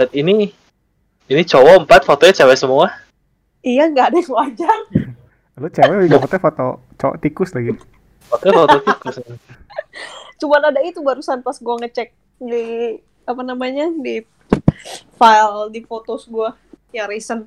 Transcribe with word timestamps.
Set 0.00 0.16
ini 0.16 0.48
ini 1.28 1.42
cowok 1.44 1.84
empat 1.84 2.08
fotonya 2.08 2.32
cewek 2.32 2.56
semua. 2.56 2.88
Iya 3.60 3.92
nggak 3.92 4.06
ada 4.08 4.16
yang 4.16 4.32
wajar. 4.32 4.78
Lu 5.60 5.68
cewek 5.68 6.08
juga 6.08 6.24
foto 6.24 6.36
foto 6.40 6.66
cowok 6.96 7.16
tikus 7.20 7.52
lagi. 7.52 7.76
Fotonya 8.32 8.64
foto 8.64 8.76
tikus. 8.80 9.16
Cuman 10.40 10.72
ada 10.72 10.80
itu 10.80 11.04
barusan 11.04 11.44
pas 11.44 11.60
gua 11.60 11.76
ngecek 11.84 12.16
di 12.40 12.96
apa 13.28 13.44
namanya 13.44 13.92
di 13.92 14.24
file 15.20 15.68
di 15.68 15.84
fotos 15.84 16.24
gua 16.32 16.56
yang 16.96 17.04
recent. 17.04 17.44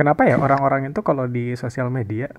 Kenapa 0.00 0.24
ya 0.24 0.40
orang-orang 0.40 0.88
itu 0.88 1.04
kalau 1.04 1.28
di 1.28 1.60
sosial 1.60 1.92
media 1.92 2.32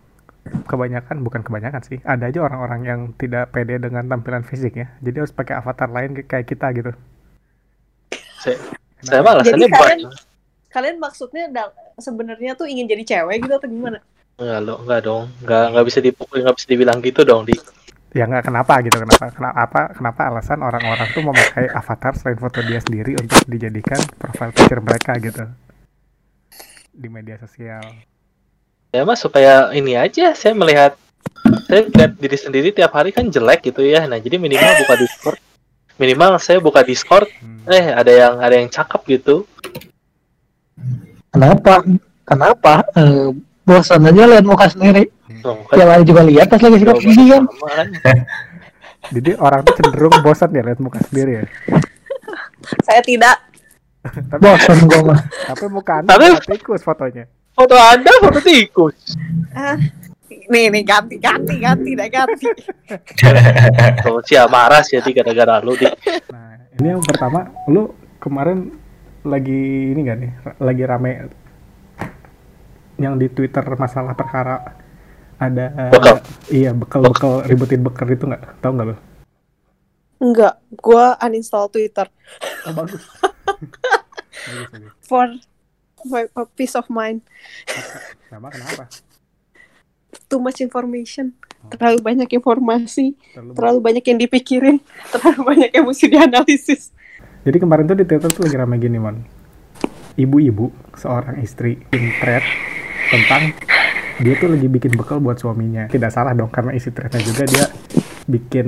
kebanyakan 0.66 1.22
bukan 1.22 1.46
kebanyakan 1.46 1.86
sih 1.86 2.02
ada 2.02 2.26
aja 2.26 2.42
orang-orang 2.42 2.82
yang 2.90 3.00
tidak 3.22 3.54
pede 3.54 3.78
dengan 3.78 4.10
tampilan 4.10 4.42
fisik 4.42 4.74
ya 4.74 4.90
jadi 4.98 5.22
harus 5.22 5.30
pakai 5.30 5.62
avatar 5.62 5.86
lain 5.94 6.18
kayak 6.26 6.50
kita 6.50 6.74
gitu 6.74 6.98
Saya, 9.02 9.22
alasannya 9.22 9.50
Jadi 9.58 9.66
buat 9.68 9.82
kalian- 9.82 10.30
Kalian 10.72 10.98
maksudnya 11.04 11.44
sebenarnya 12.00 12.56
tuh 12.56 12.64
ingin 12.64 12.88
jadi 12.88 13.04
cewek 13.04 13.44
gitu 13.44 13.54
atau 13.60 13.68
gimana? 13.68 14.00
enggak 14.40 14.60
lo 14.64 14.76
enggak 14.82 15.00
dong. 15.04 15.24
Enggak 15.44 15.64
enggak 15.70 15.86
bisa 15.86 16.00
dipukul 16.00 16.36
enggak 16.42 16.56
bisa 16.58 16.68
dibilang 16.72 16.98
gitu 17.04 17.22
dong 17.22 17.44
di. 17.44 17.54
Ya 18.12 18.24
nggak 18.28 18.48
kenapa 18.48 18.80
gitu? 18.80 18.96
Kenapa 18.98 19.26
kenapa 19.36 19.82
kenapa 19.92 20.22
alasan 20.32 20.60
orang-orang 20.64 21.08
tuh 21.12 21.24
memakai 21.24 21.68
avatar 21.72 22.16
selain 22.16 22.40
foto 22.40 22.64
dia 22.64 22.80
sendiri 22.80 23.20
untuk 23.20 23.44
dijadikan 23.48 24.00
profile 24.16 24.52
picture 24.56 24.80
mereka 24.82 25.12
gitu? 25.20 25.44
Di 26.92 27.08
media 27.12 27.36
sosial. 27.38 27.84
Ya 28.92 29.04
mas 29.04 29.20
supaya 29.20 29.72
ini 29.72 29.96
aja 29.96 30.32
saya 30.36 30.56
melihat 30.56 30.96
saya 31.68 31.88
lihat 31.88 32.12
diri 32.16 32.38
sendiri 32.40 32.68
tiap 32.72 32.92
hari 32.92 33.12
kan 33.12 33.28
jelek 33.28 33.64
gitu 33.68 33.84
ya. 33.84 34.08
Nah 34.08 34.20
jadi 34.20 34.40
minimal 34.40 34.72
buka 34.84 34.96
discord 35.00 35.40
minimal 36.02 36.36
saya 36.36 36.58
buka 36.58 36.82
discord 36.82 37.30
Hmm. 37.38 37.62
eh 37.70 37.94
ada 37.94 38.10
yang 38.10 38.34
ada 38.38 38.56
yang 38.56 38.68
cakep 38.68 39.02
gitu 39.12 39.46
Kenapa? 41.30 41.80
Kenapa? 42.24 42.74
Eh, 42.94 43.32
bosan 43.62 44.04
aja 44.04 44.24
lihat 44.26 44.44
muka 44.44 44.68
sendiri. 44.68 45.08
Tuh, 45.40 45.58
Yang 45.72 45.90
lain 45.90 46.04
juga 46.04 46.22
lihat 46.24 46.48
pas 46.48 46.60
lagi 46.60 46.78
sikat 46.78 46.98
gigi 47.00 47.26
kan. 47.30 47.44
jadi 49.16 49.32
orang 49.36 49.62
tuh 49.64 49.74
cenderung 49.74 50.16
bosan 50.20 50.50
ya 50.50 50.62
lihat 50.62 50.78
muka 50.78 51.00
sendiri 51.02 51.32
ya 51.34 51.44
Saya 52.86 53.02
tidak. 53.02 53.38
tapi 54.30 54.38
Bosan 54.40 54.78
gua 54.84 55.02
mah. 55.08 55.20
tapi 55.48 55.66
muka 55.68 55.94
anda 55.96 56.10
Tapi- 56.12 56.42
tikus 56.48 56.82
fotonya 56.82 57.26
foto 57.52 57.76
anda 57.76 58.12
foto 58.20 58.40
tikus 58.40 59.14
Ah, 59.52 59.78
nih 60.48 60.66
nih 60.72 60.84
ganti 60.84 61.16
ganti 61.20 61.56
ganti 61.60 61.92
dah 61.96 62.10
ganti. 62.10 62.48
tuh 64.04 64.20
si 64.24 64.36
marah 64.48 64.82
sih 64.84 65.00
jadi 65.00 65.24
gara-gara 65.24 65.60
lu 65.64 65.76
di 65.76 65.88
nah 66.32 66.56
ini 66.80 66.88
yang 66.98 67.04
pertama 67.04 67.52
lu 67.68 67.92
kemarin 68.22 68.72
lagi 69.22 69.94
ini 69.94 70.00
gak 70.02 70.18
nih 70.18 70.32
lagi 70.58 70.84
rame 70.88 71.12
yang 72.98 73.18
di 73.18 73.28
twitter 73.30 73.64
masalah 73.78 74.14
perkara 74.18 74.78
ada 75.42 75.90
Bekal. 75.90 76.18
iya 76.54 76.70
bekal 76.72 77.02
bekal 77.02 77.42
ributin 77.50 77.82
bekal 77.82 78.06
itu 78.10 78.30
nggak 78.30 78.62
tahu 78.62 78.74
nggak 78.78 78.90
lu 78.94 78.98
Enggak, 80.22 80.62
gua 80.78 81.18
uninstall 81.18 81.66
Twitter 81.74 82.06
oh 82.70 82.74
bagus 82.78 83.02
bagus 84.46 84.70
bagus 84.74 84.94
for 85.02 85.26
my 86.06 86.26
for 86.34 86.46
peace 86.58 86.74
of 86.78 86.90
mind. 86.90 87.22
Kenapa? 88.30 88.48
Kenapa? 88.54 88.84
Too 90.28 90.40
much 90.40 90.60
information. 90.60 91.36
Terlalu 91.70 92.02
banyak 92.02 92.30
informasi, 92.32 93.14
Terlalu- 93.32 93.54
terlalu 93.54 93.80
banyak 93.80 94.04
yang 94.04 94.18
dipikirin, 94.18 94.78
terlalu 95.14 95.42
banyak 95.46 95.70
yang 95.72 95.86
mesti 95.86 96.06
dianalisis. 96.10 96.82
Jadi 97.42 97.58
kemarin 97.58 97.86
tuh 97.86 97.98
di 97.98 98.06
Twitter 98.06 98.30
tuh 98.30 98.44
lagi 98.46 98.58
rame 98.58 98.76
gini, 98.78 98.98
Mon. 98.98 99.18
Ibu-ibu, 100.14 100.70
seorang 100.94 101.40
istri, 101.40 101.80
in 101.94 102.12
thread 102.20 102.44
tentang 103.10 103.56
dia 104.22 104.38
tuh 104.38 104.54
lagi 104.54 104.68
bikin 104.68 104.94
bekal 104.94 105.18
buat 105.18 105.40
suaminya. 105.40 105.88
Tidak 105.88 106.12
salah 106.12 106.36
dong, 106.36 106.52
karena 106.52 106.76
isi 106.76 106.92
threadnya 106.92 107.22
juga 107.22 107.44
dia 107.48 107.66
bikin 108.28 108.68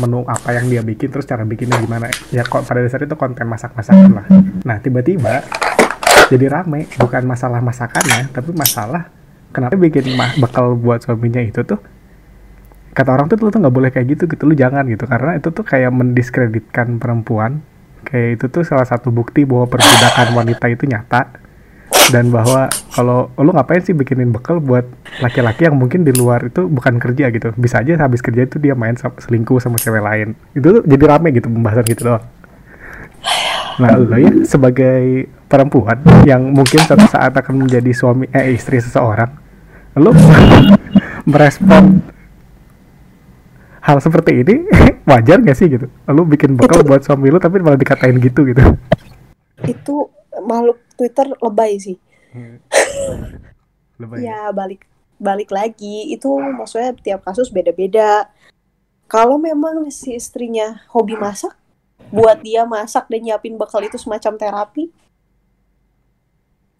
menu 0.00 0.24
apa 0.24 0.56
yang 0.56 0.68
dia 0.68 0.80
bikin, 0.80 1.12
terus 1.12 1.28
cara 1.28 1.44
bikinnya 1.44 1.76
gimana. 1.76 2.08
Ya 2.32 2.44
kok 2.44 2.64
pada 2.64 2.80
dasarnya 2.80 3.08
itu 3.08 3.18
konten 3.18 3.44
masak-masakan 3.44 4.10
lah. 4.16 4.26
Nah, 4.64 4.80
tiba-tiba 4.80 5.44
jadi 6.28 6.48
rame, 6.48 6.88
bukan 6.96 7.28
masalah 7.28 7.60
masakannya, 7.60 8.32
tapi 8.32 8.56
masalah 8.56 9.12
kenapa 9.52 9.78
bikin 9.78 10.16
ma- 10.16 10.34
bekal 10.40 10.74
buat 10.74 11.04
suaminya 11.04 11.40
itu 11.44 11.62
tuh? 11.62 11.78
Kata 12.92 13.08
orang 13.12 13.28
tuh 13.28 13.40
lu 13.40 13.48
tuh 13.48 13.60
nggak 13.60 13.72
boleh 13.72 13.90
kayak 13.92 14.06
gitu 14.16 14.24
gitu. 14.28 14.42
Lu 14.48 14.56
jangan 14.56 14.84
gitu. 14.88 15.04
Karena 15.08 15.38
itu 15.38 15.48
tuh 15.48 15.64
kayak 15.64 15.92
mendiskreditkan 15.92 17.00
perempuan. 17.00 17.64
Kayak 18.02 18.40
itu 18.40 18.44
tuh 18.50 18.62
salah 18.66 18.84
satu 18.84 19.08
bukti 19.14 19.46
bahwa 19.46 19.70
perbudakan 19.70 20.28
wanita 20.42 20.66
itu 20.68 20.84
nyata. 20.88 21.40
Dan 22.08 22.32
bahwa 22.32 22.72
kalau 22.96 23.28
lu 23.36 23.52
ngapain 23.52 23.84
sih 23.84 23.92
bikinin 23.92 24.32
bekal 24.32 24.58
buat 24.64 24.88
laki-laki 25.20 25.68
yang 25.68 25.76
mungkin 25.76 26.08
di 26.08 26.12
luar 26.16 26.48
itu 26.48 26.64
bukan 26.68 26.96
kerja 26.96 27.28
gitu. 27.32 27.52
Bisa 27.56 27.84
aja 27.84 27.96
habis 28.00 28.24
kerja 28.24 28.48
itu 28.48 28.56
dia 28.56 28.72
main 28.72 28.96
selingkuh 28.96 29.60
sama 29.60 29.76
cewek 29.76 30.02
lain. 30.02 30.28
Itu 30.56 30.80
tuh 30.80 30.82
jadi 30.88 31.04
rame 31.16 31.32
gitu 31.36 31.52
pembahasan 31.52 31.84
gitu 31.88 32.12
doang 32.12 32.24
nah 33.80 33.96
lo 33.96 34.16
ya 34.18 34.32
sebagai 34.44 35.30
perempuan 35.46 36.00
yang 36.28 36.52
mungkin 36.52 36.80
suatu 36.84 37.06
saat 37.08 37.32
akan 37.32 37.64
menjadi 37.68 37.92
suami 37.92 38.28
eh 38.32 38.52
istri 38.52 38.80
seseorang 38.80 39.30
lo 39.96 40.12
merespon 41.30 42.00
hal 43.82 43.98
seperti 43.98 44.46
ini 44.46 44.54
wajar 45.10 45.42
gak 45.42 45.58
sih 45.58 45.66
gitu 45.66 45.86
lu 46.10 46.22
bikin 46.24 46.54
bekal 46.54 46.80
buat 46.86 47.02
suami 47.02 47.28
lu 47.28 47.38
tapi 47.42 47.58
malah 47.58 47.78
dikatain 47.78 48.16
gitu 48.22 48.46
gitu 48.46 48.62
Itu 49.62 50.10
makhluk 50.42 50.82
Twitter 50.98 51.26
lebay 51.38 51.78
sih. 51.78 51.96
Lebay 54.00 54.18
ya? 54.22 54.26
Ya 54.26 54.40
balik 54.50 54.86
balik 55.22 55.54
lagi 55.54 56.10
itu 56.10 56.26
maksudnya 56.26 56.94
tiap 56.98 57.22
kasus 57.22 57.50
beda-beda. 57.50 58.26
Kalau 59.06 59.36
memang 59.36 59.86
si 59.92 60.16
istrinya 60.16 60.82
hobi 60.90 61.14
masak, 61.14 61.52
buat 62.12 62.38
dia 62.44 62.68
masak 62.68 63.08
dan 63.08 63.24
nyiapin 63.24 63.56
bekal 63.56 63.80
itu 63.80 63.96
semacam 63.96 64.36
terapi. 64.36 64.92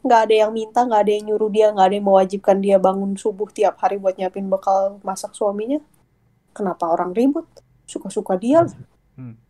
Nggak 0.05 0.21
ada 0.29 0.35
yang 0.47 0.53
minta, 0.53 0.85
nggak 0.85 1.01
ada 1.01 1.13
yang 1.15 1.25
nyuruh 1.33 1.51
dia, 1.51 1.67
nggak 1.73 1.87
ada 1.89 1.95
yang 1.97 2.07
mewajibkan 2.07 2.57
dia 2.61 2.77
bangun 2.77 3.17
subuh 3.17 3.49
tiap 3.49 3.81
hari 3.81 3.97
buat 3.97 4.15
nyiapin 4.21 4.47
bekal 4.53 5.01
masak 5.01 5.33
suaminya. 5.33 5.81
Kenapa 6.53 6.93
orang 6.93 7.17
ribut? 7.17 7.49
Suka-suka 7.89 8.37
dia. 8.37 8.69
lah. 8.69 8.77
Hmm. 9.17 9.41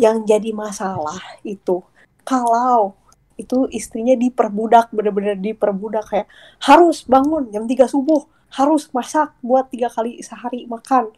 Yang 0.00 0.16
jadi 0.26 0.50
masalah 0.56 1.20
itu 1.44 1.84
kalau 2.24 2.96
itu 3.36 3.66
istrinya 3.74 4.14
diperbudak 4.14 4.92
bener-bener 4.94 5.34
diperbudak 5.34 6.04
kayak 6.06 6.28
harus 6.62 7.02
bangun 7.08 7.48
jam 7.50 7.64
3 7.66 7.90
subuh 7.90 8.28
harus 8.52 8.92
masak 8.92 9.32
buat 9.40 9.72
tiga 9.72 9.88
kali 9.88 10.20
sehari 10.20 10.68
makan 10.68 11.10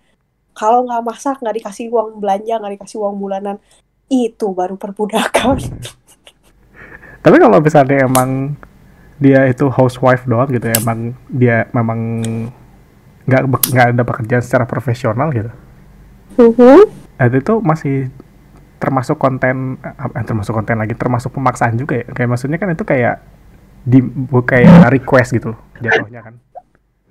kalau 0.57 0.87
nggak 0.87 1.03
masak 1.03 1.37
nggak 1.43 1.61
dikasih 1.61 1.91
uang 1.91 2.23
belanja 2.23 2.55
nggak 2.63 2.75
dikasih 2.81 2.99
uang 3.03 3.19
bulanan. 3.21 3.57
Itu 4.09 4.55
baru 4.55 4.79
perbudakan 4.79 5.59
tapi 7.25 7.41
kalau 7.41 7.57
misalnya 7.57 8.05
emang 8.05 8.53
dia 9.17 9.49
itu 9.49 9.73
housewife 9.73 10.29
doang 10.29 10.53
gitu 10.53 10.69
emang 10.69 11.17
dia 11.33 11.65
memang 11.73 12.21
nggak 13.25 13.43
nggak 13.73 13.87
ada 13.97 14.05
pekerjaan 14.05 14.45
secara 14.45 14.69
profesional 14.69 15.33
gitu. 15.33 15.49
Nah, 17.17 17.27
itu 17.33 17.55
masih 17.65 18.13
termasuk 18.77 19.17
konten 19.17 19.81
eh, 19.81 20.25
termasuk 20.29 20.53
konten 20.53 20.77
lagi 20.77 20.93
termasuk 20.93 21.33
pemaksaan 21.33 21.81
juga 21.81 22.05
ya. 22.05 22.07
Kayak 22.13 22.29
maksudnya 22.37 22.59
kan 22.61 22.69
itu 22.77 22.85
kayak 22.85 23.25
di 23.89 24.05
kayak 24.45 24.93
request 24.93 25.33
gitu 25.33 25.57
jatuhnya 25.81 26.21
kan. 26.21 26.35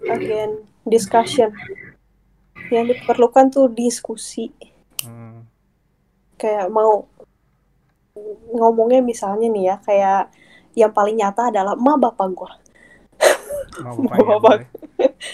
Again 0.05 0.61
discussion 0.85 1.49
yang 2.71 2.85
diperlukan 2.87 3.51
tuh 3.51 3.67
diskusi. 3.71 4.51
Hmm. 5.03 5.43
kayak 6.39 6.71
mau 6.71 7.07
ngomongnya 8.55 9.03
misalnya 9.03 9.51
nih 9.51 9.63
ya 9.67 9.75
kayak 9.83 10.23
yang 10.79 10.91
paling 10.95 11.19
nyata 11.19 11.51
adalah 11.51 11.75
emak 11.75 11.97
bapak 11.99 12.27
gua. 12.31 12.51
Mau 13.83 13.99
Mau 14.07 14.39
bapak 14.39 14.67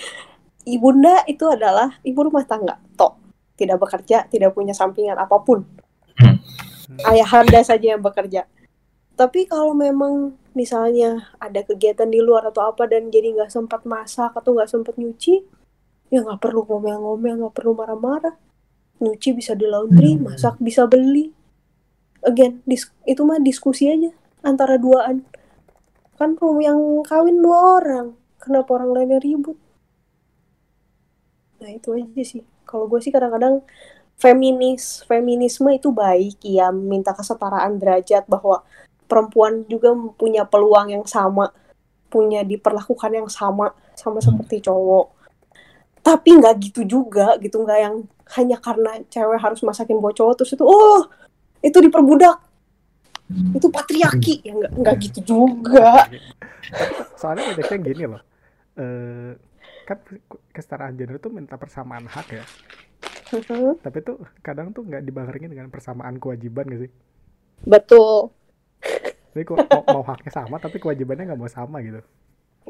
ibunda 0.73 1.25
itu 1.25 1.45
adalah 1.49 1.97
ibu 2.05 2.19
rumah 2.21 2.45
tangga 2.45 2.77
tok 2.93 3.17
tidak 3.57 3.81
bekerja 3.81 4.29
tidak 4.29 4.53
punya 4.53 4.73
sampingan 4.73 5.17
apa 5.17 5.37
pun. 5.41 5.65
Ayahanda 7.05 7.61
saja 7.61 7.95
yang 7.95 8.01
bekerja. 8.01 8.49
Tapi 9.13 9.45
kalau 9.45 9.75
memang 9.77 10.39
misalnya 10.57 11.29
ada 11.37 11.61
kegiatan 11.61 12.07
di 12.09 12.23
luar 12.23 12.49
atau 12.49 12.65
apa 12.71 12.87
dan 12.89 13.11
jadi 13.11 13.35
nggak 13.35 13.51
sempat 13.51 13.85
masak 13.85 14.33
atau 14.33 14.55
nggak 14.55 14.71
sempat 14.71 14.95
nyuci 14.95 15.58
ya 16.09 16.25
nggak 16.25 16.41
perlu 16.41 16.65
ngomel-ngomel 16.65 17.33
nggak 17.45 17.55
perlu 17.55 17.71
marah-marah. 17.77 18.35
Nyuci 18.99 19.31
bisa 19.31 19.55
di 19.55 19.63
laundry 19.69 20.17
Hmm. 20.17 20.33
masak 20.33 20.59
bisa 20.59 20.83
beli. 20.89 21.31
Again 22.25 22.59
dis- 22.67 22.91
itu 23.07 23.21
mah 23.23 23.39
diskusi 23.39 23.87
aja 23.87 24.11
antara 24.43 24.75
duaan. 24.75 25.23
Kan 26.19 26.35
rum- 26.35 26.59
yang 26.59 26.79
kawin 27.07 27.39
dua 27.39 27.79
orang. 27.79 28.07
Kenapa 28.39 28.75
orang 28.75 28.91
lainnya 28.91 29.19
ribut? 29.23 29.55
Nah 31.63 31.71
itu 31.71 31.95
aja 31.95 32.23
sih. 32.23 32.43
Kalau 32.67 32.87
gue 32.91 32.99
sih 32.99 33.11
kadang-kadang 33.11 33.63
feminis 34.19 35.03
feminisme 35.07 35.71
itu 35.71 35.91
baik. 35.95 36.43
Ya 36.43 36.71
minta 36.75 37.15
kesetaraan 37.15 37.79
derajat 37.79 38.27
bahwa 38.27 38.63
perempuan 39.07 39.63
juga 39.71 39.95
punya 40.15 40.43
peluang 40.43 40.91
yang 40.91 41.05
sama 41.07 41.49
punya 42.09 42.41
diperlakukan 42.41 43.11
yang 43.13 43.29
sama 43.29 43.73
sama 43.93 44.17
seperti 44.17 44.65
cowok 44.65 45.18
tapi 46.09 46.29
nggak 46.41 46.55
gitu 46.65 46.81
juga 46.89 47.37
gitu. 47.37 47.61
Nggak 47.61 47.79
yang 47.79 47.95
hanya 48.33 48.57
karena 48.57 48.91
cewek 49.05 49.37
harus 49.37 49.61
masakin 49.61 50.01
buat 50.01 50.17
cowok 50.17 50.41
terus 50.41 50.57
itu 50.57 50.65
oh 50.65 51.05
itu 51.61 51.77
diperbudak. 51.77 52.37
Itu 53.53 53.69
patriarki. 53.69 54.41
Ya 54.41 54.53
nggak 54.57 54.73
nggak 54.73 54.95
gitu 55.05 55.19
juga. 55.21 56.09
Soalnya 57.21 57.53
bedanya 57.53 57.77
gini 57.85 58.05
loh 58.09 58.21
eh 58.79 59.35
kan 59.83 59.97
kesetaraan 60.53 60.95
gender 60.95 61.19
itu 61.19 61.29
minta 61.29 61.59
persamaan 61.59 62.09
hak 62.09 62.27
ya. 62.33 62.45
Mhm. 63.29 63.85
tapi 63.85 64.01
tuh 64.01 64.17
kadang 64.41 64.73
tuh 64.73 64.81
nggak 64.81 65.05
dibarengin 65.05 65.53
dengan 65.53 65.69
persamaan 65.69 66.17
kewajiban 66.17 66.65
gak 66.65 66.89
sih? 66.89 66.91
Betul. 67.61 68.33
Jadi 69.37 69.43
kok 69.45 69.69
mau, 69.69 70.01
mau 70.01 70.03
haknya 70.09 70.33
sama 70.33 70.57
tapi 70.57 70.81
kewajibannya 70.81 71.29
nggak 71.29 71.37
mau 71.37 71.51
sama 71.51 71.77
gitu 71.85 72.01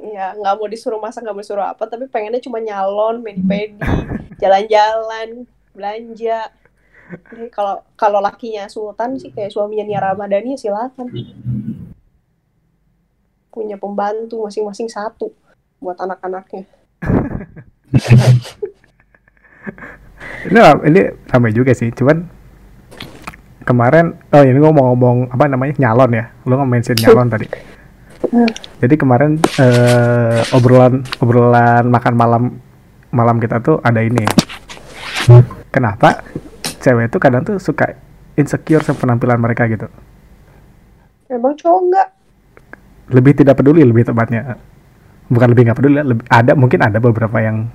ya 0.01 0.31
nggak 0.39 0.53
mau 0.55 0.67
disuruh 0.67 0.99
masak 1.01 1.23
nggak 1.23 1.35
mau 1.35 1.43
disuruh 1.43 1.67
apa 1.67 1.83
tapi 1.85 2.07
pengennya 2.07 2.39
cuma 2.43 2.63
nyalon 2.63 3.19
medi-pedi 3.23 3.79
jalan-jalan 4.41 5.45
belanja. 5.75 6.51
Jadi 7.09 7.49
kalau 7.49 7.81
kalau 7.97 8.19
lakinya 8.21 8.69
sultan 8.69 9.17
sih 9.17 9.33
kayak 9.33 9.49
suaminya 9.49 9.85
Nia 9.87 9.99
Ramadhani 10.03 10.53
ya 10.53 10.59
silakan. 10.61 11.09
Punya 13.49 13.81
pembantu 13.81 14.45
masing-masing 14.45 14.91
satu 14.91 15.33
buat 15.81 15.97
anak-anaknya. 15.97 16.69
Ini 20.39 20.59
ini 20.87 21.01
ramai 21.27 21.51
juga 21.51 21.75
sih 21.75 21.91
cuman 21.91 22.23
kemarin 23.67 24.15
oh 24.31 24.39
ini 24.39 24.55
ngomong-ngomong 24.55 25.35
apa 25.35 25.51
namanya 25.51 25.75
nyalon 25.79 26.15
ya. 26.15 26.25
Lo 26.47 26.55
nge-mention 26.59 26.95
nyalon 26.95 27.27
tadi 27.27 27.47
jadi 28.83 28.95
kemarin 28.99 29.39
eh, 29.57 30.55
obrolan 30.55 31.07
obrolan 31.23 31.87
makan 31.87 32.13
malam 32.19 32.43
malam 33.09 33.37
kita 33.39 33.63
tuh 33.63 33.79
ada 33.81 34.03
ini. 34.03 34.27
Kenapa 35.69 36.25
cewek 36.81 37.09
itu 37.13 37.17
kadang 37.21 37.45
tuh 37.45 37.57
suka 37.61 37.95
insecure 38.35 38.83
sama 38.83 38.99
penampilan 38.99 39.39
mereka 39.39 39.65
gitu? 39.71 39.87
Emang 41.29 41.53
cowok 41.55 41.81
nggak? 41.89 42.07
Lebih 43.13 43.33
tidak 43.39 43.55
peduli 43.57 43.85
lebih 43.85 44.09
tepatnya. 44.09 44.57
Bukan 45.29 45.47
lebih 45.53 45.69
nggak 45.69 45.77
peduli 45.77 45.95
lebih 46.01 46.25
ada 46.27 46.53
mungkin 46.57 46.79
ada 46.81 46.97
beberapa 46.97 47.37
yang 47.39 47.69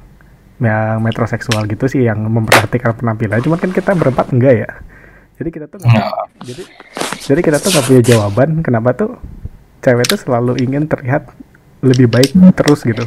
yang 0.63 1.03
metroseksual 1.03 1.67
gitu 1.67 1.91
sih 1.91 2.07
yang 2.07 2.21
memperhatikan 2.21 2.95
penampilan. 2.95 3.43
Cuman 3.43 3.59
kan 3.59 3.71
kita 3.75 3.95
berempat 3.95 4.31
enggak 4.31 4.55
ya? 4.67 4.71
Jadi 5.35 5.49
kita 5.51 5.67
tuh 5.67 5.83
nggak 5.83 6.07
jadi 6.47 6.63
jadi 7.25 7.41
kita 7.41 7.57
tuh 7.59 7.71
nggak 7.75 7.87
punya 7.89 8.03
jawaban 8.05 8.51
kenapa 8.61 8.95
tuh 8.95 9.11
cewek 9.85 10.09
tuh 10.09 10.17
selalu 10.19 10.57
ingin 10.65 10.89
terlihat 10.89 11.29
lebih 11.85 12.09
baik 12.09 12.33
terus 12.57 12.81
gitu. 12.83 13.05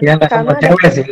Ya 0.00 0.16
nggak 0.16 0.32
semua 0.32 0.56
Karena 0.56 0.56
ada- 0.56 0.64
cewek 0.64 0.88
sih. 0.88 1.04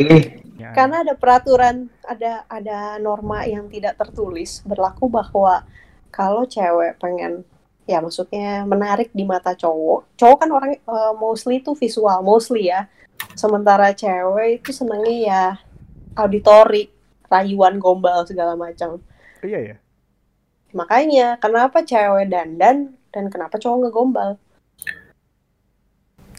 Ya, 0.60 0.76
karena 0.76 0.96
ada 1.04 1.12
peraturan 1.16 1.88
ada 2.04 2.44
ada 2.48 2.96
norma 2.96 3.44
yang 3.44 3.68
tidak 3.68 3.96
tertulis 3.96 4.60
berlaku 4.64 5.08
bahwa 5.08 5.64
kalau 6.12 6.44
cewek 6.44 7.00
pengen 7.00 7.44
ya 7.88 8.00
maksudnya 8.04 8.68
menarik 8.68 9.08
di 9.10 9.24
mata 9.24 9.56
cowok 9.56 10.14
cowok 10.20 10.36
kan 10.36 10.50
orang 10.52 10.70
eh, 10.76 11.12
mostly 11.16 11.60
itu 11.60 11.72
visual 11.76 12.20
mostly 12.24 12.68
ya. 12.68 12.88
Sementara 13.36 13.92
cewek 13.92 14.64
itu 14.64 14.72
senangnya 14.72 15.16
ya 15.16 15.42
auditori 16.16 16.88
rayuan 17.28 17.76
gombal 17.80 18.24
segala 18.24 18.56
macam. 18.56 19.00
Iya 19.40 19.60
ya. 19.60 19.76
Makanya 20.76 21.40
kenapa 21.40 21.82
cewek 21.82 22.28
dandan 22.28 22.96
dan 23.10 23.24
kenapa 23.32 23.56
cowok 23.56 23.88
ngegombal 23.88 24.36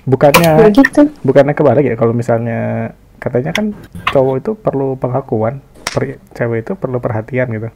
bukannya 0.05 0.51
ya 0.65 0.69
gitu 0.73 1.01
bukannya 1.21 1.53
kebalik 1.53 1.85
ya 1.85 1.95
kalau 1.95 2.13
misalnya 2.15 2.91
katanya 3.21 3.53
kan 3.53 3.77
cowok 4.09 4.35
itu 4.41 4.51
perlu 4.57 4.97
pengakuan 4.97 5.61
per- 5.93 6.17
cewek 6.33 6.65
itu 6.65 6.73
perlu 6.73 6.97
perhatian 6.97 7.47
gitu 7.53 7.69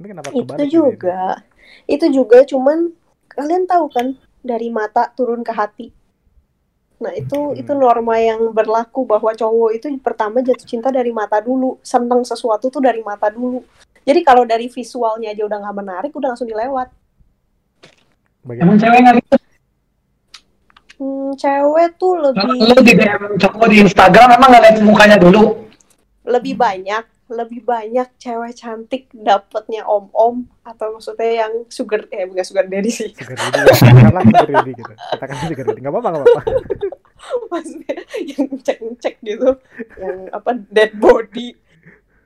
ini 0.00 0.06
kenapa 0.08 0.28
itu 0.32 0.40
kebalik 0.44 0.64
gitu? 0.64 0.76
juga 0.80 1.20
itu 1.84 2.06
juga 2.08 2.38
cuman 2.48 2.88
kalian 3.28 3.68
tahu 3.68 3.86
kan 3.92 4.06
dari 4.40 4.72
mata 4.72 5.12
turun 5.12 5.44
ke 5.44 5.52
hati 5.52 5.86
nah 6.98 7.12
itu 7.14 7.36
Hmm. 7.36 7.60
itu 7.60 7.72
norma 7.76 8.18
yang 8.18 8.50
berlaku 8.50 9.06
bahwa 9.06 9.30
cowok 9.30 9.70
itu 9.76 9.86
pertama 10.02 10.42
jatuh 10.42 10.66
cinta 10.66 10.88
dari 10.90 11.12
mata 11.14 11.38
dulu 11.38 11.78
seneng 11.84 12.24
sesuatu 12.26 12.72
tuh 12.72 12.82
dari 12.82 13.04
mata 13.04 13.28
dulu 13.30 13.62
jadi 14.02 14.24
kalau 14.24 14.48
dari 14.48 14.66
visualnya 14.66 15.30
aja 15.30 15.44
udah 15.44 15.58
nggak 15.62 15.76
menarik 15.78 16.10
udah 16.16 16.32
langsung 16.32 16.48
dilewat 16.48 16.88
Bagaimana? 18.42 18.72
Emang 18.72 18.78
cewek 18.80 18.98
nggak 19.04 19.16
gitu? 19.20 19.36
Cewek 21.36 21.98
tuh 22.00 22.16
lebih 22.16 22.48
Lu 22.56 22.76
di 22.80 22.92
DM 22.96 23.22
cowok 23.36 23.66
di 23.68 23.76
Instagram 23.82 24.38
emang 24.38 24.50
lihat 24.54 24.80
mukanya 24.80 25.18
dulu? 25.20 25.68
lebih 26.28 26.60
banyak 26.60 27.04
lebih 27.28 27.60
banyak 27.60 28.08
cewek 28.16 28.56
cantik 28.56 29.12
dapetnya 29.12 29.84
om 29.84 30.08
om 30.16 30.48
atau 30.64 30.96
maksudnya 30.96 31.44
yang 31.44 31.52
sugar 31.68 32.08
eh 32.08 32.24
bukan 32.24 32.44
sugar 32.44 32.64
daddy 32.68 32.88
sih. 32.88 33.12
Sugar 33.12 33.36
daddy 33.36 33.60
ya. 33.60 33.64
katakanlah 33.68 34.24
sugar 34.24 34.48
daddy 34.48 34.72
gitu. 34.72 34.92
Katakanlah 34.96 35.44
sugar 35.44 35.64
daddy. 35.68 35.80
Nggak 35.84 35.92
apa-apa 35.92 36.08
nggak 36.08 36.24
apa-apa. 36.24 36.42
Maksudnya 37.52 37.94
yang 38.32 38.46
cek 38.64 38.78
cek 38.96 39.14
gitu 39.20 39.50
yang 40.00 40.16
apa 40.32 40.50
dead 40.72 40.92
body. 40.96 41.48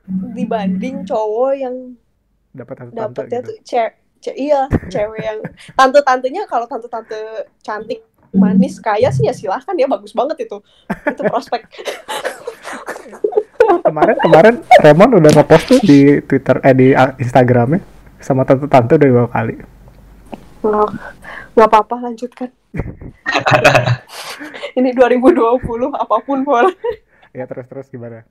Dibanding 0.07 1.03
cowok 1.03 1.51
yang 1.55 1.75
dapat 2.55 2.75
tante 2.79 2.95
dapetnya 2.95 3.39
gitu. 3.43 3.49
tuh 3.49 3.57
cewek 3.65 3.93
iya 4.39 4.61
cewek 4.87 5.19
yang 5.19 5.39
tante 5.75 5.99
tantenya 6.05 6.47
kalau 6.47 6.63
tante 6.69 6.87
tante 6.87 7.19
cantik 7.59 8.07
manis 8.33 8.81
kaya 8.81 9.13
sih 9.13 9.29
ya 9.29 9.33
silahkan 9.33 9.77
ya 9.77 9.85
bagus 9.85 10.11
banget 10.11 10.49
itu. 10.49 10.57
Itu 10.89 11.21
prospek. 11.29 11.69
Kemarin 13.63 14.17
kemarin 14.19 14.55
Remon 14.83 15.11
udah 15.21 15.31
ngepost 15.31 15.65
tuh 15.69 15.79
di 15.79 16.19
Twitter 16.25 16.59
eh 16.65 16.75
di 16.75 16.87
ah, 16.91 17.15
Instagramnya 17.15 17.79
sama 18.19 18.43
tante-tante 18.43 18.97
udah 18.97 19.07
dua 19.07 19.25
kali. 19.29 19.55
Nggak 20.65 20.89
nggak 21.55 21.67
apa-apa 21.69 21.95
lanjutkan. 22.11 22.49
Ini 24.77 24.89
2020 24.97 25.93
apa 25.93 26.15
pun 26.25 26.41
boleh. 26.41 26.73
Ya 27.33 27.45
terus 27.45 27.69
terus 27.69 27.85
gimana 27.89 28.25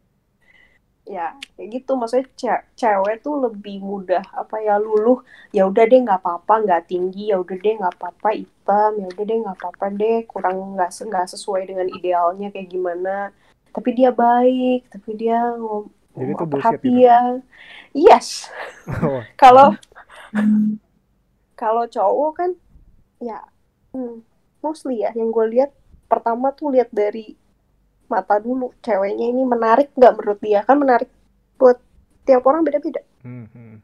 ya 1.06 1.35
kayak 1.59 1.68
gitu. 1.82 1.90
Maksudnya 1.99 2.26
ce- 2.40 2.64
cewek 2.78 3.16
tuh 3.25 3.35
lebih 3.44 3.82
mudah 3.82 4.23
apa 4.35 4.56
ya 4.62 4.78
luluh. 4.78 5.23
Ya 5.56 5.66
udah 5.71 5.85
deh 5.90 6.00
nggak 6.04 6.21
apa-apa 6.23 6.54
nggak 6.64 6.82
tinggi. 6.90 7.30
Ya 7.32 7.37
udah 7.42 7.56
deh 7.59 7.75
nggak 7.80 7.94
apa-apa 7.99 8.28
hitam. 8.38 8.90
Ya 9.00 9.06
udah 9.12 9.25
deh 9.28 9.38
nggak 9.42 9.56
apa-apa 9.59 9.87
deh. 10.00 10.18
Kurang 10.30 10.56
nggak 10.78 10.90
se- 10.94 11.06
nggak 11.09 11.26
sesuai 11.32 11.62
dengan 11.71 11.88
idealnya 11.90 12.49
kayak 12.54 12.68
gimana. 12.71 13.30
Tapi 13.73 13.90
dia 13.97 14.11
baik 14.12 14.92
tapi 14.92 15.11
dia 15.16 15.38
ngom 15.56 15.88
Jadi 16.12 16.32
itu 16.37 16.44
gitu? 16.44 16.52
perhatian 16.52 17.32
yes. 17.97 18.52
Oh, 19.02 19.23
kalau 19.42 19.73
kalau 21.56 21.85
cowok 21.87 22.32
kan 22.38 22.50
ya 23.23 23.38
hmm, 23.94 24.23
mostly 24.64 25.02
ya. 25.04 25.11
Yang 25.16 25.28
gue 25.32 25.47
lihat 25.59 25.71
pertama 26.11 26.52
tuh 26.52 26.75
lihat 26.75 26.90
dari 26.92 27.37
mata 28.12 28.37
dulu. 28.37 28.76
Ceweknya 28.85 29.33
ini 29.33 29.42
menarik 29.49 29.88
nggak 29.97 30.12
menurut 30.21 30.38
dia? 30.45 30.61
Kan 30.69 30.76
menarik 30.85 31.09
buat 31.57 31.81
tiap 32.28 32.45
orang 32.45 32.62
beda-beda. 32.69 33.00
Hmm, 33.25 33.49
hmm. 33.49 33.78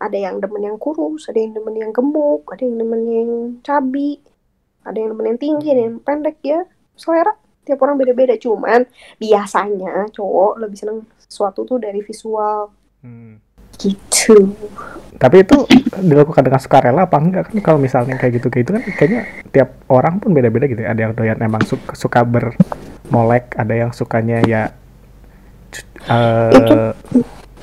ada 0.00 0.16
yang 0.16 0.40
demen 0.40 0.64
yang 0.64 0.78
kurus 0.80 1.28
ada 1.28 1.36
yang 1.36 1.52
demen 1.52 1.76
yang 1.76 1.92
gemuk 1.92 2.48
ada 2.48 2.64
yang 2.64 2.80
demen 2.80 3.02
yang 3.04 3.30
cabi 3.60 4.16
ada 4.80 4.96
yang 4.96 5.12
demen 5.12 5.36
yang 5.36 5.40
tinggi 5.40 5.66
ada 5.70 5.82
yang 5.86 5.96
pendek 6.00 6.40
ya. 6.42 6.60
Selera. 6.96 7.32
Tiap 7.60 7.76
orang 7.84 8.00
beda-beda. 8.00 8.34
Cuman 8.40 8.88
biasanya 9.20 10.08
cowok 10.10 10.52
lebih 10.64 10.76
seneng 10.80 10.98
sesuatu 11.20 11.68
tuh 11.68 11.78
dari 11.78 12.00
visual. 12.00 12.72
Hmm. 13.04 13.40
Gitu. 13.80 14.52
Tapi 15.20 15.44
itu 15.44 15.56
dilakukan 16.00 16.40
dengan 16.40 16.60
sukarela 16.60 17.04
apa 17.04 17.16
enggak? 17.20 17.52
Kan 17.52 17.58
kalau 17.60 17.78
misalnya 17.80 18.16
kayak 18.16 18.40
gitu 18.40 18.48
kayak 18.48 18.64
itu 18.64 18.72
kan 18.72 18.82
kayaknya 18.96 19.20
tiap 19.52 19.68
orang 19.92 20.16
pun 20.16 20.32
beda-beda 20.32 20.64
gitu 20.64 20.80
ya. 20.80 20.96
ada 20.96 21.00
yang 21.08 21.12
doyan 21.12 21.38
emang 21.40 21.60
suka, 21.64 21.92
suka 21.92 22.20
bermolek 22.24 23.52
ada 23.56 23.74
yang 23.76 23.90
sukanya 23.92 24.40
ya 24.48 24.62
c- 25.72 25.84
eh 26.08 26.92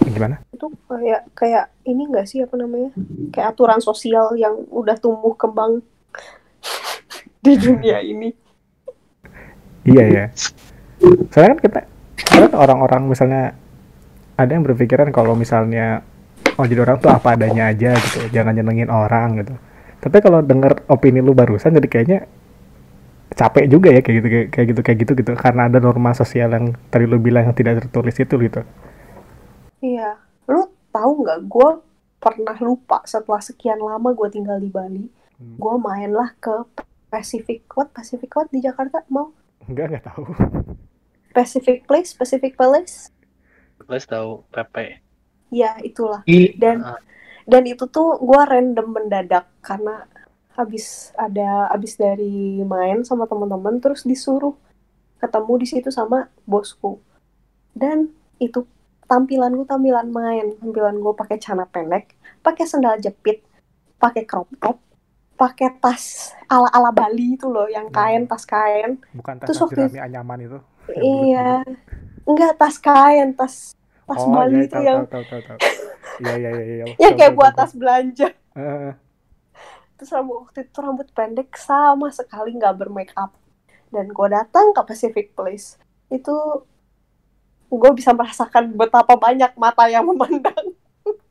gimana? 0.07 0.39
itu 0.53 0.67
kayak 0.85 1.21
kayak 1.33 1.65
ini 1.85 2.01
enggak 2.05 2.25
sih 2.29 2.45
apa 2.45 2.53
namanya? 2.57 2.93
Kayak 3.33 3.57
aturan 3.57 3.81
sosial 3.81 4.37
yang 4.37 4.53
udah 4.69 4.97
tumbuh 4.97 5.33
kembang 5.33 5.81
di 7.45 7.53
dunia 7.57 8.01
ini. 8.05 8.29
Iya 9.87 10.05
ya 10.05 10.25
soalnya 11.31 11.49
kan 11.55 11.59
kita 11.61 11.79
kan 12.27 12.51
orang-orang 12.57 13.07
misalnya 13.07 13.53
ada 14.37 14.51
yang 14.53 14.63
berpikiran 14.63 15.09
kalau 15.09 15.33
misalnya 15.33 16.05
oh 16.57 16.65
jadi 16.65 16.85
orang 16.85 16.97
tuh 17.01 17.09
apa 17.09 17.33
adanya 17.33 17.73
aja 17.73 17.97
gitu 17.97 18.29
jangan 18.29 18.53
nyenengin 18.53 18.89
orang 18.89 19.41
gitu. 19.43 19.53
Tapi 19.97 20.17
kalau 20.21 20.45
denger 20.45 20.85
opini 20.87 21.19
lu 21.19 21.33
barusan 21.33 21.73
jadi 21.73 21.89
kayaknya 21.89 22.19
capek 23.33 23.65
juga 23.69 23.89
ya 23.91 24.01
kayak 24.01 24.15
gitu 24.21 24.27
kayak, 24.29 24.47
kayak 24.53 24.67
gitu 24.69 24.81
kayak 24.85 24.97
gitu 25.01 25.11
gitu. 25.17 25.31
Karena 25.33 25.67
ada 25.67 25.81
norma 25.81 26.13
sosial 26.13 26.53
yang 26.53 26.77
tadi 26.93 27.09
lu 27.09 27.17
bilang 27.17 27.49
yang 27.49 27.57
tidak 27.57 27.81
tertulis 27.83 28.15
itu 28.17 28.35
gitu. 28.37 28.61
Iya. 29.81 30.21
Lu 30.47 30.69
tahu 30.93 31.25
nggak 31.25 31.39
gue 31.49 31.69
pernah 32.17 32.57
lupa 32.61 33.01
setelah 33.05 33.41
sekian 33.41 33.77
lama 33.81 34.13
gue 34.13 34.29
tinggal 34.33 34.57
di 34.57 34.69
Bali 34.69 35.05
Hmm. 35.37 35.53
gue 35.61 35.75
main 35.77 36.09
lah 36.09 36.33
ke 36.41 36.65
Pacific 37.13 37.69
what 37.77 37.93
Pacific 37.93 38.29
what 38.33 38.49
di 38.49 38.57
Jakarta 38.57 39.05
mau? 39.13 39.31
Enggak, 39.69 39.93
enggak 39.93 40.05
tahu. 40.09 40.25
Pacific 41.37 41.85
Place 41.85 42.17
Pacific 42.17 42.57
Palace 42.57 43.13
Plus 43.79 44.03
tahu 44.03 44.43
PP. 44.49 45.03
ya 45.47 45.79
itulah. 45.79 46.27
I, 46.27 46.51
dan 46.59 46.83
Ah. 46.83 46.99
dan 47.47 47.63
itu 47.63 47.87
tuh 47.87 48.19
gue 48.19 48.41
random 48.43 48.87
mendadak 48.91 49.47
karena 49.63 50.03
habis 50.51 51.15
ada 51.15 51.71
habis 51.71 51.95
dari 51.95 52.59
main 52.61 53.05
sama 53.05 53.23
teman-teman 53.23 53.79
terus 53.79 54.03
disuruh 54.03 54.57
ketemu 55.17 55.53
di 55.57 55.67
situ 55.67 55.87
sama 55.87 56.27
bosku. 56.43 56.99
Dan 57.71 58.11
itu 58.37 58.67
tampilan 59.05 59.55
gue 59.55 59.63
tampilan 59.63 60.09
main. 60.09 60.51
Tampilan 60.57 60.99
gue 60.99 61.13
pakai 61.13 61.37
celana 61.37 61.63
pendek 61.65 62.11
pakai 62.41 62.63
sendal 62.63 62.97
jepit 62.97 63.39
pakai 63.97 64.23
crop 64.23 64.47
top 64.59 64.77
pakai 65.33 65.69
tas 65.77 66.33
ala 66.45 66.65
ala 66.69 66.89
Bali 66.89 67.33
itu 67.33 67.45
loh 67.45 67.65
yang 67.67 67.87
kain 67.87 68.25
tas 68.25 68.43
kain. 68.43 68.97
Bukan 69.13 69.37
tas 69.37 69.47
Terus 69.47 69.61
waktu 69.63 69.79
Jerami 69.85 69.99
Anyaman 70.01 70.39
itu. 70.41 70.59
iya 70.97 71.61
enggak 72.27 72.53
tas 72.59 72.75
kain 72.77 73.31
tas 73.33 73.73
tas 74.07 74.21
oh, 74.23 74.31
Bali 74.31 74.61
iya, 74.61 74.63
itu 74.67 74.75
tahu, 74.75 74.83
yang 74.83 74.99
tahu, 75.07 75.23
tahu, 75.23 75.41
tahu, 75.41 75.41
tahu. 75.47 75.59
Iya, 76.17 76.33
iya, 76.35 76.49
iya, 76.51 76.63
iya. 76.65 76.85
yang 77.03 77.13
kayak 77.15 77.33
buat 77.35 77.53
tas 77.55 77.71
belanja. 77.75 78.31
Eh, 78.55 78.91
terus 79.97 80.13
rambut 80.13 80.45
waktu 80.45 80.69
itu 80.69 80.79
rambut 80.79 81.07
pendek 81.11 81.49
sama 81.57 82.13
sekali 82.13 82.53
nggak 82.53 82.77
bermake 82.77 83.13
up 83.17 83.33
dan 83.89 84.13
gue 84.13 84.27
datang 84.29 84.69
ke 84.71 84.81
Pacific 84.85 85.33
Place 85.33 85.81
itu 86.13 86.35
gue 87.67 87.91
bisa 87.97 88.13
merasakan 88.15 88.77
betapa 88.77 89.17
banyak 89.17 89.57
mata 89.57 89.89
yang 89.89 90.05
memandang 90.05 90.71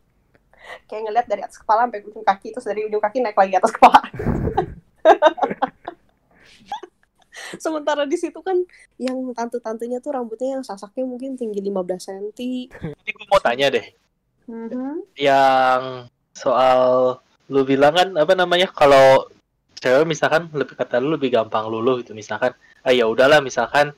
kayak 0.91 1.03
ngeliat 1.09 1.27
dari 1.31 1.47
atas 1.47 1.63
kepala 1.63 1.87
sampai 1.87 2.05
ujung 2.05 2.27
kaki 2.27 2.53
terus 2.53 2.67
dari 2.67 2.85
ujung 2.85 3.01
kaki 3.01 3.23
naik 3.23 3.39
lagi 3.39 3.55
atas 3.55 3.73
kepala 3.73 4.03
sementara 7.57 8.05
di 8.05 8.15
situ 8.15 8.39
kan 8.41 8.59
yang 8.97 9.17
tante-tantenya 9.33 9.99
tuh 9.99 10.13
rambutnya 10.13 10.59
yang 10.59 10.65
sasaknya 10.65 11.05
mungkin 11.05 11.35
tinggi 11.35 11.61
15 11.61 11.73
cm 12.03 12.25
Ini 12.97 13.11
gue 13.11 13.27
mau 13.27 13.39
tanya 13.39 13.71
deh, 13.71 13.87
Mhm. 14.47 15.17
yang 15.19 16.07
soal 16.33 16.81
lu 17.47 17.63
bilang 17.63 17.95
kan 17.95 18.09
apa 18.15 18.35
namanya 18.35 18.67
kalau 18.69 19.27
cewek 19.77 20.05
misalkan 20.05 20.51
lebih 20.51 20.75
kata 20.75 20.99
lu 20.99 21.15
lebih 21.15 21.31
gampang 21.31 21.67
luluh 21.67 22.03
gitu 22.03 22.11
misalkan 22.13 22.51
ah 22.83 22.91
ya 22.91 23.07
udahlah 23.07 23.39
misalkan 23.39 23.91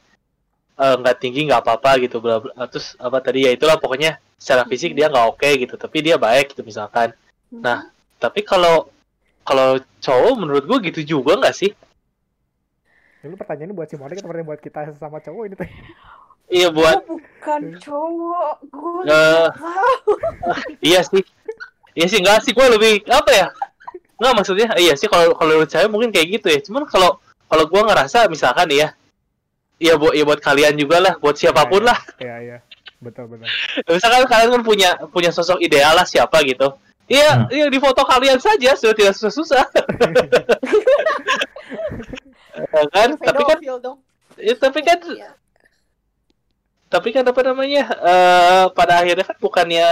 eh, 0.75 0.95
nggak 0.95 1.17
tinggi 1.19 1.49
nggak 1.49 1.64
apa-apa 1.64 1.99
gitu 1.99 2.21
bla 2.21 2.38
bla 2.38 2.52
terus 2.69 2.95
apa 2.97 3.19
tadi 3.19 3.45
ya 3.45 3.50
itulah 3.50 3.76
pokoknya 3.76 4.17
secara 4.38 4.62
fisik 4.64 4.95
dia 4.95 5.11
nggak 5.11 5.26
oke 5.35 5.49
gitu 5.59 5.75
tapi 5.75 6.00
dia 6.00 6.14
baik 6.17 6.52
gitu 6.55 6.62
misalkan 6.62 7.11
Nah. 7.49 7.88
tapi 8.21 8.45
kalau 8.45 8.93
kalau 9.43 9.81
cowok 9.99 10.35
menurut 10.37 10.64
gua 10.69 10.78
gitu 10.85 11.00
juga 11.00 11.40
nggak 11.40 11.57
sih 11.57 11.73
Lu 13.28 13.37
pertanyaannya 13.37 13.76
buat 13.76 13.88
si 13.88 13.97
Monik 13.97 14.18
atau 14.18 14.28
pertanyaan 14.28 14.49
buat 14.49 14.61
kita 14.61 14.80
sama 14.97 15.20
cowok 15.20 15.42
ini 15.44 15.54
teh? 15.54 15.70
iya 16.49 16.73
buat 16.73 17.04
Gua 17.04 17.20
bukan 17.20 17.62
cowok. 17.76 18.54
Gue 18.66 19.02
Eh, 19.04 19.49
iya 20.88 21.00
sih. 21.04 21.20
Iya 21.92 22.06
sih 22.08 22.18
nggak 22.18 22.40
sih. 22.40 22.52
Gua 22.56 22.73
lebih 22.73 23.04
apa 23.06 23.30
ya? 23.30 23.47
Nggak 24.16 24.32
maksudnya 24.35 24.66
iya 24.76 24.97
sih 24.97 25.06
kalau 25.06 25.37
kalau 25.37 25.52
menurut 25.54 25.68
saya 25.68 25.87
mungkin 25.87 26.08
kayak 26.08 26.40
gitu 26.40 26.49
ya. 26.49 26.58
Cuman 26.64 26.88
kalau 26.88 27.20
kalau 27.47 27.64
gua 27.68 27.85
ngerasa 27.85 28.32
misalkan 28.32 28.73
ya 28.73 28.97
ya 29.76 29.94
buat 29.94 30.16
ya 30.16 30.25
buat 30.25 30.40
kalian 30.40 30.75
juga 30.75 30.99
lah 30.99 31.14
buat 31.20 31.37
siapa 31.37 31.68
pun 31.68 31.85
lah. 31.85 32.00
Iya, 32.18 32.37
iya. 32.40 32.58
Betul, 32.99 33.30
betul. 33.30 33.47
misalkan 33.87 34.26
kalian 34.26 34.50
kan 34.58 34.62
punya 34.66 34.90
punya 35.14 35.30
sosok 35.30 35.62
ideal 35.62 35.94
lah 35.94 36.02
siapa 36.02 36.40
gitu. 36.42 36.73
Iya 37.08 37.30
Hmm. 37.30 37.49
iya 37.49 37.66
di 37.73 37.80
foto 37.80 38.04
kalian 38.04 38.37
saja 38.37 38.76
sudah 38.76 38.92
tidak 38.92 39.16
susah 39.16 39.64
susah 42.58 42.82
kan 42.90 43.08
tapi 43.16 43.42
kan 43.44 43.58
dong. 43.78 43.98
ya, 44.36 44.54
tapi 44.54 44.80
kan 44.82 44.98
Iya. 45.04 45.30
tapi 46.88 47.08
kan 47.12 47.22
apa 47.22 47.40
namanya 47.44 47.82
eh 47.92 48.64
pada 48.72 48.98
akhirnya 48.98 49.22
kan 49.22 49.36
bukannya 49.36 49.88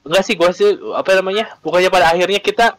enggak 0.00 0.24
sih 0.24 0.34
gua 0.34 0.50
sih 0.50 0.66
apa 0.92 1.10
namanya 1.14 1.54
bukannya 1.60 1.88
pada 1.88 2.10
akhirnya 2.10 2.40
kita 2.40 2.74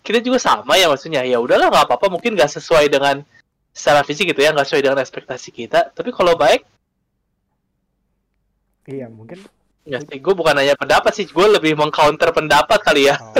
kita 0.00 0.18
juga 0.20 0.38
sama 0.38 0.74
ya 0.74 0.86
maksudnya 0.86 1.20
ya 1.22 1.36
udahlah 1.36 1.66
nggak 1.66 1.84
apa-apa 1.84 2.06
mungkin 2.08 2.32
nggak 2.32 2.48
sesuai 2.48 2.86
dengan 2.86 3.26
secara 3.74 4.00
fisik 4.00 4.30
gitu 4.30 4.40
ya 4.40 4.54
nggak 4.54 4.64
sesuai 4.64 4.82
dengan 4.82 5.02
ekspektasi 5.02 5.50
kita 5.50 5.90
tapi 5.90 6.10
kalau 6.10 6.34
baik 6.34 6.62
Iya, 8.86 9.10
mungkin. 9.10 9.42
ya 9.82 9.98
sih 9.98 10.18
gue 10.18 10.34
bukan 10.34 10.54
hanya 10.54 10.74
pendapat 10.74 11.10
sih 11.10 11.26
gue 11.26 11.46
lebih 11.46 11.74
mengcounter 11.74 12.30
pendapat 12.30 12.78
kali 12.82 13.06
ya 13.06 13.18
Oh, 13.18 13.34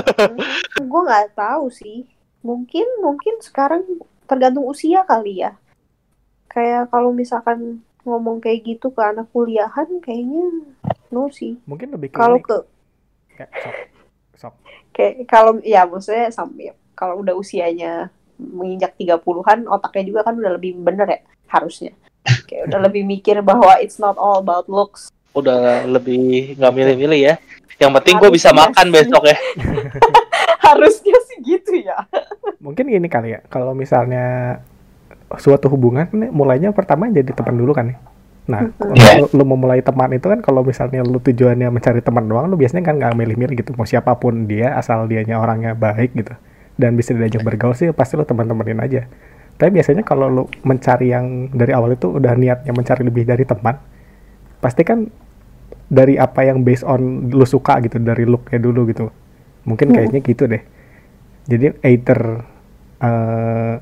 gue 0.91 1.01
nggak 1.03 1.35
tahu 1.35 1.67
sih 1.67 2.03
mungkin 2.45 2.85
mungkin 3.01 3.41
sekarang 3.41 3.83
tergantung 4.27 4.67
usia 4.67 5.03
kali 5.07 5.45
ya. 5.45 5.55
Kayak 6.51 6.89
kalau 6.89 7.13
misalkan 7.13 7.81
ngomong 8.07 8.39
kayak 8.39 8.63
gitu 8.63 8.91
ke 8.91 9.01
anak 9.03 9.27
kuliahan 9.35 9.87
kayaknya 9.99 10.73
no 11.11 11.27
sih. 11.31 11.59
Mungkin 11.67 11.93
lebih 11.95 12.11
ke 12.11 12.17
kalau 12.17 12.39
ke 12.39 12.57
Kayak 13.37 13.51
sok. 13.61 13.75
Sok. 14.37 14.53
kayak 14.93 15.13
kalau 15.29 15.61
ya 15.61 15.85
maksudnya 15.85 16.29
sampai 16.33 16.73
kalau 16.97 17.21
udah 17.21 17.37
usianya 17.37 18.09
menginjak 18.37 18.93
30-an 18.97 19.65
otaknya 19.65 20.03
juga 20.13 20.21
kan 20.29 20.37
udah 20.37 20.51
lebih 20.57 20.77
bener 20.81 21.07
ya 21.09 21.19
harusnya. 21.49 21.93
Kayak 22.49 22.73
udah 22.73 22.79
lebih 22.89 23.03
mikir 23.05 23.39
bahwa 23.45 23.77
it's 23.81 24.01
not 24.01 24.17
all 24.17 24.41
about 24.41 24.65
looks. 24.65 25.13
Udah 25.37 25.85
lebih 25.85 26.57
nggak 26.57 26.73
milih-milih 26.73 27.19
ya. 27.21 27.35
Yang 27.77 27.91
penting 28.01 28.15
gue 28.17 28.31
bisa 28.33 28.49
makan 28.49 28.89
besok 28.89 29.21
ya 29.29 29.37
harusnya 30.65 31.17
sih 31.27 31.37
gitu 31.43 31.77
ya 31.77 32.05
Mungkin 32.57 32.89
ini 32.89 33.05
kali 33.05 33.37
ya, 33.37 33.39
kalau 33.47 33.71
misalnya 33.71 34.57
suatu 35.37 35.69
hubungan 35.69 36.09
nih, 36.09 36.31
mulainya 36.33 36.73
pertama 36.73 37.05
jadi 37.07 37.29
teman 37.31 37.53
dulu 37.53 37.71
kan 37.71 37.93
ya. 37.93 37.97
Nah, 38.47 38.61
Mhm. 38.65 38.95
Iya. 38.95 39.11
lu, 39.21 39.25
lu 39.35 39.43
memulai 39.43 39.83
teman 39.83 40.09
itu 40.15 40.25
kan 40.25 40.39
kalau 40.39 40.63
misalnya 40.63 41.03
lu 41.03 41.19
tujuannya 41.19 41.67
mencari 41.67 41.99
teman 42.01 42.25
doang, 42.25 42.47
lu 42.47 42.55
biasanya 42.55 42.81
kan 42.81 42.95
nggak 42.97 43.13
milih-milih 43.13 43.55
gitu. 43.59 43.75
Mau 43.75 43.83
siapa 43.83 44.15
pun 44.15 44.47
dia, 44.47 44.73
asal 44.73 45.05
dianya 45.05 45.37
orangnya 45.37 45.75
baik 45.75 46.15
gitu. 46.15 46.33
Dan 46.79 46.95
bisa 46.95 47.11
diajak 47.13 47.43
bergaul 47.43 47.75
sih, 47.75 47.91
pasti 47.91 48.15
lu 48.15 48.23
teman-temanin 48.23 48.79
aja. 48.79 49.05
Tapi 49.59 49.69
biasanya 49.73 50.01
kalau 50.01 50.27
lu 50.31 50.43
mencari 50.63 51.11
yang 51.11 51.51
dari 51.51 51.75
awal 51.75 51.93
itu 51.93 52.07
udah 52.09 52.33
niatnya 52.33 52.71
mencari 52.71 53.03
lebih 53.03 53.27
dari 53.27 53.43
teman, 53.43 53.77
pasti 54.57 54.81
kan 54.81 55.11
dari 55.87 56.15
apa 56.15 56.41
yang 56.41 56.63
based 56.63 56.83
on 56.83 57.29
lu 57.29 57.45
suka 57.45 57.83
gitu, 57.83 57.99
dari 57.99 58.23
looknya 58.23 58.57
dulu 58.57 58.87
gitu. 58.87 59.11
Mungkin 59.67 59.91
kayaknya 59.91 60.19
gitu 60.23 60.47
deh. 60.47 60.63
Jadi 61.47 61.75
either 61.83 62.19
eh, 63.03 63.75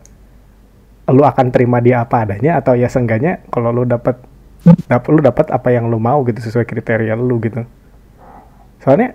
lu 1.13 1.21
akan 1.21 1.53
terima 1.53 1.77
dia 1.81 2.01
apa 2.01 2.25
adanya 2.25 2.57
atau 2.57 2.73
ya 2.73 2.89
seenggaknya 2.89 3.45
kalau 3.53 3.69
lu 3.69 3.85
dapat 3.85 4.17
dapat 4.89 5.09
lu 5.13 5.21
dapat 5.21 5.45
apa 5.53 5.69
yang 5.69 5.85
lu 5.85 6.01
mau 6.01 6.25
gitu 6.25 6.41
sesuai 6.41 6.65
kriteria 6.65 7.13
lu 7.13 7.37
gitu 7.45 7.61
soalnya 8.81 9.13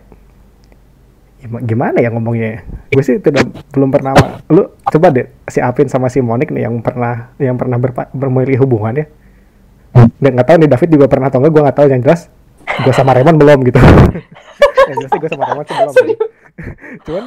gima- 1.42 1.62
gimana 1.66 1.98
ya 1.98 2.14
ngomongnya 2.14 2.46
ya? 2.46 2.60
gue 2.94 3.02
sih 3.02 3.16
tidak 3.18 3.50
belum 3.74 3.90
pernah 3.90 4.14
lu 4.46 4.70
coba 4.86 5.10
deh 5.10 5.26
si 5.50 5.58
Apin 5.58 5.90
sama 5.90 6.06
si 6.06 6.22
Monik 6.22 6.54
nih 6.54 6.70
yang 6.70 6.78
pernah 6.78 7.34
yang 7.42 7.58
pernah 7.58 7.82
berpa, 7.82 8.06
hubungan 8.62 9.02
ya 9.02 9.06
dan 10.22 10.30
nggak 10.38 10.46
tahu 10.46 10.56
nih 10.62 10.70
David 10.70 10.88
juga 10.94 11.06
pernah 11.10 11.26
atau 11.26 11.42
enggak 11.42 11.52
gue 11.58 11.62
nggak 11.66 11.78
tahu 11.82 11.86
yang 11.90 12.02
jelas 12.06 12.30
gue 12.86 12.94
sama 12.94 13.10
Raymond 13.18 13.38
belum 13.42 13.58
gitu 13.66 13.78
yang 14.90 14.96
jelas 15.02 15.10
sih 15.10 15.18
gue 15.18 15.30
sama 15.34 15.44
Raymond 15.50 15.66
sih 15.66 15.74
belum. 15.74 15.94
cuman 17.06 17.24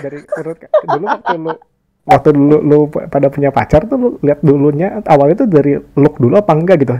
dari 0.00 0.18
menurut 0.24 0.58
dulu 0.86 1.04
waktu 1.06 1.34
lu 1.38 1.52
waktu 2.10 2.28
dulu 2.34 2.56
lu 2.62 2.78
pada 2.90 3.30
punya 3.30 3.54
pacar 3.54 3.86
tuh 3.86 3.96
lu 3.98 4.08
lihat 4.26 4.42
dulunya 4.42 4.98
awalnya 5.06 5.46
tuh 5.46 5.48
dari 5.48 5.78
look 5.94 6.18
dulu 6.18 6.34
apa 6.34 6.52
enggak 6.54 6.82
gitu 6.82 6.94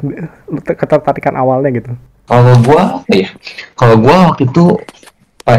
ketertarikan 0.63 1.35
awalnya 1.35 1.71
gitu 1.75 1.93
Kalau 2.23 2.55
gua 2.63 3.03
apa 3.03 3.13
ya? 3.13 3.29
Kalau 3.75 3.97
gua 3.99 4.17
waktu 4.31 4.47
itu 4.47 4.65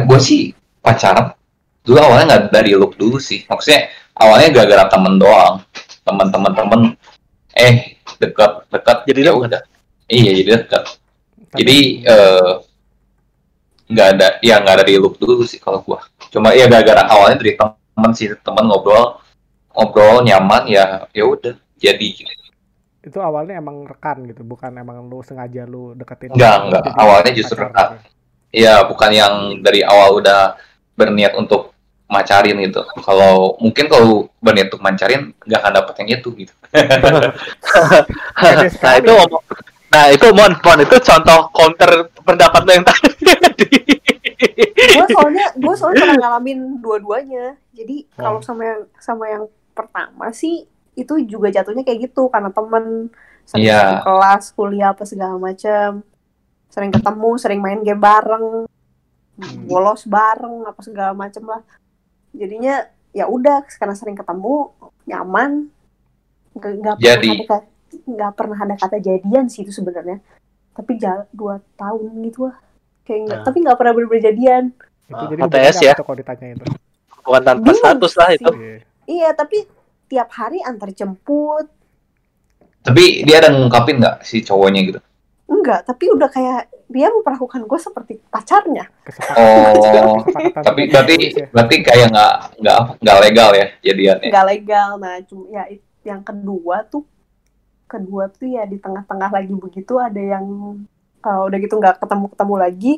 gua 0.08 0.20
sih 0.24 0.56
pacaran 0.80 1.36
dulu 1.84 2.00
awalnya 2.00 2.26
nggak 2.26 2.44
dari 2.56 2.72
look 2.74 2.96
dulu 2.96 3.20
sih. 3.20 3.44
Maksudnya 3.46 3.92
awalnya 4.16 4.48
gara-gara 4.56 4.88
temen 4.88 5.20
doang. 5.20 5.60
Teman-teman 6.08 6.52
temen 6.56 6.82
eh 7.54 8.00
dekat 8.20 8.64
dekat 8.72 8.98
Jadi 9.12 9.20
ya 9.20 9.32
dekat? 9.36 9.44
udah. 9.44 9.62
Iya 10.08 10.32
jadi 10.40 10.50
dekat. 10.64 10.84
Jadi 11.60 11.78
eh, 12.08 12.52
nggak 13.94 14.08
ada 14.18 14.28
ya 14.42 14.58
nggak 14.60 14.78
dari 14.84 14.94
look 14.98 15.16
dulu 15.22 15.46
sih 15.46 15.62
kalau 15.62 15.80
gua. 15.86 16.02
Cuma 16.34 16.52
ya 16.58 16.66
gara-gara 16.66 17.06
awalnya 17.08 17.38
dari 17.40 17.54
temen 17.54 18.12
sih 18.18 18.28
temen 18.42 18.66
ngobrol 18.66 19.22
ngobrol 19.74 20.26
nyaman 20.26 20.64
ya 20.70 20.86
ya 21.14 21.24
udah 21.26 21.54
jadi 21.78 22.08
gitu. 22.14 22.34
itu 23.04 23.20
awalnya 23.20 23.60
emang 23.60 23.84
rekan 23.84 24.24
gitu 24.30 24.48
bukan 24.48 24.72
emang 24.80 25.12
lu 25.12 25.20
sengaja 25.20 25.68
lu 25.68 25.92
deketin 25.94 26.32
Enggak, 26.32 26.56
enggak. 26.68 26.86
Jadi 26.88 26.92
Awalnya 26.96 27.32
justru 27.36 27.58
pacar 27.60 27.68
rekan. 27.68 27.90
gitu. 28.00 28.10
Iya, 28.54 28.74
bukan 28.86 29.12
yang 29.12 29.34
dari 29.66 29.82
awal 29.84 30.22
udah 30.22 30.56
berniat 30.96 31.34
untuk 31.36 31.74
macarin 32.08 32.58
gitu. 32.62 32.82
Kalau 33.02 33.58
mungkin 33.60 33.86
kalau 33.90 34.30
berniat 34.40 34.70
untuk 34.72 34.84
macarin 34.86 35.34
nggak 35.44 35.60
akan 35.62 35.74
dapet 35.74 35.94
yang 36.06 36.10
itu 36.22 36.30
gitu. 36.38 36.54
Nah 38.84 38.94
itu 39.00 39.12
ngomong 39.12 39.44
Nah 39.94 40.10
itu 40.10 40.28
mon, 40.34 40.52
mon 40.58 40.80
itu 40.82 40.98
contoh 40.98 41.40
counter 41.54 42.10
pendapat 42.26 42.62
lo 42.66 42.72
yang 42.74 42.86
tadi. 42.86 43.70
gue 44.74 45.08
soalnya 45.14 45.46
gue 45.54 45.74
soalnya 45.80 46.02
pernah 46.10 46.18
ngalamin 46.18 46.82
dua-duanya. 46.82 47.54
Jadi 47.78 48.10
kalau 48.18 48.42
sama 48.42 48.66
yang 48.66 48.82
sama 48.98 49.26
yang 49.30 49.46
pertama 49.78 50.34
sih 50.34 50.66
itu 50.98 51.14
juga 51.30 51.54
jatuhnya 51.54 51.86
kayak 51.86 52.10
gitu. 52.10 52.26
Karena 52.34 52.50
temen 52.50 53.14
sering 53.46 53.70
satu 53.70 53.96
kelas 54.02 54.44
kuliah 54.58 54.98
apa 54.98 55.06
segala 55.06 55.38
macam. 55.38 56.02
Sering 56.74 56.90
ketemu 56.90 57.30
sering 57.38 57.62
main 57.62 57.86
game 57.86 58.02
bareng. 58.02 58.66
Bolos 59.70 60.10
bareng 60.10 60.66
apa 60.66 60.82
segala 60.82 61.14
macam 61.14 61.54
lah. 61.54 61.62
Jadinya 62.34 62.90
ya 63.14 63.30
udah 63.30 63.62
karena 63.78 63.94
sering 63.94 64.18
ketemu 64.18 64.74
nyaman. 65.06 65.70
Nggak 66.58 66.98
pernah 66.98 66.98
Jadi. 66.98 67.30
Nggak 68.02 68.32
pernah 68.34 68.58
ada 68.58 68.76
kata 68.76 68.98
jadian 68.98 69.46
sih 69.46 69.62
itu 69.62 69.70
sebenarnya 69.70 70.18
tapi 70.72 70.98
jalan 70.98 71.30
dua 71.30 71.62
tahun 71.74 72.10
gitu 72.24 72.48
lah 72.48 72.58
kayak 73.04 73.20
nggak 73.24 73.38
Nah. 73.38 73.46
tapi 73.46 73.58
nggak 73.60 73.78
pernah 73.78 73.94
bener 73.94 74.22
jadian 74.22 74.64
Itu 75.04 75.14
Ah, 75.14 75.28
jadi 75.28 75.42
HTS 75.44 75.78
ya. 75.84 75.94
tuh 75.94 76.04
kalau 76.04 76.18
ditanya 76.18 76.48
itu. 76.56 76.66
Bukan 77.22 77.42
tanpa 77.42 77.60
Bingung 77.62 77.76
status 77.78 78.14
lah 78.16 78.30
itu. 78.32 78.48
sih. 78.48 78.56
Iya. 78.58 78.78
Iya, 79.04 79.30
tapi 79.32 79.58
tiap 80.06 80.30
hari 80.32 80.60
antar 80.60 80.90
jemput. 80.90 81.68
Tapi 82.80 83.04
dia 83.22 83.36
ada 83.38 83.52
ngungkapin 83.52 84.00
nggak 84.00 84.16
si 84.22 84.40
cowoknya 84.42 84.80
gitu? 84.82 85.00
Enggak, 85.46 85.84
tapi 85.84 86.08
udah 86.08 86.28
kayak 86.28 86.62
dia 86.88 87.08
memperlakukan 87.10 87.64
gue 87.64 87.80
seperti 87.80 88.14
pacarnya. 88.26 88.88
Oh, 89.36 90.24
tapi 90.58 90.88
berarti 90.88 91.14
tulis 91.16 91.36
ya. 91.36 91.48
berarti 91.48 91.76
kayak 91.80 92.08
nggak 92.10 92.34
nggak 92.60 92.76
apa 92.76 92.92
nggak 92.98 93.18
legal 93.22 93.50
ya 93.52 93.68
jadiannya. 93.82 94.30
Nggak 94.32 94.48
legal. 94.50 94.90
Nah, 94.98 95.16
cuma 95.24 95.44
ya 95.50 95.64
yang 96.04 96.22
kedua 96.22 96.76
tuh 96.86 97.04
kedua 97.94 98.34
tuh 98.34 98.50
ya 98.50 98.66
di 98.66 98.82
tengah-tengah 98.82 99.30
lagi 99.30 99.54
begitu 99.54 100.02
ada 100.02 100.18
yang 100.18 100.46
uh, 101.22 101.42
udah 101.46 101.58
gitu 101.62 101.78
nggak 101.78 102.02
ketemu-ketemu 102.02 102.56
lagi 102.58 102.94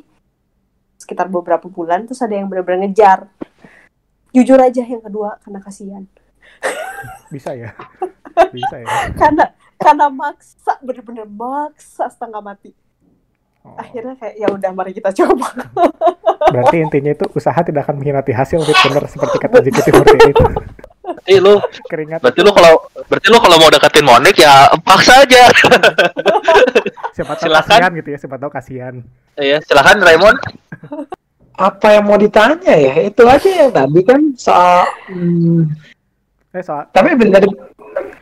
sekitar 0.96 1.28
beberapa 1.28 1.68
bulan 1.68 2.08
terus 2.08 2.24
ada 2.24 2.34
yang 2.34 2.48
benar-benar 2.48 2.88
ngejar. 2.88 3.20
Jujur 4.32 4.60
aja 4.60 4.84
yang 4.84 5.04
kedua 5.04 5.40
karena 5.44 5.60
kasihan. 5.60 6.04
bisa 7.34 7.52
ya. 7.52 7.76
Bisa 8.52 8.84
ya. 8.84 9.16
Karena 9.16 9.48
karena 9.80 10.12
maksa 10.12 10.76
bener-bener 10.84 11.24
maksa 11.24 12.12
setengah 12.12 12.44
mati. 12.44 12.76
Oh. 13.64 13.80
Akhirnya 13.80 14.20
kayak 14.20 14.36
ya 14.36 14.48
udah 14.52 14.72
mari 14.76 14.92
kita 14.92 15.16
coba. 15.16 15.56
Berarti 16.52 16.84
intinya 16.84 17.16
itu 17.16 17.26
usaha 17.32 17.56
tidak 17.64 17.88
akan 17.88 17.96
mengkhianati 17.98 18.36
hasil, 18.36 18.60
Fit. 18.62 18.76
bener 18.92 19.08
seperti 19.08 19.38
kata 19.40 19.58
JKT48 19.66 20.36
itu. 20.36 20.46
Berarti 21.06 21.36
lu, 21.38 21.54
Keringat. 21.86 22.20
berarti 22.20 22.42
lu 22.42 22.52
kalau 22.52 22.74
berarti 23.06 23.28
lu 23.30 23.38
kalau 23.38 23.58
mau 23.58 23.70
deketin 23.70 24.04
Monik 24.04 24.36
ya 24.36 24.54
paksa 24.80 25.22
aja. 25.22 25.44
Siapa 27.14 27.34
tahu 27.34 27.46
silakan. 27.46 27.70
kasihan 27.70 27.92
gitu 27.94 28.10
ya, 28.10 28.18
siapa 28.18 28.36
tahu 28.36 28.52
kasihan. 28.52 28.96
Iya, 29.36 29.58
silakan 29.62 30.02
Raymond. 30.02 30.38
Apa 31.56 31.88
yang 31.94 32.04
mau 32.04 32.18
ditanya 32.18 32.74
ya? 32.74 32.94
Itu 33.02 33.24
aja 33.24 33.48
yang 33.48 33.72
tadi 33.72 34.02
kan 34.02 34.22
soal. 34.36 34.84
hmm, 35.08 35.72
Eh 36.52 36.64
soal, 36.64 36.88
tapi 36.90 37.16
bener 37.16 37.44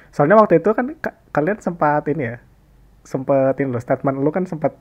soalnya 0.10 0.38
waktu 0.38 0.58
itu 0.58 0.70
kan 0.72 0.90
ka- 0.98 1.18
kalian 1.30 1.58
sempat 1.60 2.06
ini 2.08 2.30
ya, 2.30 2.38
sempat 3.02 3.58
ini 3.58 3.70
lo 3.70 3.78
statement 3.78 4.18
lu 4.18 4.30
kan 4.30 4.46
sempat 4.46 4.74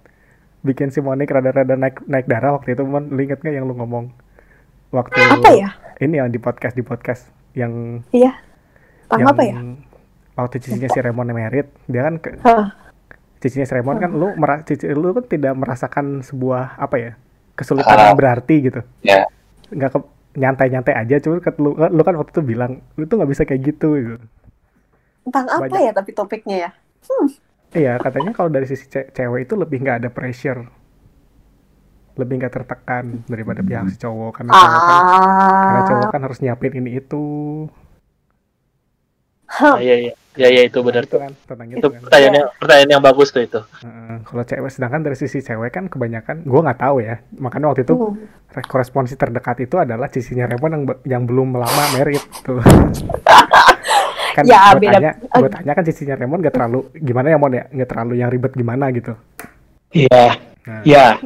bikin 0.60 0.88
si 0.88 1.00
Monik 1.00 1.28
rada-rada 1.28 1.72
naik 1.72 2.00
naik 2.04 2.24
darah 2.24 2.56
waktu 2.56 2.72
itu, 2.72 2.84
Mon. 2.84 3.08
Lu 3.08 3.20
inget 3.20 3.40
nggak 3.40 3.52
yang 3.52 3.64
lu 3.64 3.72
ngomong 3.72 4.08
waktu 4.88 5.16
Apa 5.18 5.50
ya? 5.52 5.70
ini 5.98 6.16
yang 6.16 6.28
di 6.28 6.36
podcast 6.36 6.72
di 6.72 6.80
podcast 6.80 7.28
yang 7.54 8.02
Iya. 8.10 8.32
Yang 9.08 9.28
apa 9.28 9.42
ya? 9.42 9.54
waktu 10.32 10.56
cicinya 10.58 10.88
si 10.88 10.98
Raymond 10.98 11.28
merit 11.30 11.68
dia 11.84 12.02
kan 12.02 12.16
ke, 12.16 12.40
Hah. 12.40 12.72
cicinya 13.38 13.68
si 13.68 13.72
Raymond 13.72 13.98
kan 13.98 14.10
lu 14.10 14.32
mera, 14.32 14.64
cici, 14.64 14.88
lu 14.88 15.12
kan 15.12 15.24
tidak 15.24 15.52
merasakan 15.52 16.24
sebuah 16.24 16.76
apa 16.76 16.96
ya 16.96 17.12
kesulitan 17.52 17.92
yang 18.02 18.16
berarti 18.16 18.54
gitu 18.64 18.80
Ya. 19.00 19.28
nggak 19.68 19.90
ke 19.90 19.98
nyantai-nyantai 20.32 20.96
aja 20.96 21.20
cuma 21.20 21.36
ke, 21.38 21.52
lu, 21.56 21.76
lu 21.76 22.02
kan 22.02 22.16
waktu 22.16 22.32
itu 22.32 22.42
bilang 22.42 22.80
lu 22.96 23.04
tuh 23.04 23.20
nggak 23.20 23.30
bisa 23.30 23.42
kayak 23.44 23.62
gitu 23.66 23.88
gitu 23.94 24.16
Tentang 25.22 25.46
apa 25.46 25.68
Banyak. 25.68 25.84
ya 25.84 25.92
tapi 25.92 26.10
topiknya 26.10 26.56
ya? 26.58 26.70
iya 27.72 27.92
katanya 27.96 28.32
kalau 28.32 28.48
dari 28.48 28.64
sisi 28.64 28.84
ce- 28.86 29.12
cewek 29.12 29.44
itu 29.44 29.54
lebih 29.54 29.80
nggak 29.80 29.96
ada 30.00 30.08
pressure 30.08 30.64
lebih 32.14 32.34
nggak 32.38 32.52
tertekan 32.52 33.04
daripada 33.24 33.60
pihak 33.60 33.88
si 33.88 33.96
cowok 33.96 34.30
karena 34.34 34.50
cowok 34.52 34.80
kan 34.80 35.00
karena 35.62 35.80
cowok 35.82 36.02
Ah. 36.02 36.10
kan 36.10 36.20
harus 36.22 36.38
nyiapin 36.38 36.72
ini 36.76 36.90
itu 36.96 37.22
Hah. 39.46 39.76
Ah, 39.76 39.78
Iya, 39.78 39.96
iya. 40.00 40.12
Ya, 40.32 40.48
ya 40.48 40.64
itu 40.64 40.80
benar 40.80 41.04
itu 41.04 41.12
tuh. 41.12 41.20
kan 41.20 41.32
tentang 41.44 41.68
itu 41.68 41.76
Itu 41.76 41.88
kan 41.88 42.00
pertanyaan 42.02 42.34
yang 42.34 42.48
pertanyaan 42.56 42.90
yang 42.90 43.02
bagus 43.02 43.28
tuh 43.28 43.44
itu. 43.44 43.60
Heeh, 43.60 44.16
kalau 44.24 44.42
cewek 44.42 44.70
sedangkan 44.70 45.00
dari 45.02 45.12
sisi 45.12 45.38
cewek 45.38 45.68
kan 45.68 45.84
kebanyakan 45.86 46.40
gua 46.42 46.60
nggak 46.64 46.80
tahu 46.80 46.96
ya 46.98 47.20
makanya 47.36 47.66
waktu 47.68 47.84
itu 47.84 47.92
Hmm. 47.92 48.16
re- 48.48 48.64
koresponsi 48.64 49.12
terdekat 49.14 49.60
itu 49.60 49.76
adalah 49.76 50.08
cicinya 50.08 50.48
Raymond 50.48 50.72
yang 50.72 50.84
yang 51.04 51.22
belum 51.22 51.52
lama 51.52 51.84
merit 51.92 52.24
tuh 52.40 52.64
kan 54.32 54.42
Ya, 54.42 54.72
gue 54.72 54.88
tanya 54.88 55.12
gue 55.20 55.50
tanya 55.50 55.72
kan 55.74 55.84
cicinya 55.84 56.14
Raymond 56.16 56.40
gak 56.42 56.54
terlalu 56.54 56.80
gimana 56.96 57.26
ya 57.28 57.36
Mon 57.36 57.52
ya 57.52 57.64
nggak 57.66 57.84
terlalu 57.86 58.12
yang 58.16 58.28
ribet 58.28 58.52
gimana 58.54 58.88
gitu 58.88 59.12
Iya, 59.92 60.40
nah 60.64 60.80
iya. 60.82 61.20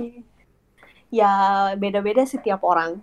Ya 1.16 1.33
beda-beda 1.81 2.29
sih 2.29 2.37
tiap 2.44 2.61
orang. 2.61 3.00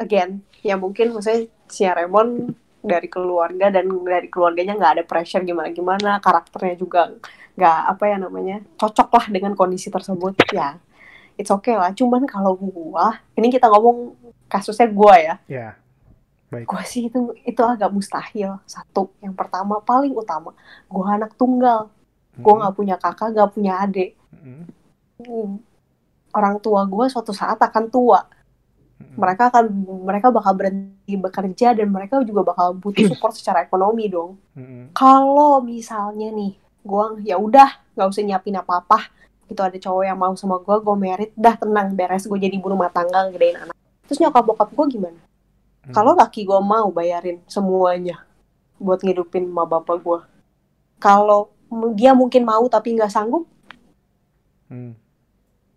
Again, 0.00 0.40
ya 0.64 0.76
mungkin 0.80 1.12
maksudnya 1.12 1.48
si 1.68 1.84
Raymond 1.84 2.56
dari 2.84 3.08
keluarga 3.10 3.68
dan 3.68 3.90
dari 4.04 4.28
keluarganya 4.30 4.78
nggak 4.78 4.92
ada 5.00 5.04
pressure 5.04 5.42
gimana-gimana, 5.42 6.22
karakternya 6.22 6.76
juga 6.78 7.12
nggak 7.56 7.78
apa 7.96 8.04
ya 8.04 8.16
namanya 8.20 8.56
cocok 8.76 9.08
lah 9.16 9.26
dengan 9.32 9.52
kondisi 9.56 9.88
tersebut. 9.88 10.36
Ya, 10.52 10.76
it's 11.40 11.52
okay 11.52 11.74
lah. 11.76 11.92
Cuman 11.92 12.24
kalau 12.28 12.56
gua, 12.56 13.20
ini 13.36 13.48
kita 13.52 13.68
ngomong 13.68 14.16
kasusnya 14.48 14.88
gua 14.92 15.14
ya. 15.16 15.34
ya 15.48 15.68
baik 16.46 16.70
Gua 16.70 16.82
sih 16.86 17.10
itu 17.10 17.34
itu 17.42 17.62
agak 17.64 17.90
mustahil. 17.90 18.60
Satu, 18.68 19.10
yang 19.18 19.34
pertama 19.34 19.82
paling 19.82 20.14
utama, 20.14 20.54
gua 20.86 21.18
anak 21.18 21.34
tunggal. 21.34 21.90
Gua 22.36 22.54
nggak 22.60 22.74
punya 22.76 22.96
kakak, 23.00 23.32
nggak 23.32 23.50
punya 23.56 23.72
adik. 23.80 24.12
Mm-mm. 24.28 24.68
Hmm. 25.24 25.52
Orang 26.36 26.60
tua 26.60 26.84
gue 26.84 27.08
suatu 27.08 27.32
saat 27.32 27.56
akan 27.56 27.88
tua. 27.88 28.20
Mereka 28.96 29.48
akan 29.52 29.64
mereka 30.04 30.28
bakal 30.28 30.52
berhenti 30.56 31.16
bekerja 31.16 31.72
dan 31.72 31.88
mereka 31.88 32.20
juga 32.20 32.52
bakal 32.52 32.76
butuh 32.76 33.08
support 33.12 33.32
secara 33.32 33.64
ekonomi 33.64 34.12
dong. 34.12 34.36
Kalau 34.92 35.64
misalnya 35.64 36.28
nih, 36.32 36.52
gue 36.84 37.04
ya 37.24 37.40
udah 37.40 37.96
nggak 37.96 38.08
usah 38.12 38.22
nyiapin 38.24 38.60
apa-apa. 38.60 39.08
Gitu 39.48 39.60
ada 39.62 39.78
cowok 39.78 40.04
yang 40.04 40.18
mau 40.18 40.34
sama 40.36 40.58
gue, 40.60 40.76
gue 40.82 40.96
merit, 40.98 41.30
dah 41.38 41.54
tenang 41.56 41.94
beres 41.94 42.26
gue 42.26 42.34
jadi 42.36 42.58
ibu 42.58 42.66
rumah 42.66 42.90
tangga 42.92 43.30
gedein 43.30 43.56
anak. 43.56 43.76
Terus 44.10 44.18
nyokap 44.20 44.42
bokap 44.42 44.68
gue 44.74 44.86
gimana? 44.98 45.20
Kalau 45.94 46.18
laki 46.18 46.42
gue 46.42 46.60
mau 46.60 46.90
bayarin 46.90 47.38
semuanya 47.46 48.26
buat 48.82 48.98
ngidupin 49.06 49.46
emak 49.46 49.70
bapak 49.70 50.02
gue. 50.02 50.18
Kalau 50.98 51.54
dia 51.94 52.10
mungkin 52.10 52.42
mau 52.42 52.66
tapi 52.66 52.98
nggak 52.98 53.12
sanggup, 53.12 53.46
Mm. 54.66 54.98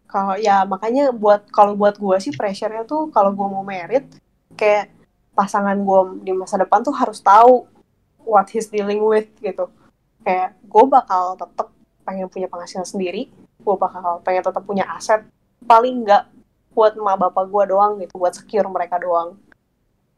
Kalau 0.10 0.36
ya 0.42 0.66
makanya 0.66 1.14
buat 1.14 1.46
kalau 1.54 1.78
buat 1.78 2.02
gue 2.02 2.18
sih 2.18 2.34
pressure-nya 2.34 2.84
tuh 2.90 3.14
kalau 3.14 3.30
gue 3.32 3.48
mau 3.48 3.62
merit 3.62 4.10
kayak 4.58 4.90
pasangan 5.38 5.78
gue 5.78 6.26
di 6.26 6.34
masa 6.34 6.58
depan 6.58 6.82
tuh 6.82 6.92
harus 6.98 7.22
tahu 7.22 7.70
what 8.26 8.50
he's 8.50 8.68
dealing 8.68 9.00
with 9.06 9.30
gitu. 9.40 9.70
Kayak 10.26 10.58
gue 10.66 10.84
bakal 10.90 11.38
tetap 11.38 11.70
pengen 12.04 12.26
punya 12.28 12.50
penghasilan 12.50 12.90
sendiri 12.90 13.30
gue 13.60 13.76
bakal 13.76 14.24
pengen 14.26 14.42
tetap 14.42 14.64
punya 14.66 14.88
aset 14.96 15.22
paling 15.68 16.08
nggak 16.08 16.26
buat 16.74 16.96
emak 16.96 17.30
bapak 17.30 17.46
gue 17.52 17.64
doang 17.76 18.00
gitu 18.00 18.16
buat 18.18 18.34
secure 18.34 18.68
mereka 18.72 18.98
doang. 18.98 19.38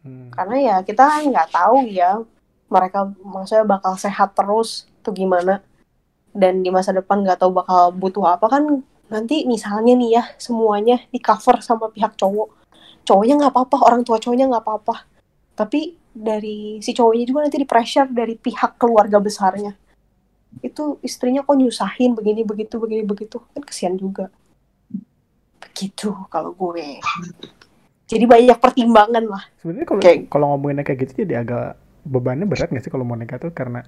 Mm. 0.01 0.33
karena 0.33 0.55
ya 0.57 0.75
kita 0.81 1.05
nggak 1.29 1.53
tahu 1.53 1.85
ya 1.85 2.25
mereka 2.73 3.13
maksudnya 3.21 3.69
bakal 3.69 3.93
sehat 3.99 4.33
terus 4.33 4.87
tuh 5.03 5.13
gimana. 5.13 5.61
Dan 6.31 6.63
di 6.63 6.71
masa 6.71 6.95
depan 6.95 7.21
nggak 7.27 7.43
tahu 7.43 7.51
bakal 7.51 7.91
butuh 7.91 8.23
apa 8.23 8.47
kan 8.47 8.63
nanti 9.11 9.43
misalnya 9.43 9.93
nih 9.93 10.09
ya 10.15 10.23
semuanya 10.39 11.03
di 11.11 11.19
cover 11.19 11.59
sama 11.59 11.91
pihak 11.91 12.15
cowok. 12.15 12.63
Cowoknya 13.03 13.35
nggak 13.43 13.51
apa-apa 13.51 13.77
orang 13.83 14.01
tua 14.01 14.17
cowoknya 14.17 14.47
nggak 14.47 14.63
apa-apa. 14.63 14.95
Tapi 15.53 15.99
dari 16.11 16.79
si 16.79 16.95
cowoknya 16.95 17.25
juga 17.27 17.39
nanti 17.43 17.59
di 17.59 17.67
pressure 17.67 18.07
dari 18.07 18.39
pihak 18.39 18.79
keluarga 18.79 19.19
besarnya. 19.19 19.75
Itu 20.63 20.99
istrinya 21.03 21.43
kok 21.43 21.55
nyusahin 21.55 22.15
begini 22.15 22.47
begitu 22.47 22.79
begini 22.79 23.03
begitu. 23.03 23.43
Kan 23.51 23.63
kesian 23.67 23.99
juga. 23.99 24.31
Begitu 25.59 26.15
kalau 26.31 26.55
gue. 26.55 26.99
Jadi 28.07 28.25
banyak 28.27 28.59
pertimbangan 28.59 29.23
lah. 29.23 29.43
Sebenarnya 29.59 29.87
kalau 29.87 30.01
Kayak- 30.03 30.27
kalau 30.27 30.45
ngomonginnya 30.55 30.83
kayak 30.83 30.99
gitu 31.07 31.23
jadi 31.23 31.43
agak 31.43 31.79
bebannya 32.03 32.47
berat 32.47 32.71
nggak 32.71 32.83
sih 32.83 32.91
kalau 32.91 33.07
mau 33.07 33.15
nikah 33.15 33.39
tuh? 33.39 33.51
Karena 33.51 33.83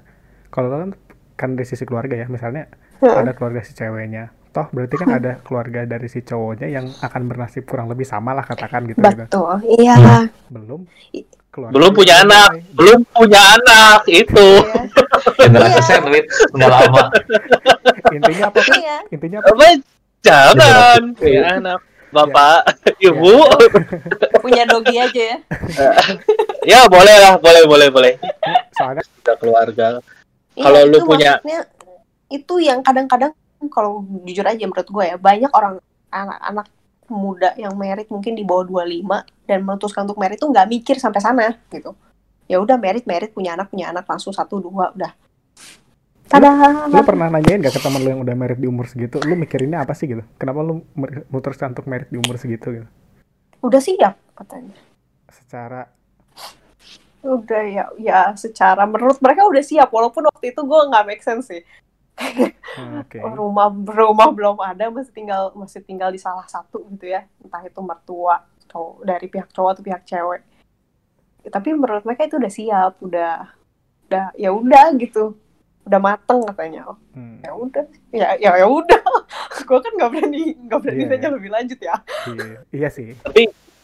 kalau 0.47 0.67
kan 0.71 0.91
kan 1.33 1.49
dari 1.57 1.65
sisi 1.67 1.83
keluarga 1.83 2.13
ya 2.15 2.29
misalnya 2.29 2.69
ada 3.01 3.33
keluarga 3.35 3.65
si 3.65 3.73
ceweknya 3.73 4.29
toh 4.53 4.69
berarti 4.69 4.95
kan 4.95 5.09
ada 5.11 5.41
keluarga 5.41 5.81
dari 5.83 6.05
si 6.05 6.21
cowoknya 6.21 6.69
yang 6.69 6.85
akan 6.95 7.21
bernasib 7.25 7.65
kurang 7.65 7.89
lebih 7.89 8.05
sama 8.05 8.31
lah 8.31 8.41
katakan 8.41 8.85
gitu 8.85 9.01
gitu 9.01 9.25
Betul, 9.25 9.57
iya. 9.73 10.29
belum 10.47 10.85
I- 11.11 11.25
keluarga 11.49 11.73
Belum 11.73 11.91
punya 11.91 12.15
cewek. 12.15 12.25
anak, 12.27 12.49
belum 12.71 12.99
punya 13.07 13.41
anak 13.51 13.99
itu. 14.07 14.47
iya. 14.57 14.81
Generasi 15.39 15.81
saya 15.81 15.99
duit 16.01 16.25
udah 16.51 16.69
lama. 16.71 17.05
intinya 18.09 18.43
apa 18.47 18.59
sih 18.59 18.73
Iya. 18.75 18.97
intinya 19.09 19.37
apa 19.39 19.49
Apa? 19.51 19.65
Jangan. 20.23 21.01
Iya. 21.19 21.33
Ya 21.35 21.49
anak. 21.57 21.79
Bapak, 22.09 22.61
ibu. 22.99 23.41
Punya 24.39 24.63
dogi 24.65 24.95
aja 24.95 25.23
ya. 25.33 25.37
ya 26.71 26.79
boleh 26.85 27.15
lah, 27.17 27.33
boleh, 27.37 27.65
boleh, 27.65 27.87
boleh. 27.89 28.13
soalnya 28.71 29.01
Kita 29.01 29.33
keluarga. 29.35 29.97
Iya, 30.53 30.61
Kalau 30.61 30.81
lu 30.85 30.97
punya- 31.03 31.37
maksudnya, 31.37 31.61
itu 32.29 32.55
yang 32.59 32.79
kadang-kadang 32.79 33.33
kalau 33.69 34.03
jujur 34.23 34.45
aja 34.47 34.63
menurut 34.63 34.89
gue 34.89 35.03
ya 35.13 35.15
banyak 35.19 35.51
orang 35.51 35.79
anak-anak 36.09 36.67
muda 37.11 37.51
yang 37.59 37.75
merit 37.75 38.07
mungkin 38.07 38.33
di 38.33 38.47
bawah 38.47 38.63
25 38.65 39.47
dan 39.47 39.59
memutuskan 39.61 40.07
untuk 40.07 40.19
merit 40.19 40.39
tuh 40.39 40.49
nggak 40.49 40.67
mikir 40.71 40.95
sampai 40.97 41.19
sana 41.19 41.47
gitu. 41.69 41.93
Ya 42.47 42.59
udah 42.59 42.75
merit 42.79 43.03
merit 43.07 43.31
punya 43.31 43.55
anak 43.55 43.71
punya 43.71 43.91
anak 43.91 44.07
langsung 44.07 44.31
satu 44.31 44.59
dua 44.59 44.91
udah. 44.95 45.11
Tada. 46.27 46.49
lu 46.89 47.03
pernah 47.05 47.29
nanyain 47.29 47.61
gak 47.61 47.77
ke 47.77 47.81
teman 47.83 48.01
lu 48.01 48.09
yang 48.09 48.21
udah 48.25 48.33
merit 48.33 48.57
di 48.57 48.65
umur 48.65 48.89
segitu? 48.89 49.21
Lu 49.21 49.37
mikirinnya 49.37 49.85
apa 49.85 49.93
sih 49.93 50.09
gitu? 50.09 50.23
Kenapa 50.41 50.65
lu 50.65 50.81
mutuskan 51.29 51.77
untuk 51.77 51.85
merit 51.85 52.09
di 52.09 52.17
umur 52.17 52.41
segitu 52.41 52.73
gitu? 52.73 52.87
Udah 53.61 53.77
siap 53.77 54.17
katanya. 54.33 54.73
Secara 55.29 55.85
udah 57.23 57.63
ya 57.63 57.85
ya 57.95 58.19
secara 58.35 58.83
menurut 58.83 59.15
mereka 59.23 59.47
udah 59.47 59.63
siap 59.63 59.87
walaupun 59.95 60.27
waktu 60.27 60.51
itu 60.51 60.59
gue 60.59 60.79
nggak 60.91 61.05
make 61.07 61.23
sense 61.23 61.47
sih 61.47 61.63
hmm, 62.17 63.01
oke. 63.01 63.17
Rumah 63.39 63.67
rumah 63.85 64.27
belum 64.31 64.57
ada 64.59 64.89
masih 64.89 65.13
tinggal 65.13 65.51
masih 65.53 65.81
tinggal 65.81 66.09
di 66.09 66.19
salah 66.19 66.45
satu 66.45 66.85
gitu 66.91 67.09
ya. 67.09 67.25
Entah 67.39 67.61
itu 67.61 67.79
mertua 67.79 68.41
cowok 68.67 69.05
dari 69.05 69.25
pihak 69.27 69.49
cowok 69.51 69.69
atau 69.73 69.83
pihak 69.83 70.03
cewek. 70.03 70.41
Ya, 71.43 71.49
tapi 71.51 71.75
menurut 71.75 72.03
mereka 72.03 72.23
itu 72.23 72.39
udah 72.39 72.51
siap 72.51 72.93
udah 72.99 73.33
udah 74.07 74.25
ya 74.33 74.49
udah 74.49 74.93
gitu. 74.97 75.35
Udah 75.83 75.99
mateng 75.99 76.39
katanya. 76.47 76.87
Oh, 76.87 76.97
Hmm, 77.13 77.43
ya 77.43 77.51
udah. 77.53 77.85
Ya 78.09 78.29
ya 78.39 78.51
ya 78.57 78.65
udah. 78.65 79.03
Gue 79.67 79.79
kan 79.83 79.91
nggak 79.93 80.09
berani 80.09 80.55
nggak 80.65 80.79
berani 80.81 80.97
Iya, 80.97 81.09
nanya 81.11 81.27
iya. 81.27 81.35
lebih 81.35 81.49
lanjut 81.51 81.79
ya. 81.79 81.95
Iya, 82.25 82.45
iya 82.71 82.87
sih. 82.89 83.13
Tapi, 83.19 83.41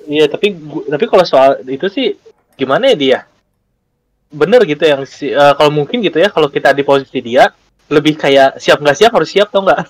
iya, 0.08 0.26
tapi, 0.26 0.48
gu- 0.56 0.88
tapi 0.88 1.06
kalau 1.06 1.26
soal 1.28 1.60
itu 1.68 1.86
sih, 1.92 2.16
gimana 2.56 2.90
ya 2.90 2.96
dia? 2.96 3.20
Bener 4.30 4.62
gitu 4.64 4.82
yang 4.82 5.04
si, 5.06 5.30
eh, 5.30 5.54
kalau 5.54 5.70
mungkin 5.70 6.00
gitu 6.02 6.18
ya, 6.18 6.30
kalau 6.30 6.48
kita 6.48 6.70
di 6.72 6.82
posisi 6.82 7.20
dia, 7.20 7.50
lebih 7.90 8.14
kayak 8.16 8.58
siap 8.58 8.78
nggak 8.78 8.96
siap 8.96 9.12
harus 9.12 9.30
siap 9.30 9.50
tau 9.50 9.62
nggak? 9.62 9.82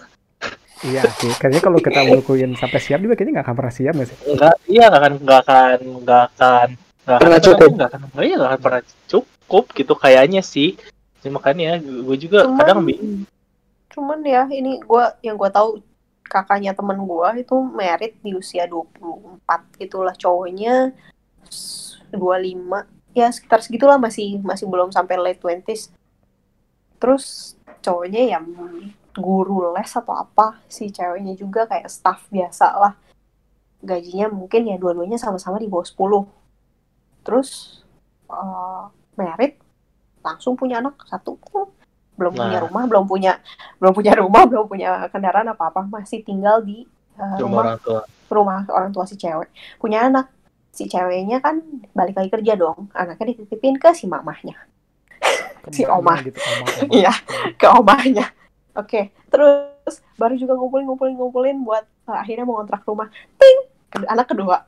iya 0.82 1.04
sih 1.12 1.28
kayaknya 1.36 1.60
kalau 1.60 1.76
kita 1.78 2.00
ngelakuin 2.00 2.56
sampai 2.56 2.80
siap 2.80 3.00
juga 3.00 3.14
kayaknya 3.14 3.40
nggak 3.40 3.46
akan 3.46 3.58
pernah 3.58 3.74
siap 3.74 3.94
gak 3.94 4.08
sih 4.08 4.18
Enggak, 4.26 4.56
iya 4.66 4.84
nggak 4.88 5.02
akan, 5.02 5.14
nggak 5.20 5.40
akan, 5.44 5.78
nggak 6.00 6.22
akan, 6.26 6.68
nggak 7.04 7.12
akan, 7.12 7.20
Pernah 7.20 7.40
cukup. 7.42 7.70
nggak 7.76 7.88
akan, 7.90 8.00
nggak, 8.08 8.24
iya, 8.24 8.36
nggak 8.36 8.50
akan 8.50 8.62
pernah 8.64 8.82
cukup 9.06 9.64
gitu 9.74 9.94
kayaknya 9.94 10.40
sih. 10.40 10.70
Jadi 11.20 11.30
makanya 11.30 11.70
gue 11.84 12.18
juga 12.18 12.48
Cuman- 12.48 12.58
kadang 12.58 12.80
bingung. 12.82 13.28
cuman 13.90 14.20
ya 14.24 14.48
ini 14.48 14.80
gue 14.80 15.04
yang 15.20 15.36
gue 15.36 15.50
tahu 15.50 15.84
kakaknya 16.24 16.72
temen 16.72 16.96
gue 17.02 17.30
itu 17.42 17.56
merit 17.74 18.16
di 18.22 18.32
usia 18.32 18.64
24 18.64 19.44
gitulah 19.76 20.14
cowoknya 20.14 20.94
25 22.14 22.86
ya 23.12 23.28
sekitar 23.30 23.60
segitulah 23.60 23.98
masih 23.98 24.40
masih 24.40 24.64
belum 24.64 24.90
sampai 24.90 25.18
late 25.18 25.42
20s 25.42 25.90
terus 26.96 27.58
cowoknya 27.82 28.38
yang 28.38 28.46
guru 29.16 29.74
les 29.74 29.90
atau 29.92 30.16
apa 30.16 30.62
si 30.70 30.94
ceweknya 30.94 31.34
juga 31.36 31.66
kayak 31.68 31.90
staff 31.90 32.28
biasa 32.30 32.68
lah. 32.78 32.94
Gajinya 33.82 34.28
mungkin 34.32 34.68
ya 34.68 34.76
dua-duanya 34.76 35.16
sama-sama 35.16 35.56
di 35.60 35.68
bawah 35.72 35.88
10 35.88 37.26
terus 37.26 37.82
eh, 38.30 38.84
merit 39.16 39.60
langsung 40.24 40.56
punya 40.56 40.80
anak 40.84 41.00
satu. 41.08 41.40
Belum 42.20 42.36
punya 42.36 42.60
Nah. 42.60 42.68
rumah 42.68 42.84
belum 42.88 43.06
punya 43.08 43.40
belum 43.80 43.94
punya 43.96 44.12
rumah 44.20 44.44
belum 44.44 44.66
punya 44.68 45.08
kendaraan 45.08 45.48
apa 45.50 45.72
apa 45.72 45.82
masih 45.88 46.20
tinggal 46.22 46.60
di 46.62 46.84
Cuma 47.16 47.40
rumah 47.40 47.60
orang 47.64 47.80
tua. 47.84 48.02
rumah 48.32 48.60
orang 48.72 48.92
tua 48.92 49.04
si 49.08 49.16
cewek. 49.20 49.50
Punya 49.80 50.08
anak. 50.08 50.28
Si 50.72 50.86
ceweknya 50.86 51.42
kan 51.42 51.60
balik 51.98 52.16
lagi 52.16 52.30
kerja 52.32 52.54
dong. 52.56 52.88
Anaknya 52.94 53.34
dititipin 53.36 53.76
ke 53.82 53.92
si 53.98 54.06
mamahnya 54.08 54.69
Si 55.70 55.84
Oma. 55.84 56.14
gitu 56.24 56.40
oma, 56.40 56.64
oma. 56.64 56.94
Iya. 56.98 57.12
ke 57.56 57.68
omahnya 57.68 58.26
oke 58.74 59.02
terus 59.28 59.96
baru 60.16 60.36
juga 60.36 60.54
ngumpulin 60.56 60.86
ngumpulin 60.88 61.16
ngumpulin 61.18 61.58
buat 61.64 61.84
eh, 62.08 62.18
akhirnya 62.18 62.46
mau 62.46 62.62
kontrak 62.62 62.84
rumah. 62.86 63.10
Ting! 63.36 63.58
Anak 64.06 64.30
kedua. 64.30 64.62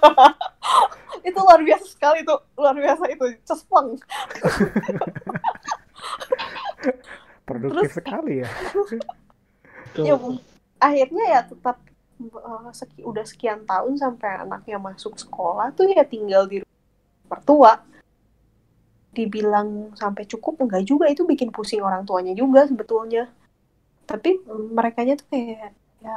Itu 1.28 1.38
luar 1.38 1.60
biasa 1.60 1.84
sekali 1.86 2.24
tuh 2.24 2.40
luar 2.56 2.72
biasa 2.72 3.04
itu 3.06 3.24
cespleng. 3.44 3.94
Produktif 7.46 7.90
Terus- 7.90 7.96
sekali 8.00 8.34
ya. 8.42 8.48
Ya 9.98 10.14
akhirnya 10.80 11.24
ya 11.28 11.40
tetap 11.46 11.76
eh, 12.18 12.70
seki- 12.72 13.04
udah 13.04 13.24
sekian 13.28 13.62
tahun 13.68 14.00
sampai 14.00 14.46
anaknya 14.48 14.80
masuk 14.80 15.14
sekolah 15.20 15.70
tuh 15.76 15.86
ya 15.92 16.02
tinggal 16.02 16.48
di 16.48 16.64
rumah 16.64 16.80
mertua 17.28 17.72
dibilang 19.12 19.92
sampai 19.94 20.24
cukup 20.26 20.64
enggak 20.64 20.82
juga. 20.88 21.06
Itu 21.08 21.28
bikin 21.28 21.52
pusing 21.52 21.84
orang 21.84 22.02
tuanya 22.08 22.32
juga 22.32 22.66
sebetulnya. 22.66 23.28
Tapi 24.08 24.42
mereka 24.48 25.04
tuh 25.04 25.26
kayak 25.30 25.72
ya 26.02 26.16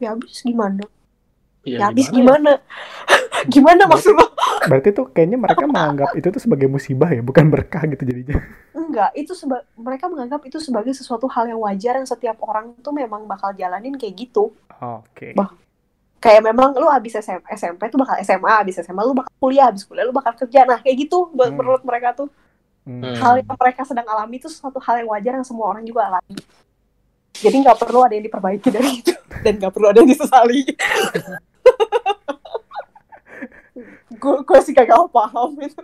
ya 0.00 0.08
habis 0.14 0.40
gimana? 0.40 0.84
Iya, 1.66 1.76
ya 1.76 1.84
habis 1.92 2.06
gimana 2.08 2.16
ya? 2.16 2.16
gimana? 2.16 2.52
Gimana 3.48 3.88
maksud 3.88 4.12
lo? 4.12 4.36
berarti 4.68 4.92
tuh 4.92 5.08
kayaknya 5.08 5.40
mereka 5.40 5.64
menganggap 5.64 6.12
itu 6.12 6.28
tuh 6.28 6.42
sebagai 6.42 6.68
musibah 6.68 7.08
ya 7.08 7.24
bukan 7.24 7.48
berkah 7.48 7.88
gitu 7.88 8.04
jadinya. 8.04 8.36
Enggak 8.76 9.16
itu 9.16 9.32
seba- 9.32 9.64
mereka 9.80 10.12
menganggap 10.12 10.44
itu 10.44 10.60
sebagai 10.60 10.92
sesuatu 10.92 11.24
hal 11.32 11.48
yang 11.48 11.60
wajar 11.64 11.96
yang 11.96 12.04
setiap 12.04 12.36
orang 12.44 12.76
tuh 12.84 12.92
memang 12.92 13.24
bakal 13.24 13.56
jalanin 13.56 13.96
kayak 13.96 14.28
gitu. 14.28 14.52
Oke. 14.76 15.32
Bah. 15.32 15.56
Kayak 16.20 16.44
memang 16.44 16.76
lu 16.76 16.86
habis 16.86 17.16
SM, 17.16 17.40
SMP 17.56 17.88
tuh 17.88 17.96
bakal 17.96 18.20
SMA, 18.20 18.52
habis 18.52 18.76
SMA 18.78 19.00
lu 19.02 19.16
bakal 19.16 19.32
kuliah, 19.40 19.72
habis 19.72 19.88
kuliah 19.88 20.04
lu 20.04 20.12
bakal 20.12 20.36
kerja. 20.36 20.68
Nah, 20.68 20.78
kayak 20.84 21.08
gitu 21.08 21.32
buat 21.32 21.48
Hmm. 21.50 21.58
menurut 21.58 21.82
mereka 21.82 22.12
tuh 22.12 22.28
Hmm. 22.84 23.04
Hmm. 23.04 23.12
hal 23.16 23.32
yang 23.40 23.48
mereka 23.48 23.84
sedang 23.84 24.08
alami 24.08 24.40
itu 24.40 24.48
suatu 24.48 24.80
hal 24.80 25.04
yang 25.04 25.08
wajar 25.12 25.32
yang 25.36 25.44
semua 25.44 25.68
orang 25.72 25.84
juga 25.84 26.08
alami. 26.08 26.36
Jadi 27.36 27.56
nggak 27.60 27.76
perlu 27.76 28.04
ada 28.04 28.14
yang 28.16 28.24
diperbaiki 28.24 28.68
dari 28.68 28.90
itu 29.00 29.12
dan 29.44 29.52
nggak 29.60 29.72
perlu 29.72 29.86
ada 29.92 29.98
yang 30.00 30.08
disesali. 30.08 30.64
gue 34.20 34.60
sih 34.60 34.74
kagak 34.76 35.08
paham 35.12 35.56
itu. 35.60 35.80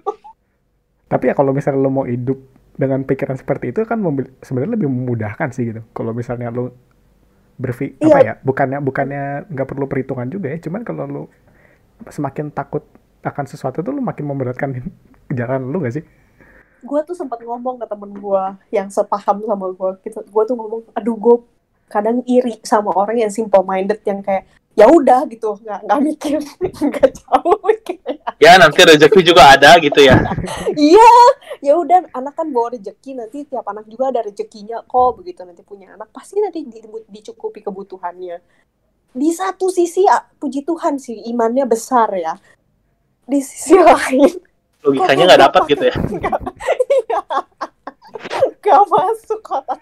Tapi 1.06 1.24
ya 1.30 1.34
kalau 1.38 1.54
misalnya 1.54 1.80
lo 1.80 1.90
mau 1.92 2.04
hidup 2.04 2.36
dengan 2.76 3.00
pikiran 3.06 3.38
seperti 3.38 3.72
itu 3.72 3.86
kan 3.88 4.02
sebenarnya 4.44 4.76
lebih 4.76 4.88
memudahkan 4.90 5.48
sih 5.54 5.72
gitu. 5.72 5.80
Kalau 5.94 6.12
misalnya 6.12 6.52
lo 6.52 6.74
berpikir 7.56 7.96
Iya. 8.00 8.12
apa 8.12 8.18
ya, 8.20 8.34
bukannya 8.44 8.78
bukannya 8.80 9.22
nggak 9.48 9.68
perlu 9.68 9.84
perhitungan 9.88 10.28
juga 10.28 10.52
ya, 10.52 10.58
cuman 10.60 10.80
kalau 10.84 11.04
lo 11.08 11.22
semakin 12.12 12.52
takut 12.52 12.84
akan 13.24 13.44
sesuatu 13.48 13.80
tuh 13.82 13.90
lo 13.90 14.00
makin 14.04 14.28
memberatkan 14.28 14.70
jalan 15.38 15.72
lo 15.72 15.80
gak 15.82 15.96
sih? 15.98 16.04
Gue 16.84 17.00
tuh 17.02 17.16
sempat 17.18 17.42
ngomong 17.42 17.82
ke 17.82 17.86
temen 17.88 18.12
gue 18.14 18.42
yang 18.70 18.86
sepaham 18.92 19.42
sama 19.42 19.66
gue 19.74 19.90
gitu. 20.06 20.22
Gue 20.30 20.42
tuh 20.46 20.54
ngomong, 20.54 20.86
aduh 20.94 21.16
gue 21.18 21.36
kadang 21.90 22.22
iri 22.26 22.58
sama 22.62 22.94
orang 22.94 23.26
yang 23.26 23.32
simple 23.32 23.62
minded 23.66 23.98
yang 24.06 24.22
kayak 24.22 24.46
ya 24.76 24.86
udah 24.92 25.24
gitu 25.32 25.56
nggak 25.64 25.88
nggak 25.88 26.00
mikir 26.04 26.36
nggak 26.92 27.08
jauh 27.16 27.58
kayak 27.80 28.20
Ya 28.36 28.60
nanti 28.60 28.84
rezeki 28.84 29.32
juga 29.32 29.56
ada 29.56 29.80
gitu 29.80 29.96
ya. 30.04 30.20
Iya, 30.76 31.12
ya 31.64 31.72
udah 31.80 32.04
anak 32.12 32.36
kan 32.36 32.52
bawa 32.52 32.76
rezeki 32.76 33.16
nanti 33.16 33.48
tiap 33.48 33.64
anak 33.64 33.88
juga 33.88 34.12
ada 34.12 34.20
rezekinya 34.20 34.84
kok 34.84 35.16
begitu 35.16 35.40
nanti 35.40 35.64
punya 35.64 35.96
anak 35.96 36.12
pasti 36.12 36.36
nanti 36.44 36.68
di- 36.68 36.84
dicukupi 37.08 37.64
kebutuhannya. 37.64 38.36
Di 39.16 39.30
satu 39.32 39.72
sisi 39.72 40.04
ah, 40.04 40.20
puji 40.20 40.68
Tuhan 40.68 41.00
sih 41.00 41.16
imannya 41.32 41.64
besar 41.64 42.12
ya. 42.12 42.36
Di 43.24 43.40
sisi 43.40 43.72
lain 43.88 44.28
Logikanya 44.84 45.32
nggak 45.32 45.42
dapat 45.48 45.62
gitu 45.72 45.84
ya. 45.88 45.96
iya, 46.92 47.20
gak 48.60 48.82
masuk 48.86 49.40
kotak. 49.40 49.80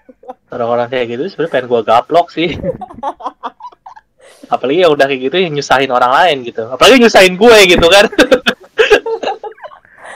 Orang-orang 0.54 0.87
kayak 0.87 1.07
gitu 1.11 1.26
sebenarnya 1.26 1.52
pengen 1.59 1.66
gua 1.66 1.83
gaplok 1.83 2.30
sih. 2.30 2.54
Apalagi 4.48 4.85
yang 4.85 4.92
udah 4.92 5.07
kayak 5.07 5.20
gitu 5.30 5.37
yang 5.40 5.52
nyusahin 5.54 5.90
orang 5.90 6.12
lain 6.12 6.37
gitu. 6.46 6.62
Apalagi 6.68 7.02
nyusahin 7.02 7.35
gue 7.37 7.57
gitu 7.68 7.87
kan. 7.88 8.07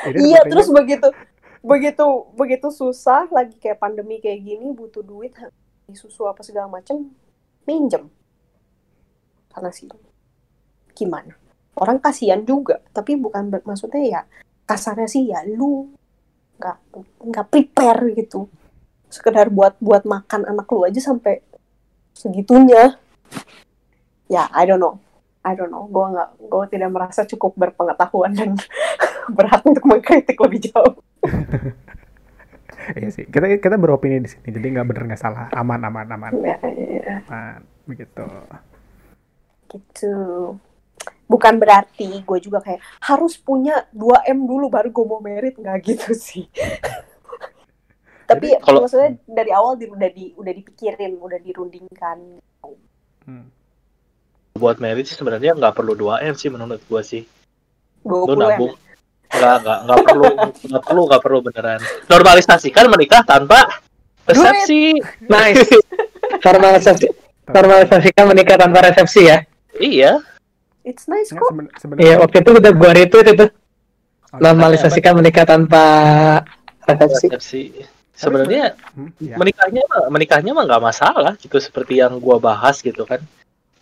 Iya, 0.09 0.41
terus 0.49 0.73
begitu 0.73 1.13
begitu 1.61 2.07
begitu 2.33 2.69
susah 2.73 3.29
lagi 3.29 3.59
kayak 3.61 3.83
pandemi 3.83 4.23
kayak 4.25 4.41
gini 4.41 4.73
butuh 4.73 5.05
duit 5.05 5.35
susu 5.93 6.25
apa 6.25 6.41
segala 6.41 6.71
macem 6.71 7.13
minjem 7.69 8.09
karena 9.53 9.69
sih 9.75 9.91
gimana 10.95 11.35
orang 11.77 11.99
kasihan 11.99 12.41
juga 12.47 12.81
tapi 12.95 13.19
bukan 13.19 13.53
maksudnya 13.67 14.03
ya 14.07 14.21
kasarnya 14.65 15.09
sih 15.11 15.29
ya 15.29 15.43
lu 15.45 15.91
nggak 16.57 16.77
nggak 17.27 17.47
prepare 17.51 18.03
gitu 18.15 18.47
sekedar 19.09 19.49
buat 19.49 19.77
buat 19.83 20.09
makan 20.09 20.47
anak 20.47 20.69
lu 20.71 20.85
aja 20.85 21.01
sampai 21.01 21.41
segitunya 22.15 22.97
ya 24.29 24.47
I 24.53 24.65
don't 24.69 24.81
know. 24.81 25.01
I 25.45 25.57
don't 25.57 25.73
know. 25.73 25.89
Gue 25.89 26.05
nggak 26.13 26.31
gue 26.45 26.65
tidak 26.77 26.91
merasa 26.93 27.25
cukup 27.25 27.57
berpengetahuan 27.57 28.33
dan 28.37 28.55
berat 29.37 29.65
untuk 29.65 29.85
mengkritik 29.89 30.37
lebih 30.37 30.69
jauh. 30.69 30.95
Iya 32.97 33.09
sih. 33.13 33.25
Kita 33.29 33.45
kita 33.61 33.77
beropini 33.77 34.21
di 34.21 34.29
sini 34.29 34.49
jadi 34.49 34.67
nggak 34.79 34.87
bener 34.89 35.03
nggak 35.13 35.21
salah. 35.21 35.47
Aman 35.53 35.81
aman 35.85 36.09
aman. 36.09 36.33
Ya, 36.41 36.57
ya, 36.65 37.21
aman 37.29 37.61
begitu. 37.89 38.25
Gitu. 39.69 40.17
Bukan 41.29 41.61
berarti 41.61 42.25
gue 42.25 42.39
juga 42.41 42.65
kayak 42.65 42.81
harus 43.05 43.37
punya 43.37 43.85
2 43.93 44.33
m 44.33 44.49
dulu 44.49 44.73
baru 44.73 44.89
gue 44.89 45.05
mau 45.05 45.21
merit 45.21 45.57
nggak 45.61 45.79
gitu 45.85 46.13
sih. 46.17 46.49
Tapi 48.29 48.57
Kalau- 48.61 48.85
maksudnya 48.85 49.17
dari 49.25 49.53
awal 49.53 49.81
di, 49.81 49.89
udah 49.89 50.11
di 50.13 50.37
udah 50.37 50.53
dipikirin 50.53 51.17
udah 51.17 51.41
dirundingkan. 51.41 52.19
Hmm. 53.25 53.49
Buat 54.59 54.83
merit 54.83 55.07
sih 55.07 55.15
sebenarnya 55.15 55.55
nggak 55.55 55.73
perlu 55.73 55.95
2 55.95 56.27
m 56.27 56.35
sih 56.35 56.51
menurut 56.51 56.83
gua 56.91 57.01
sih. 57.01 57.23
20 58.03 58.27
lu 58.29 58.35
nabung. 58.35 58.73
Nggak 59.29 59.57
nggak 59.63 59.79
nggak 59.87 59.99
perlu 60.05 60.27
nggak 60.69 60.83
perlu 60.85 61.03
nggak 61.07 61.23
perlu 61.23 61.39
beneran. 61.47 61.81
Normalisasikan 62.11 62.85
menikah 62.91 63.23
tanpa 63.23 63.81
resepsi. 64.27 64.99
Nice. 65.25 65.71
Normalisasi, 66.47 67.07
normalisasikan 67.51 68.25
menikah 68.29 68.57
tanpa 68.61 68.79
resepsi 68.85 69.27
ya. 69.27 69.39
iya. 69.81 70.21
It's 70.87 71.05
nice 71.09 71.33
kok. 71.35 71.51
seben- 71.81 71.99
Iya, 72.01 72.21
waktu 72.23 72.41
itu 72.41 72.51
udah 72.57 72.73
gua 72.73 72.91
retweet 72.95 73.27
itu. 73.35 73.47
Oh, 74.33 74.39
Normalisasikan 74.41 75.17
menikah 75.17 75.45
tanpa 75.49 75.85
resepsi. 76.85 77.27
resepsi. 77.29 77.63
Sebenarnya 78.19 78.75
hmm, 78.99 79.11
ya. 79.23 79.37
menikahnya 79.39 79.83
mah 79.87 80.03
menikahnya 80.11 80.51
mah 80.51 80.65
nggak 80.67 80.83
masalah 80.83 81.33
gitu 81.39 81.55
seperti 81.63 82.03
yang 82.03 82.19
gua 82.19 82.43
bahas 82.43 82.83
gitu 82.83 83.07
kan 83.07 83.23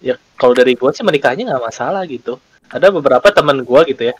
ya 0.00 0.14
kalau 0.36 0.52
dari 0.52 0.76
gua 0.76 0.92
sih 0.92 1.04
menikahnya 1.04 1.48
nggak 1.48 1.64
masalah 1.64 2.02
gitu. 2.04 2.36
Ada 2.66 2.90
beberapa 2.90 3.28
teman 3.30 3.62
gua 3.62 3.86
gitu 3.86 4.10
ya. 4.10 4.14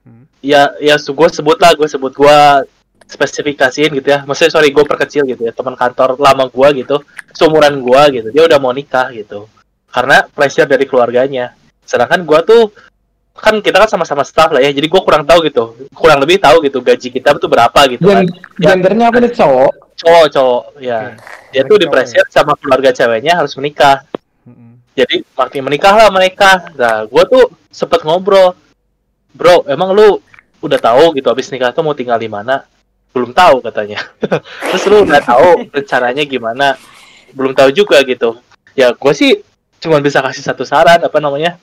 Hmm. 0.00 0.24
ya 0.40 0.72
ya 0.80 0.96
su- 0.96 1.12
gua 1.12 1.28
sebut 1.28 1.60
lah 1.60 1.76
gua 1.76 1.84
sebut 1.84 2.12
gua 2.16 2.64
spesifikasiin 3.04 3.92
gitu 4.00 4.08
ya. 4.08 4.24
Maksudnya 4.24 4.52
sorry 4.54 4.72
gua 4.72 4.88
perkecil 4.88 5.28
gitu 5.28 5.44
ya 5.44 5.52
teman 5.52 5.76
kantor 5.76 6.16
lama 6.16 6.48
gua 6.48 6.72
gitu 6.72 7.04
seumuran 7.36 7.78
gua 7.84 8.08
gitu 8.08 8.32
dia 8.32 8.46
udah 8.48 8.58
mau 8.58 8.72
nikah 8.72 9.12
gitu. 9.12 9.46
Karena 9.90 10.24
pressure 10.30 10.66
dari 10.70 10.88
keluarganya. 10.88 11.52
Sedangkan 11.84 12.24
gua 12.24 12.40
tuh 12.40 12.72
kan 13.36 13.56
kita 13.64 13.80
kan 13.80 13.88
sama-sama 13.88 14.20
staff 14.26 14.52
lah 14.52 14.60
ya 14.60 14.72
jadi 14.72 14.88
gua 14.88 15.04
kurang 15.04 15.28
tahu 15.28 15.44
gitu. 15.44 15.76
Kurang 15.92 16.18
lebih 16.24 16.40
tahu 16.40 16.64
gitu 16.64 16.80
gaji 16.80 17.08
kita 17.12 17.36
tuh 17.36 17.50
berapa 17.52 17.80
gitu 17.92 18.08
kan. 18.08 18.24
Gen- 18.24 18.34
gendernya 18.56 19.12
apa 19.12 19.18
nih 19.20 19.32
cowok? 19.36 19.72
cowok 20.00 20.26
cowok 20.32 20.62
ya. 20.80 21.12
Dia 21.52 21.62
tuh 21.68 21.76
di 21.76 21.84
pressure 21.84 22.24
sama 22.32 22.56
keluarga 22.56 22.88
ceweknya 22.88 23.36
harus 23.36 23.52
menikah. 23.60 24.00
Hmm, 24.48 24.79
jadi 24.94 25.22
makin 25.38 25.62
menikah 25.66 25.94
lah 25.94 26.08
mereka. 26.10 26.70
Nah 26.74 27.06
gue 27.06 27.24
tuh 27.30 27.44
sempet 27.70 28.02
ngobrol. 28.02 28.58
Bro 29.30 29.70
emang 29.70 29.94
lu 29.94 30.18
udah 30.60 30.78
tahu 30.82 31.14
gitu 31.14 31.30
abis 31.30 31.54
nikah 31.54 31.70
tuh 31.70 31.86
mau 31.86 31.94
tinggal 31.94 32.18
di 32.18 32.26
mana? 32.26 32.66
Belum 33.14 33.30
tahu 33.30 33.62
katanya. 33.62 34.02
Terus 34.74 34.84
lu 34.90 35.06
udah 35.06 35.22
tahu 35.22 35.70
rencananya 35.70 36.22
gimana? 36.26 36.74
Belum 37.30 37.54
tahu 37.54 37.70
juga 37.70 38.02
gitu. 38.02 38.42
Ya 38.74 38.90
gue 38.90 39.12
sih 39.14 39.38
cuma 39.80 40.02
bisa 40.02 40.20
kasih 40.20 40.42
satu 40.42 40.66
saran 40.66 40.98
apa 40.98 41.18
namanya? 41.22 41.56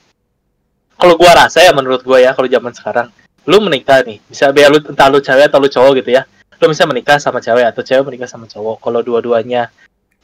Kalau 0.98 1.14
gua 1.14 1.46
rasa 1.46 1.62
ya 1.62 1.70
menurut 1.78 2.02
gua 2.02 2.18
ya 2.18 2.34
kalau 2.34 2.50
zaman 2.50 2.74
sekarang 2.74 3.08
lu 3.46 3.62
menikah 3.62 4.02
nih 4.02 4.18
bisa 4.26 4.50
biar 4.50 4.74
lu 4.74 4.82
entah 4.82 5.08
lu 5.08 5.22
cewek 5.22 5.46
atau 5.48 5.62
lu 5.62 5.70
cowok 5.70 6.04
gitu 6.04 6.18
ya 6.18 6.26
lu 6.58 6.74
bisa 6.74 6.90
menikah 6.90 7.22
sama 7.22 7.38
cewek 7.38 7.70
atau 7.70 7.86
cewek 7.86 8.02
menikah 8.10 8.26
sama 8.26 8.50
cowok. 8.50 8.82
Kalau 8.82 9.06
dua-duanya 9.06 9.70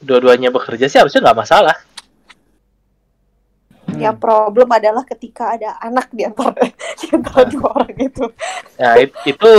dua-duanya 0.02 0.50
bekerja 0.50 0.90
sih 0.90 0.98
harusnya 0.98 1.22
nggak 1.22 1.38
masalah 1.46 1.76
hmm. 3.96 4.04
yang 4.10 4.16
problem 4.18 4.68
adalah 4.70 5.02
ketika 5.06 5.54
ada 5.54 5.78
anak 5.80 6.10
di 6.10 6.26
antara 6.26 6.54
di 7.00 7.06
antara 7.10 7.42
Nah. 7.44 7.50
dua 7.50 7.68
orang 7.74 7.98
itu. 7.98 8.24
Ya 8.78 8.90
it- 9.00 9.20
itu. 9.26 9.52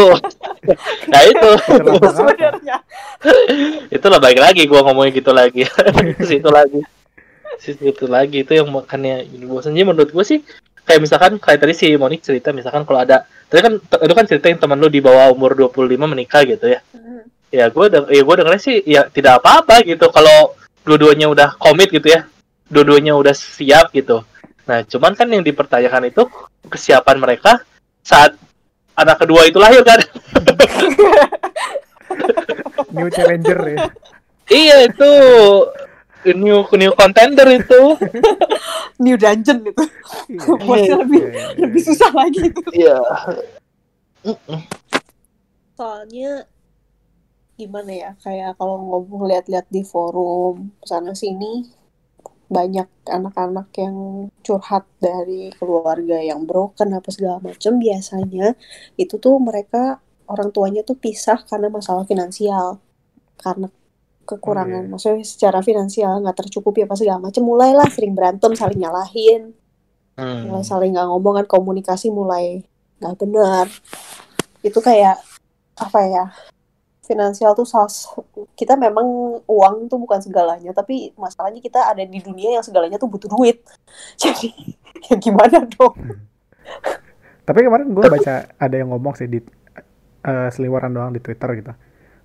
Nah 1.12 1.22
itu. 1.24 1.50
Itulah 1.56 2.00
mengapa. 2.02 2.10
sebenarnya. 2.16 2.78
Itulah 3.94 4.20
baik 4.20 4.40
lagi 4.42 4.62
gua 4.66 4.82
ngomongin 4.86 5.14
gitu 5.16 5.32
lagi. 5.32 5.64
Situ 6.30 6.50
lagi. 6.50 6.82
Situ 7.62 8.06
lagi 8.06 8.44
itu 8.44 8.52
yang 8.52 8.68
makanya 8.70 9.24
ini 9.24 9.46
bosannya 9.48 9.84
menurut 9.88 10.12
gua 10.12 10.26
sih 10.28 10.44
kayak 10.86 11.02
misalkan 11.02 11.42
kayak 11.42 11.60
tadi 11.66 11.74
si 11.74 11.88
Monik 11.98 12.22
cerita 12.22 12.54
misalkan 12.54 12.86
kalau 12.86 13.02
ada 13.02 13.26
tadi 13.50 13.60
kan 13.66 13.74
itu 13.82 14.14
kan 14.14 14.26
cerita 14.30 14.46
yang 14.54 14.62
teman 14.62 14.78
lu 14.78 14.86
di 14.86 15.02
bawah 15.02 15.34
umur 15.34 15.58
25 15.58 15.98
menikah 16.06 16.46
gitu 16.46 16.70
ya. 16.70 16.80
Hmm. 16.94 17.26
ya 17.50 17.66
gue 17.74 17.86
ya 18.14 18.22
gue 18.22 18.36
dengernya 18.38 18.62
sih 18.62 18.78
ya 18.86 19.02
tidak 19.10 19.42
apa-apa 19.42 19.82
gitu 19.82 20.12
kalau 20.14 20.54
dua-duanya 20.86 21.26
udah 21.26 21.50
komit 21.58 21.90
gitu 21.90 22.14
ya 22.14 22.30
dua-duanya 22.70 23.14
udah 23.18 23.34
siap 23.36 23.94
gitu. 23.94 24.24
Nah 24.66 24.82
cuman 24.86 25.14
kan 25.14 25.30
yang 25.30 25.46
dipertanyakan 25.46 26.10
itu 26.10 26.26
kesiapan 26.66 27.18
mereka 27.22 27.62
saat 28.02 28.34
anak 28.98 29.22
kedua 29.22 29.46
itu 29.46 29.62
lahir 29.62 29.86
kan? 29.86 30.02
New 32.96 33.10
challenger 33.12 33.60
ya. 33.70 33.78
Iya 34.50 34.76
itu. 34.90 35.12
New 36.26 36.66
new 36.66 36.94
contender 36.98 37.46
itu. 37.54 37.82
New 39.04 39.16
dungeon 39.20 39.62
itu. 39.62 39.84
Iya. 40.32 40.42
Buatnya 40.58 40.96
lebih 41.06 41.22
Iya, 41.22 41.30
iya, 41.30 41.46
lebih 41.62 41.82
susah 41.86 42.10
lagi 42.16 42.40
itu. 42.50 42.62
Iya. 42.74 42.98
Soalnya 45.78 46.50
gimana 47.56 47.92
ya 47.94 48.12
kayak 48.20 48.60
kalau 48.60 48.84
ngomong 48.84 49.32
lihat-lihat 49.32 49.70
di 49.72 49.86
forum 49.86 50.76
sana 50.84 51.16
sini 51.16 51.64
banyak 52.46 52.86
anak-anak 53.10 53.74
yang 53.78 54.30
curhat 54.46 54.86
dari 55.02 55.50
keluarga 55.58 56.22
yang 56.22 56.46
broken 56.46 56.94
apa 56.94 57.10
segala 57.10 57.42
macam 57.42 57.82
biasanya 57.82 58.54
itu 59.02 59.18
tuh 59.18 59.42
mereka 59.42 59.98
orang 60.30 60.50
tuanya 60.54 60.82
tuh 60.86 60.98
pisah 60.98 61.42
karena 61.46 61.74
masalah 61.74 62.06
finansial 62.06 62.82
karena 63.38 63.70
kekurangan 64.26 64.82
Oh, 64.82 64.86
iya. 64.86 64.90
maksudnya 64.90 65.22
secara 65.22 65.60
finansial 65.62 66.18
nggak 66.22 66.46
tercukupi 66.46 66.82
apa 66.86 66.98
segala 66.98 67.30
macam 67.30 67.46
mulailah 67.46 67.86
sering 67.94 68.18
berantem 68.18 68.58
saling 68.58 68.82
nyalahin 68.82 69.54
mulai 70.18 70.64
hmm. 70.64 70.66
saling 70.66 70.92
nggak 70.96 71.08
ngomong 71.12 71.34
kan 71.44 71.48
komunikasi 71.48 72.10
mulai 72.10 72.66
nggak 73.04 73.16
benar 73.22 73.70
itu 74.66 74.80
kayak 74.82 75.22
apa 75.78 76.00
ya 76.08 76.26
finansial 77.06 77.54
tuh 77.54 77.64
salah 77.64 77.88
kita 78.54 78.74
memang 78.76 79.06
uang 79.46 79.76
tuh 79.86 79.96
bukan 79.96 80.20
segalanya 80.20 80.72
tapi 80.72 81.14
masalahnya 81.16 81.58
kita 81.60 81.86
ada 81.86 82.02
di 82.02 82.18
dunia 82.20 82.50
yang 82.52 82.66
segalanya 82.66 82.98
tuh 82.98 83.08
butuh 83.08 83.30
duit 83.30 83.62
jadi 84.22 84.50
ya 85.04 85.16
gimana 85.16 85.64
dong 85.68 85.94
Tapi 87.46 87.62
kemarin 87.62 87.88
gue 87.88 88.02
baca 88.04 88.34
ada 88.50 88.76
yang 88.76 88.90
ngomong 88.90 89.14
sih 89.14 89.28
di 89.28 89.38
eh, 90.24 90.50
seliweran 90.50 90.90
doang 90.90 91.14
di 91.14 91.22
Twitter 91.22 91.46
gitu. 91.56 91.72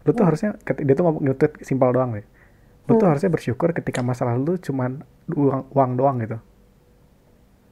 Lu 0.01 0.11
tuh 0.11 0.25
harusnya 0.25 0.57
ket- 0.59 0.81
dia 0.81 0.97
tuh 0.97 1.05
ngomong 1.05 1.21
nge-tweet 1.23 1.61
simpel 1.61 1.93
doang 1.93 2.17
deh. 2.17 2.25
Lu 2.89 2.97
tuh 2.97 3.05
Hmm. 3.05 3.13
harusnya 3.13 3.29
bersyukur 3.29 3.69
ketika 3.71 4.01
masalah 4.01 4.33
lu 4.35 4.57
cuman 4.57 5.05
uang, 5.29 5.69
uang 5.71 5.91
doang 5.95 6.17
gitu. 6.19 6.41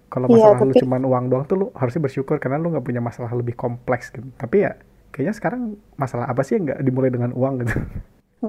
Kalau 0.08 0.28
Iya, 0.28 0.52
masalah 0.52 0.56
lu 0.58 0.72
tapi- 0.72 0.80
cuman 0.82 1.02
uang 1.02 1.24
doang 1.28 1.44
tuh 1.44 1.56
lu 1.56 1.66
harusnya 1.72 2.00
bersyukur 2.02 2.36
karena 2.36 2.56
lu 2.56 2.68
nggak 2.68 2.84
punya 2.84 3.00
masalah 3.00 3.32
lebih 3.32 3.52
kompleks 3.54 4.08
gitu. 4.08 4.28
Tapi 4.36 4.56
ya 4.60 4.76
kayaknya 5.18 5.34
sekarang 5.34 5.74
masalah 5.98 6.30
apa 6.30 6.46
sih 6.46 6.54
yang 6.54 6.70
nggak 6.70 6.78
dimulai 6.86 7.10
dengan 7.10 7.34
uang 7.34 7.66
gitu. 7.66 7.74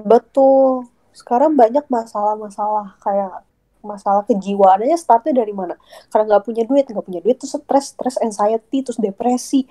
betul. 0.06 0.86
Sekarang 1.10 1.58
banyak 1.58 1.82
masalah-masalah 1.90 2.94
kayak 3.02 3.42
masalah 3.82 4.22
kejiwaan 4.22 4.86
aja 4.86 4.94
startnya 4.94 5.42
dari 5.42 5.50
mana? 5.50 5.74
Karena 6.14 6.38
nggak 6.38 6.46
punya 6.46 6.62
duit 6.62 6.86
nggak 6.86 7.02
punya 7.02 7.18
duit 7.18 7.42
terus 7.42 7.58
stres 7.58 7.98
stres 7.98 8.22
anxiety 8.22 8.86
terus 8.86 9.02
depresi. 9.02 9.66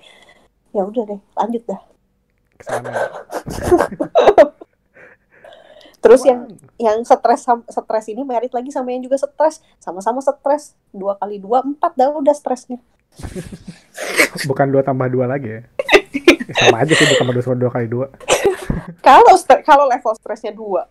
Ya 0.76 0.84
udah 0.84 1.08
deh 1.08 1.20
lanjut 1.40 1.64
dah. 1.64 1.80
Terus 6.00 6.24
yang 6.24 6.48
yang 6.80 7.04
stres 7.04 7.44
stres 7.44 8.06
ini 8.08 8.24
merit 8.24 8.52
lagi 8.56 8.72
sama 8.72 8.92
yang 8.92 9.04
juga 9.04 9.20
stres. 9.20 9.60
Sama-sama 9.76 10.24
stres. 10.24 10.72
Dua 10.92 11.16
kali 11.20 11.36
dua 11.36 11.60
empat. 11.60 11.92
Dah 11.92 12.08
udah 12.12 12.32
stresnya. 12.32 12.80
Bukan 14.48 14.72
dua 14.72 14.80
tambah 14.80 15.12
dua 15.12 15.28
lagi 15.28 15.60
ya. 15.60 15.62
Ya, 16.50 16.66
sama 16.66 16.82
aja 16.82 16.92
sih 16.92 17.04
dua 17.04 17.16
tambah 17.16 17.32
dua 17.32 17.42
sama 17.42 17.56
dua 17.56 17.70
kali 17.70 17.86
dua. 17.86 18.06
kalau 19.06 19.34
kalau 19.62 19.84
level 19.86 20.12
stresnya 20.14 20.50
dua 20.50 20.82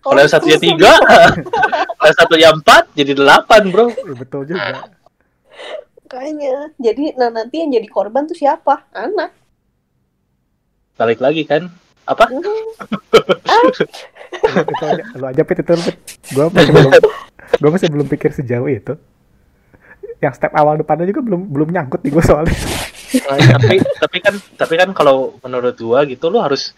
kalau 0.00 0.18
yang 0.18 0.26
satunya 0.26 0.58
stresnya 0.58 0.74
tiga 0.74 0.90
kalau 1.94 2.04
yang 2.04 2.18
satunya 2.18 2.48
empat 2.50 2.82
jadi 2.92 3.12
delapan 3.14 3.60
bro 3.70 3.86
Ya, 3.88 4.12
betul 4.12 4.40
juga. 4.44 4.90
kayaknya 6.04 6.74
jadi 6.76 7.14
nah 7.14 7.30
nanti 7.30 7.58
yang 7.58 7.70
jadi 7.70 7.86
korban 7.86 8.26
tuh 8.26 8.34
siapa 8.34 8.82
anak 8.90 9.30
balik 10.92 11.18
lagi 11.18 11.42
kan 11.42 11.66
apa 12.02 12.26
Hmm. 12.26 12.42
itu 14.66 14.84
aja, 14.84 15.02
lu 15.14 15.24
aja 15.24 15.42
pit 15.42 15.56
itu 15.56 15.72
pit. 15.78 15.96
Gua 16.32 16.48
masih 16.50 16.72
belum, 16.72 16.90
gua 17.60 17.70
masih 17.70 17.88
belum 17.88 18.06
pikir 18.08 18.30
sejauh 18.32 18.66
itu. 18.66 18.92
Yang 20.18 20.32
step 20.34 20.50
awal 20.52 20.74
depannya 20.74 21.04
juga 21.04 21.20
belum 21.20 21.46
belum 21.46 21.68
nyangkut 21.70 22.00
di 22.00 22.08
gua 22.10 22.24
soalnya. 22.24 22.52
Tapi 23.14 23.76
tapi 23.98 24.16
kan 24.18 24.34
tapi 24.54 24.74
kan 24.74 24.88
kalau 24.92 25.36
menurut 25.38 25.76
gua 25.76 26.02
gitu 26.02 26.26
lu 26.26 26.38
harus 26.38 26.72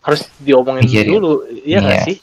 harus 0.00 0.24
diomongin 0.38 0.84
Iya, 0.84 1.00
iya. 1.00 1.08
dulu 1.08 1.32
iya 1.60 1.78
nggak 1.78 1.96
Iya. 1.96 2.06
sih 2.06 2.18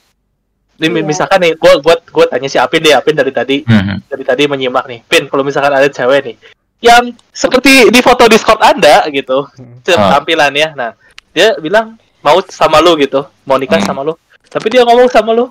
Ini 0.75 0.91
Iya. 0.91 1.03
misalkan 1.03 1.39
nih 1.39 1.53
gua 1.55 1.79
gua 1.79 1.95
gua 2.05 2.25
tanya 2.25 2.45
si 2.45 2.57
Apin 2.57 2.79
deh 2.79 2.91
Apin 2.91 3.13
dari 3.13 3.31
tadi 3.31 3.63
Mhm. 3.63 4.07
dari 4.07 4.23
tadi 4.23 4.43
menyimak 4.45 4.85
nih 4.85 4.99
Pin 5.03 5.25
kalau 5.25 5.41
misalkan 5.41 5.71
ada 5.71 5.87
cewek 5.87 6.21
nih 6.23 6.35
yang 6.81 7.03
seperti 7.29 7.87
di 7.87 7.99
foto 7.99 8.27
Discord 8.27 8.59
Anda 8.59 9.07
gitu 9.09 9.47
Hmm. 9.49 9.79
se- 9.81 9.93
Ah. 9.93 10.19
tampilannya 10.19 10.67
nah 10.73 10.91
dia 11.31 11.55
bilang 11.57 11.95
mau 12.19 12.37
sama 12.45 12.77
lu 12.77 12.95
gitu 12.95 13.23
mau 13.43 13.55
nikah 13.55 13.77
Hmm. 13.77 13.87
sama 13.87 14.01
lu 14.01 14.13
tapi 14.45 14.67
dia 14.67 14.83
ngomong 14.83 15.07
sama 15.07 15.31
lu 15.31 15.47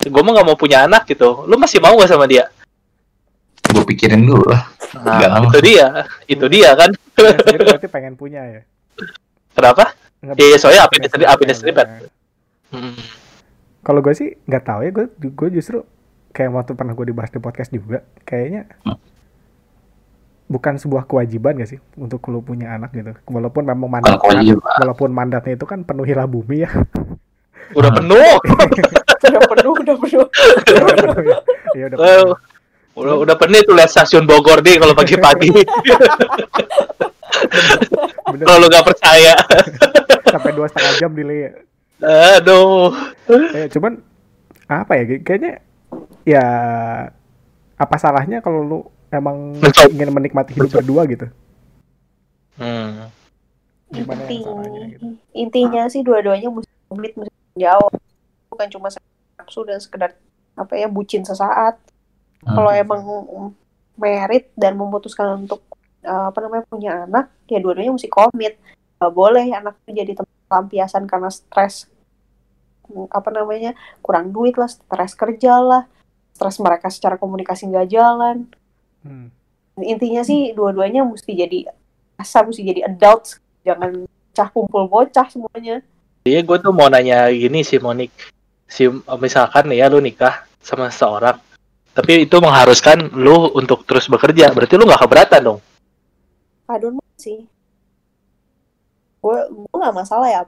gue 0.00 0.18
mah 0.18 0.32
nggak 0.32 0.44
mau 0.44 0.56
punya 0.56 0.82
anak 0.82 1.06
gitu 1.06 1.44
lu 1.44 1.54
masih 1.54 1.78
mau 1.78 1.94
gak 1.94 2.10
sama 2.10 2.26
dia 2.26 2.50
gue 3.72 3.84
pikirin 3.86 4.22
dulu 4.22 4.44
lah. 4.46 4.62
Nah 4.98 5.18
itu 5.42 5.58
dia. 5.60 5.86
Itu 6.24 6.46
dia 6.46 6.72
kan? 6.72 6.90
Berarti 7.14 7.86
pengen 7.86 8.14
punya 8.14 8.40
ya? 8.42 8.60
Kenapa? 9.52 9.92
Nggak- 10.18 10.36
Iya, 10.38 10.56
soalnya 10.56 10.82
apa 10.82 10.92
punya, 10.92 11.08
apa 11.26 11.36
pengen 11.36 11.54
sendiri, 11.54 11.74
punya. 11.74 12.08
Hmm. 12.70 12.96
kalau 13.82 14.00
gue 14.00 14.14
sih 14.14 14.32
nggak 14.40 14.64
tahu 14.64 14.80
ya 14.80 14.90
gue 14.90 15.04
gue 15.12 15.48
justru 15.52 15.84
kayak 16.30 16.54
waktu 16.54 16.72
pernah 16.72 16.94
gue 16.94 17.04
dibahas 17.04 17.28
di 17.28 17.36
podcast 17.36 17.68
juga 17.68 18.00
kayaknya 18.22 18.64
Hmm. 18.80 18.96
bukan 20.46 20.76
sebuah 20.76 21.04
kewajiban 21.04 21.56
gak 21.56 21.68
sih 21.68 21.80
untuk 21.96 22.20
lu 22.28 22.40
punya 22.40 22.72
anak 22.72 22.92
gitu? 22.92 23.12
Walaupun 23.26 23.66
memang 23.66 23.88
mandat 23.90 24.20
walaupun 24.78 25.10
mandatnya 25.10 25.52
itu 25.54 25.64
kan 25.64 25.82
penuhilah 25.82 26.24
bumi 26.24 26.62
ya. 26.62 26.70
Udah 27.72 27.90
Hmm. 27.90 27.98
penuh 27.98 28.32
udah 29.26 29.44
penuh. 29.48 29.72
Udah 29.74 29.96
penuh 29.98 30.24
ya. 31.76 31.84
Udah 31.88 31.98
Eh, 31.98 32.24
udah 32.92 33.14
udah 33.24 33.36
penuh 33.36 33.60
tuh 33.64 33.74
lihat 33.74 33.88
stasiun 33.88 34.24
Bogor 34.24 34.60
deh 34.60 34.76
kalau 34.76 34.92
pagi-pagi. 34.92 35.48
Kalau 38.32 38.58
lu 38.60 38.68
nggak 38.70 38.86
percaya. 38.86 39.34
Sampai 40.30 40.52
dua 40.52 40.66
setengah 40.70 40.94
jam 41.00 41.10
delay. 41.12 41.48
Ya. 41.48 41.52
aduh. 42.38 42.92
Eh, 43.28 43.66
cuman 43.72 43.98
apa 44.68 44.92
ya 44.96 45.04
kayaknya 45.20 45.52
ya 46.24 46.44
apa 47.76 47.96
salahnya 47.98 48.40
kalau 48.40 48.60
lu 48.62 48.78
emang 49.10 49.58
Mencoba. 49.58 49.90
ingin 49.90 50.08
menikmati 50.10 50.52
hidup 50.56 50.70
berdua 50.72 51.02
gitu? 51.10 51.26
Hmm. 52.56 53.08
gimana 53.92 54.24
yang 54.24 54.32
Inti- 54.32 54.44
salahnya 54.44 54.80
gitu? 54.88 55.04
intinya 55.36 55.82
sih 55.88 56.00
dua-duanya 56.00 56.48
mesti 56.48 56.72
komit 56.88 57.12
mesti 57.12 57.32
jawab 57.60 57.92
bukan 58.48 58.68
cuma 58.72 58.88
nafsu 59.36 59.60
dan 59.68 59.76
sekedar 59.76 60.16
apa 60.56 60.72
ya 60.76 60.88
bucin 60.88 61.24
sesaat 61.24 61.76
Hmm. 62.42 62.56
kalau 62.58 62.70
emang 62.74 63.00
merit 63.94 64.50
dan 64.58 64.74
memutuskan 64.74 65.46
untuk 65.46 65.62
uh, 66.02 66.34
apa 66.34 66.38
namanya 66.42 66.64
punya 66.66 66.90
anak 67.06 67.30
ya 67.46 67.62
dua-duanya 67.62 67.94
mesti 67.94 68.10
komit 68.10 68.58
Gak 69.02 69.18
boleh 69.18 69.50
anak 69.50 69.82
itu 69.82 69.98
jadi 69.98 70.12
tempat 70.14 70.38
pelampiasan 70.46 71.06
karena 71.10 71.30
stres 71.30 71.90
Hmm, 72.82 73.06
apa 73.14 73.30
namanya 73.30 73.78
kurang 74.02 74.34
duit 74.34 74.58
lah 74.58 74.66
stres 74.66 75.14
kerja 75.14 75.62
lah 75.62 75.86
stres 76.34 76.58
mereka 76.58 76.90
secara 76.90 77.14
komunikasi 77.14 77.70
nggak 77.70 77.88
jalan 77.88 78.50
Hmm. 79.06 79.30
intinya 79.78 80.22
sih 80.22 80.50
dua-duanya 80.54 81.06
mesti 81.06 81.34
jadi 81.34 81.70
asa 82.18 82.42
mesti 82.42 82.62
jadi 82.62 82.86
adults 82.90 83.38
jangan 83.62 84.06
cah 84.30 84.50
kumpul 84.50 84.90
bocah 84.90 85.26
semuanya 85.30 85.82
Iya, 86.22 86.46
gue 86.46 86.54
tuh 86.62 86.70
mau 86.70 86.86
nanya 86.86 87.26
gini 87.34 87.66
sih, 87.66 87.82
Monik. 87.82 88.14
Si 88.70 88.86
misalkan 89.18 89.66
nih 89.66 89.82
ya 89.82 89.90
lu 89.90 89.98
nikah 89.98 90.46
sama 90.62 90.86
seseorang, 90.86 91.34
tapi 91.92 92.24
itu 92.24 92.36
mengharuskan 92.40 93.12
lu 93.16 93.52
untuk 93.52 93.84
terus 93.84 94.08
bekerja. 94.08 94.52
Berarti 94.52 94.74
lu 94.76 94.84
nggak 94.88 95.02
keberatan 95.04 95.40
dong? 95.44 95.58
I 96.68 96.76
don't 96.80 96.96
know 96.96 97.16
sih. 97.20 97.44
Gue 99.20 99.38
gue 99.48 99.76
nggak 99.76 99.96
masalah 99.96 100.28
ya. 100.28 100.42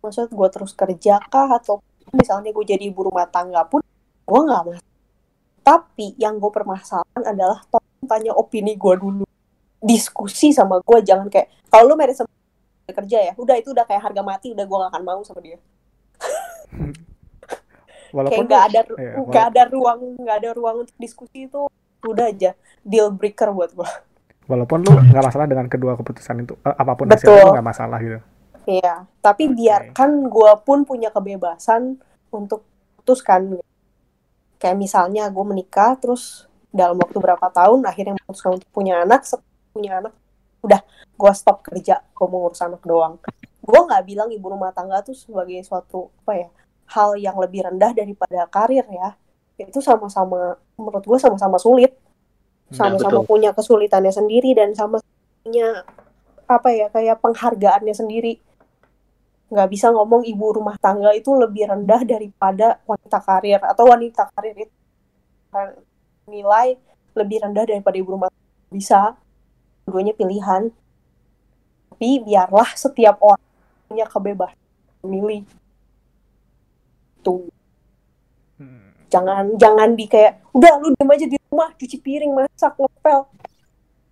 Maksud 0.00 0.32
gue 0.32 0.48
terus 0.48 0.72
kerja 0.72 1.20
kah? 1.28 1.52
Atau 1.52 1.84
misalnya 2.10 2.50
gue 2.50 2.64
jadi 2.64 2.84
ibu 2.88 3.06
rumah 3.12 3.28
tangga 3.28 3.66
pun 3.66 3.82
gue 4.26 4.40
nggak 4.40 4.62
masalah 4.72 4.94
tapi 5.66 6.14
yang 6.14 6.38
gue 6.38 6.46
permasalahan 6.46 7.24
adalah 7.26 7.58
tolong 7.66 8.06
tanya 8.06 8.30
opini 8.38 8.78
gue 8.78 8.94
dulu. 8.94 9.26
Diskusi 9.82 10.54
sama 10.54 10.78
gue 10.78 11.02
jangan 11.02 11.26
kayak 11.26 11.50
kalau 11.66 11.90
lu 11.90 11.98
sama 12.14 12.30
kerja 12.94 13.18
ya 13.18 13.32
udah 13.34 13.58
itu 13.58 13.74
udah 13.74 13.82
kayak 13.82 14.02
harga 14.02 14.22
mati 14.22 14.54
udah 14.54 14.62
gue 14.62 14.76
gak 14.78 14.90
akan 14.94 15.02
mau 15.02 15.20
sama 15.26 15.42
dia 15.42 15.58
walaupun 18.14 18.44
kayak 18.44 18.48
nggak 18.48 18.64
ada 18.68 18.80
iya, 18.98 19.12
nggak 19.18 19.46
ada 19.54 19.62
ruang 19.70 20.00
nggak 20.20 20.36
ada 20.42 20.50
ruang 20.54 20.76
untuk 20.84 20.96
diskusi 20.98 21.48
itu 21.48 21.66
udah 22.06 22.26
aja 22.30 22.52
deal 22.86 23.10
breaker 23.10 23.50
buat 23.50 23.72
gue 23.74 23.90
walaupun 24.46 24.86
lu 24.86 24.90
nggak 24.94 25.24
masalah 25.24 25.46
dengan 25.50 25.66
kedua 25.66 25.98
keputusan 25.98 26.46
itu 26.46 26.54
eh, 26.62 26.76
apa 26.76 26.92
pun 26.94 27.10
Betul. 27.10 27.34
hasilnya 27.34 27.52
nggak 27.58 27.68
masalah 27.70 27.98
gitu 28.02 28.20
Iya, 28.66 29.06
tapi 29.22 29.46
biarkan 29.46 30.26
gue 30.26 30.52
pun 30.66 30.82
punya 30.82 31.14
kebebasan 31.14 32.02
untuk 32.34 32.66
putuskan. 32.98 33.62
Kayak 34.58 34.76
misalnya 34.76 35.30
gue 35.30 35.44
menikah, 35.46 35.94
terus 36.02 36.50
dalam 36.74 36.98
waktu 36.98 37.14
berapa 37.22 37.46
tahun 37.54 37.86
akhirnya 37.86 38.18
memutuskan 38.18 38.58
untuk 38.58 38.70
punya 38.74 39.06
anak, 39.06 39.22
punya 39.70 40.02
anak, 40.02 40.12
udah 40.66 40.82
gue 41.14 41.32
stop 41.38 41.62
kerja, 41.62 42.02
gue 42.10 42.26
mau 42.26 42.42
ngurus 42.42 42.58
anak 42.66 42.82
doang. 42.82 43.22
Gue 43.62 43.80
nggak 43.86 44.02
bilang 44.02 44.28
ibu 44.34 44.46
rumah 44.50 44.74
tangga 44.74 44.98
tuh 45.06 45.14
sebagai 45.14 45.62
suatu 45.62 46.10
apa 46.26 46.34
ya 46.34 46.48
hal 46.86 47.18
yang 47.18 47.36
lebih 47.38 47.66
rendah 47.66 47.92
daripada 47.92 48.46
karir 48.50 48.86
ya. 48.86 49.14
Itu 49.56 49.80
sama-sama 49.80 50.60
menurut 50.76 51.02
gue 51.02 51.18
sama-sama 51.18 51.56
sulit, 51.56 51.96
sama-sama 52.70 53.22
betul. 53.22 53.28
punya 53.28 53.50
kesulitannya 53.56 54.12
sendiri 54.12 54.52
dan 54.52 54.76
sama 54.76 55.00
punya 55.42 55.86
apa 56.46 56.68
ya 56.70 56.86
kayak 56.92 57.18
penghargaannya 57.22 57.94
sendiri. 57.94 58.38
Nggak 59.46 59.68
bisa 59.70 59.94
ngomong 59.94 60.26
ibu 60.26 60.46
rumah 60.58 60.74
tangga 60.78 61.14
itu 61.14 61.30
lebih 61.34 61.70
rendah 61.70 62.02
daripada 62.02 62.82
wanita 62.84 63.18
karir 63.22 63.62
atau 63.62 63.84
wanita 63.86 64.28
karir 64.34 64.66
itu 64.66 64.74
nilai 66.26 66.74
lebih 67.14 67.38
rendah 67.46 67.64
daripada 67.64 67.96
ibu 67.96 68.14
rumah 68.14 68.28
tangga. 68.30 68.50
Bisa. 68.70 69.00
Keduanya 69.86 70.18
pilihan. 70.18 70.74
Tapi 71.94 72.20
biarlah 72.26 72.74
setiap 72.74 73.22
orang 73.22 73.46
punya 73.86 74.04
kebebasan 74.04 74.58
memilih 75.06 75.46
tuh 77.26 77.50
Hmm. 78.56 78.88
jangan 79.12 79.52
jangan 79.60 79.92
di 79.92 80.08
kayak 80.08 80.40
udah 80.56 80.80
lu 80.80 80.88
diem 80.94 81.10
aja 81.12 81.26
di 81.28 81.36
rumah 81.44 81.68
cuci 81.76 82.00
piring 82.00 82.32
masak 82.32 82.72
ngepel. 82.72 83.28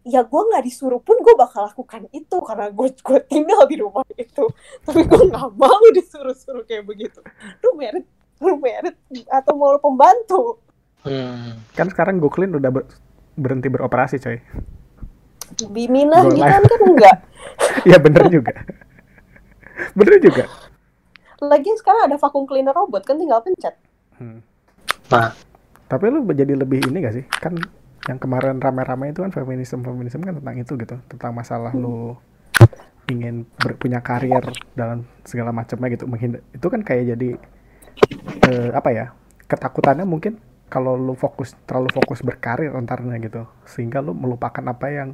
Ya 0.05 0.21
gue 0.21 0.37
nggak 0.45 0.69
disuruh 0.69 1.01
pun 1.01 1.17
gue 1.17 1.33
bakal 1.33 1.65
lakukan 1.65 2.05
itu 2.13 2.37
karena 2.45 2.69
gue 2.69 2.93
gue 2.93 3.19
tinggal 3.25 3.65
di 3.65 3.81
rumah 3.81 4.05
itu. 4.13 4.45
Tapi 4.85 5.01
gue 5.01 5.23
nggak 5.33 5.49
mau 5.57 5.81
disuruh-suruh 5.97 6.69
kayak 6.69 6.85
begitu. 6.85 7.25
Lu 7.65 7.73
merit 7.73 8.05
lu 8.37 8.61
merit 8.61 8.93
atau 9.33 9.57
mau 9.57 9.73
lu 9.73 9.81
pembantu? 9.81 10.61
Hmm. 11.01 11.57
kan 11.73 11.89
sekarang 11.89 12.21
Goklin 12.21 12.53
udah 12.53 12.69
ber- 12.69 12.89
berhenti 13.33 13.73
beroperasi 13.73 14.21
coy. 14.21 14.45
Biminah 15.73 16.21
Go 16.21 16.37
gitu 16.37 16.45
kan 16.45 16.63
kan 16.63 16.81
enggak? 16.85 17.17
Iya 17.89 17.97
bener 17.97 18.29
juga. 18.29 18.53
Bener 19.97 20.17
juga 20.21 20.45
lagi 21.47 21.71
sekarang 21.79 22.11
ada 22.11 22.17
vacuum 22.21 22.45
cleaner 22.49 22.75
robot 22.75 23.03
kan 23.05 23.17
tinggal 23.19 23.41
pencet 23.45 23.77
Hmm. 24.15 24.39
Nah. 25.11 25.35
tapi 25.91 26.07
lu 26.07 26.23
jadi 26.31 26.55
lebih 26.55 26.87
ini 26.87 27.03
gak 27.03 27.15
sih 27.19 27.25
kan 27.27 27.59
yang 28.07 28.19
kemarin 28.23 28.63
rame-rame 28.63 29.11
itu 29.11 29.27
kan 29.27 29.35
feminisme 29.35 29.83
feminisme 29.83 30.23
kan 30.23 30.39
tentang 30.39 30.57
itu 30.61 30.73
gitu 30.79 30.97
tentang 31.11 31.33
masalah 31.35 31.75
lu 31.75 32.15
ingin 33.11 33.45
ber- 33.59 33.77
punya 33.77 34.01
karir 34.01 34.45
dalam 34.73 35.05
segala 35.27 35.53
macamnya 35.53 35.93
gitu 35.93 36.07
menghindar 36.09 36.41
itu 36.55 36.67
kan 36.71 36.81
kayak 36.81 37.17
jadi 37.17 37.29
eh, 38.49 38.71
apa 38.73 38.91
ya 38.95 39.07
ketakutannya 39.45 40.09
mungkin 40.09 40.41
kalau 40.73 40.97
lu 40.97 41.15
fokus 41.15 41.53
terlalu 41.69 41.93
fokus 41.93 42.25
berkarir 42.25 42.73
antaranya 42.73 43.21
gitu 43.21 43.43
sehingga 43.69 44.01
lu 44.01 44.17
melupakan 44.17 44.65
apa 44.65 44.87
yang 44.89 45.09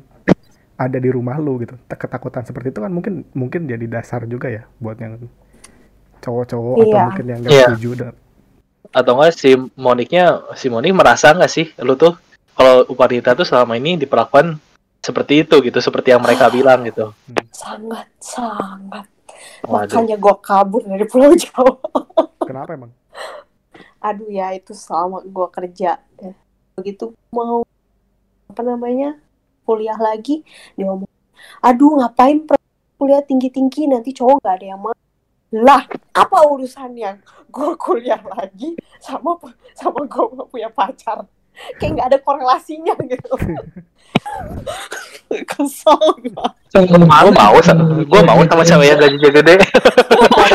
ada 0.80 0.96
di 0.96 1.10
rumah 1.12 1.36
lu 1.36 1.60
gitu 1.60 1.76
ketakutan 1.88 2.46
seperti 2.46 2.72
itu 2.72 2.80
kan 2.80 2.92
mungkin 2.94 3.26
mungkin 3.36 3.68
jadi 3.68 3.84
dasar 3.90 4.24
juga 4.24 4.48
ya 4.48 4.64
buat 4.80 4.96
yang 4.96 5.18
cowok-cowok 6.20 6.74
atau 6.76 6.86
Iya. 6.86 7.02
mungkin 7.08 7.26
yang 7.26 7.40
gak 7.42 7.50
Iya. 7.52 7.66
setuju 7.72 7.90
dan 7.96 8.14
Atau 8.90 9.14
enggak 9.14 9.38
si 9.38 9.54
Moniknya, 9.78 10.24
si 10.58 10.66
Monik 10.66 10.90
merasa 10.90 11.30
nggak 11.30 11.46
sih 11.46 11.70
lu 11.78 11.94
tuh 11.94 12.18
kalau 12.52 12.82
wanita 12.90 13.38
tuh 13.38 13.46
selama 13.46 13.78
ini 13.78 13.94
diperlakukan 13.94 14.58
seperti 14.98 15.46
itu 15.46 15.62
gitu, 15.62 15.78
seperti 15.78 16.10
yang 16.10 16.18
mereka 16.20 16.50
bilang 16.50 16.82
gitu. 16.84 17.14
sangat 17.54 18.10
sangat 18.18 19.06
Waduh. 19.62 19.94
makanya 19.94 20.16
gue 20.18 20.34
kabur 20.42 20.82
dari 20.82 21.06
Pulau 21.06 21.32
Jawa 21.38 21.72
kenapa 22.42 22.74
emang 22.74 22.90
aduh 24.00 24.28
ya 24.28 24.52
itu 24.52 24.72
selama 24.74 25.22
gue 25.22 25.46
kerja 25.54 26.00
ya. 26.00 26.32
begitu 26.74 27.12
mau 27.30 27.62
apa 28.48 28.62
namanya 28.64 29.16
kuliah 29.62 29.96
lagi 29.96 30.42
dia 30.74 30.88
ngomong 30.88 31.08
aduh 31.62 31.94
ngapain 32.00 32.42
kuliah 32.96 33.22
tinggi 33.22 33.48
tinggi 33.48 33.86
nanti 33.86 34.10
cowok 34.10 34.40
nggak 34.42 34.54
ada 34.56 34.66
yang 34.66 34.80
mau 34.80 34.92
lah 35.50 35.82
apa 36.14 36.38
urusannya 36.46 37.18
gue 37.50 37.70
kuliah 37.74 38.22
lagi 38.22 38.78
sama 39.02 39.34
sama 39.74 40.06
gue 40.06 40.46
punya 40.46 40.70
pacar 40.70 41.26
kayak 41.82 41.90
nggak 41.98 42.08
ada 42.14 42.18
korelasinya 42.22 42.94
gitu 43.02 43.34
kesel 45.50 45.98
gue 46.22 46.48
Gue 46.70 47.02
mau, 47.02 47.26
gue 48.06 48.20
mau 48.22 48.38
sama 48.46 48.62
cewek 48.62 48.94
yang 48.94 48.98
gajinya 49.02 49.30
gede. 49.42 49.54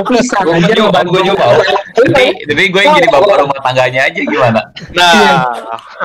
Gue 0.07 0.55
aja 0.55 0.71
juga, 0.71 1.03
gue 1.03 1.21
juga 1.27 1.35
mau. 1.43 1.59
Tapi, 1.91 2.25
tapi 2.47 2.63
gue 2.71 2.81
yang 2.83 2.95
jadi 2.95 3.07
bapak 3.11 3.35
rumah 3.43 3.59
tangganya 3.59 4.07
aja 4.07 4.21
gimana? 4.23 4.61
Nah, 4.95 5.43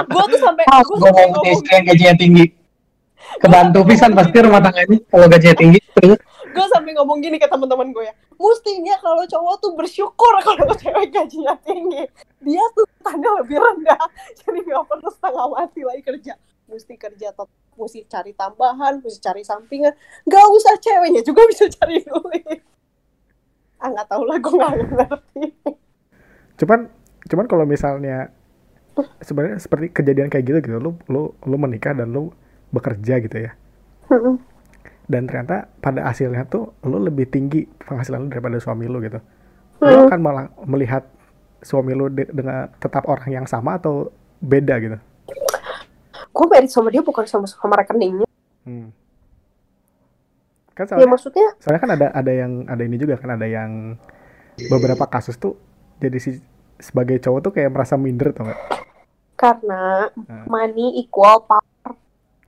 gue 0.03 0.25
tuh 0.35 0.39
sampai 0.43 0.67
gue 0.67 0.97
mau 0.99 1.11
ngomong 1.15 1.47
istri 1.51 1.73
yang 1.79 1.87
gajinya 1.87 2.15
tinggi. 2.19 2.45
Kebantu 3.39 3.79
pisan 3.87 4.11
pasti 4.19 4.37
rumah 4.43 4.59
tangganya 4.63 4.99
kalau 5.07 5.27
gajinya 5.31 5.57
tinggi. 5.59 5.79
Terus 5.95 6.19
gue 6.51 6.67
sampai 6.71 6.93
ngomong 6.99 7.19
gini 7.23 7.37
ke 7.39 7.47
teman-teman 7.47 7.95
gue 7.95 8.05
ya. 8.11 8.15
Mestinya 8.37 8.95
kalau 8.99 9.25
cowok 9.27 9.55
tuh 9.63 9.73
bersyukur 9.79 10.33
kalau 10.43 10.71
cewek 10.77 11.11
gajinya 11.15 11.55
tinggi. 11.63 12.05
Dia 12.43 12.65
tuh 12.77 12.87
tanya 13.01 13.31
lebih 13.41 13.57
rendah 13.59 14.05
jadi 14.45 14.59
nggak 14.61 14.85
perlu 14.87 15.09
setengah 15.11 15.47
mati 15.51 15.81
lagi 15.87 16.03
kerja. 16.03 16.35
Mesti 16.71 16.95
kerja 16.95 17.27
tetap 17.35 17.49
mesti 17.75 18.01
cari 18.07 18.33
tambahan 18.37 19.01
mesti 19.01 19.19
cari 19.23 19.43
sampingan. 19.47 19.95
Nggak 20.29 20.47
usah 20.55 20.75
ceweknya 20.79 21.23
juga 21.25 21.43
bisa 21.49 21.67
cari 21.71 22.03
duit. 22.03 22.61
Ah 23.81 23.89
nggak 23.89 24.07
tahu 24.11 24.23
lah 24.29 24.37
gue 24.37 24.53
nggak 24.53 24.73
ngerti. 24.77 25.45
Cuman 26.61 26.93
cuman 27.31 27.47
kalau 27.47 27.65
misalnya 27.69 28.33
sebenarnya 29.23 29.59
seperti 29.61 29.93
kejadian 29.93 30.29
kayak 30.29 30.45
gitu 30.45 30.59
gitu 30.61 30.79
lu 30.83 30.93
lu 31.09 31.33
lu 31.47 31.57
menikah 31.57 31.95
dan 31.95 32.11
lu 32.11 32.35
bekerja 32.75 33.23
gitu 33.23 33.37
ya 33.39 33.53
dan 35.11 35.27
ternyata 35.27 35.67
pada 35.83 36.07
hasilnya 36.07 36.47
tuh 36.47 36.71
lu 36.87 37.03
lebih 37.03 37.27
tinggi 37.27 37.67
penghasilan 37.83 38.25
lu 38.25 38.29
daripada 38.31 38.63
suami 38.63 38.87
lu 38.87 39.03
gitu 39.03 39.19
lu 39.83 40.07
akan 40.07 40.21
malah 40.23 40.47
melihat 40.63 41.03
suami 41.61 41.93
lu 41.99 42.07
de- 42.07 42.31
dengan 42.31 42.71
tetap 42.79 43.11
orang 43.11 43.43
yang 43.43 43.47
sama 43.51 43.77
atau 43.77 44.15
beda 44.39 44.79
gitu 44.79 44.99
gue 46.31 46.47
merit 46.47 46.71
sama 46.71 46.89
dia 46.95 47.03
bukan 47.03 47.27
sama 47.27 47.51
sama 47.51 47.75
rekeningnya 47.75 48.29
hmm. 48.65 48.89
kan 50.79 50.85
ya 50.87 50.89
soalnya, 50.95 51.09
maksudnya 51.11 51.49
soalnya 51.59 51.81
kan 51.83 51.91
ada 51.99 52.07
ada 52.15 52.33
yang 52.33 52.53
ada 52.71 52.83
ini 52.87 52.97
juga 52.97 53.19
kan 53.19 53.35
ada 53.35 53.45
yang 53.51 53.99
beberapa 54.71 55.05
kasus 55.11 55.35
tuh 55.37 55.59
jadi 55.99 56.17
si 56.23 56.39
sebagai 56.81 57.21
cowok 57.21 57.41
tuh 57.45 57.53
kayak 57.53 57.75
merasa 57.75 58.01
minder 58.01 58.33
tau 58.33 58.49
gak? 58.49 58.61
karena 59.37 60.09
Hmm. 60.29 60.47
money 60.49 61.03
equal 61.03 61.45
power 61.45 61.97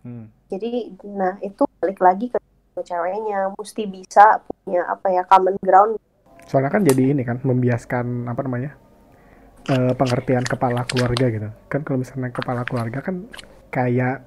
Hmm. 0.03 0.29
jadi 0.49 0.93
nah 1.05 1.37
itu 1.45 1.63
balik 1.79 2.01
lagi 2.01 2.27
ke 2.27 2.39
ceweknya 2.81 3.53
mesti 3.53 3.85
bisa 3.85 4.41
punya 4.41 4.89
apa 4.89 5.13
ya 5.13 5.23
common 5.29 5.61
ground. 5.61 6.01
Soalnya 6.49 6.73
kan 6.73 6.83
jadi 6.89 7.13
ini 7.13 7.23
kan 7.23 7.45
membiaskan 7.45 8.33
apa 8.33 8.41
namanya 8.49 8.73
eh, 9.69 9.93
pengertian 9.93 10.45
kepala 10.49 10.89
keluarga 10.89 11.29
gitu. 11.29 11.49
Kan 11.69 11.85
kalau 11.85 12.01
misalnya 12.01 12.33
kepala 12.33 12.65
keluarga 12.65 13.05
kan 13.05 13.29
kayak 13.69 14.25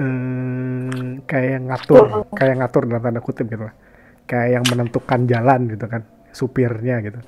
eh 0.00 1.20
kayak 1.28 1.68
ngatur 1.68 2.32
kayak 2.32 2.56
ngatur 2.64 2.82
dalam 2.88 3.02
tanda 3.04 3.20
kutip 3.20 3.44
gitu 3.52 3.68
lah. 3.68 3.76
Kayak 4.24 4.48
yang 4.60 4.64
menentukan 4.72 5.20
jalan 5.28 5.60
gitu 5.68 5.84
kan 5.84 6.02
supirnya 6.32 7.04
gitu. 7.04 7.20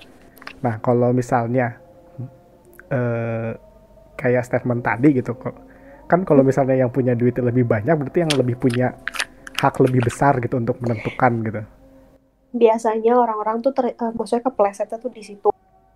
Nah 0.64 0.80
kalau 0.80 1.12
misalnya 1.12 1.76
eh 2.88 3.52
kayak 4.14 4.46
statement 4.46 4.80
tadi 4.80 5.20
gitu 5.20 5.36
kok 5.36 5.56
kan 6.06 6.22
kalau 6.22 6.44
misalnya 6.44 6.76
yang 6.84 6.92
punya 6.92 7.16
duit 7.16 7.34
lebih 7.40 7.64
banyak 7.64 7.96
berarti 7.96 8.18
yang 8.22 8.32
lebih 8.36 8.56
punya 8.60 8.94
hak 9.58 9.74
lebih 9.82 10.04
besar 10.04 10.38
gitu 10.42 10.58
untuk 10.58 10.78
menentukan 10.82 11.32
gitu. 11.46 11.62
Biasanya 12.54 13.18
orang-orang 13.18 13.62
tuh 13.62 13.72
ter, 13.74 13.94
eh, 13.94 14.12
maksudnya 14.14 14.42
keplesetnya 14.46 14.98
tuh 14.98 15.12
di 15.12 15.22
situ. 15.24 15.50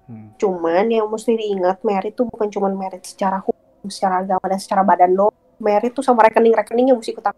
Hmm. 0.08 0.32
cuman 0.40 0.88
yang 0.88 1.04
mesti 1.04 1.36
diingat 1.36 1.84
merit 1.84 2.16
tuh 2.16 2.24
bukan 2.24 2.48
cuman 2.48 2.72
merit 2.72 3.04
secara 3.04 3.44
hukum 3.44 3.92
secara 3.92 4.24
agama 4.24 4.40
dan 4.48 4.56
secara 4.56 4.80
badan 4.80 5.12
lo. 5.12 5.28
Merit 5.60 5.92
tuh 5.92 6.00
sama 6.00 6.24
rekening-rekeningnya 6.24 6.96
mesti 6.96 7.12
ikutan. 7.12 7.36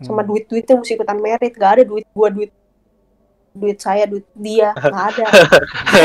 Sama 0.00 0.24
Hmm. 0.24 0.32
duit-duitnya 0.32 0.80
mesti 0.80 0.96
ikutan 0.96 1.20
merit. 1.20 1.52
Gak 1.52 1.70
ada 1.76 1.82
duit 1.84 2.08
gua 2.16 2.32
duit 2.32 2.48
duit 3.52 3.78
saya 3.78 4.08
duit 4.08 4.24
dia. 4.32 4.72
Nggak 4.72 5.06
ada. 5.12 5.24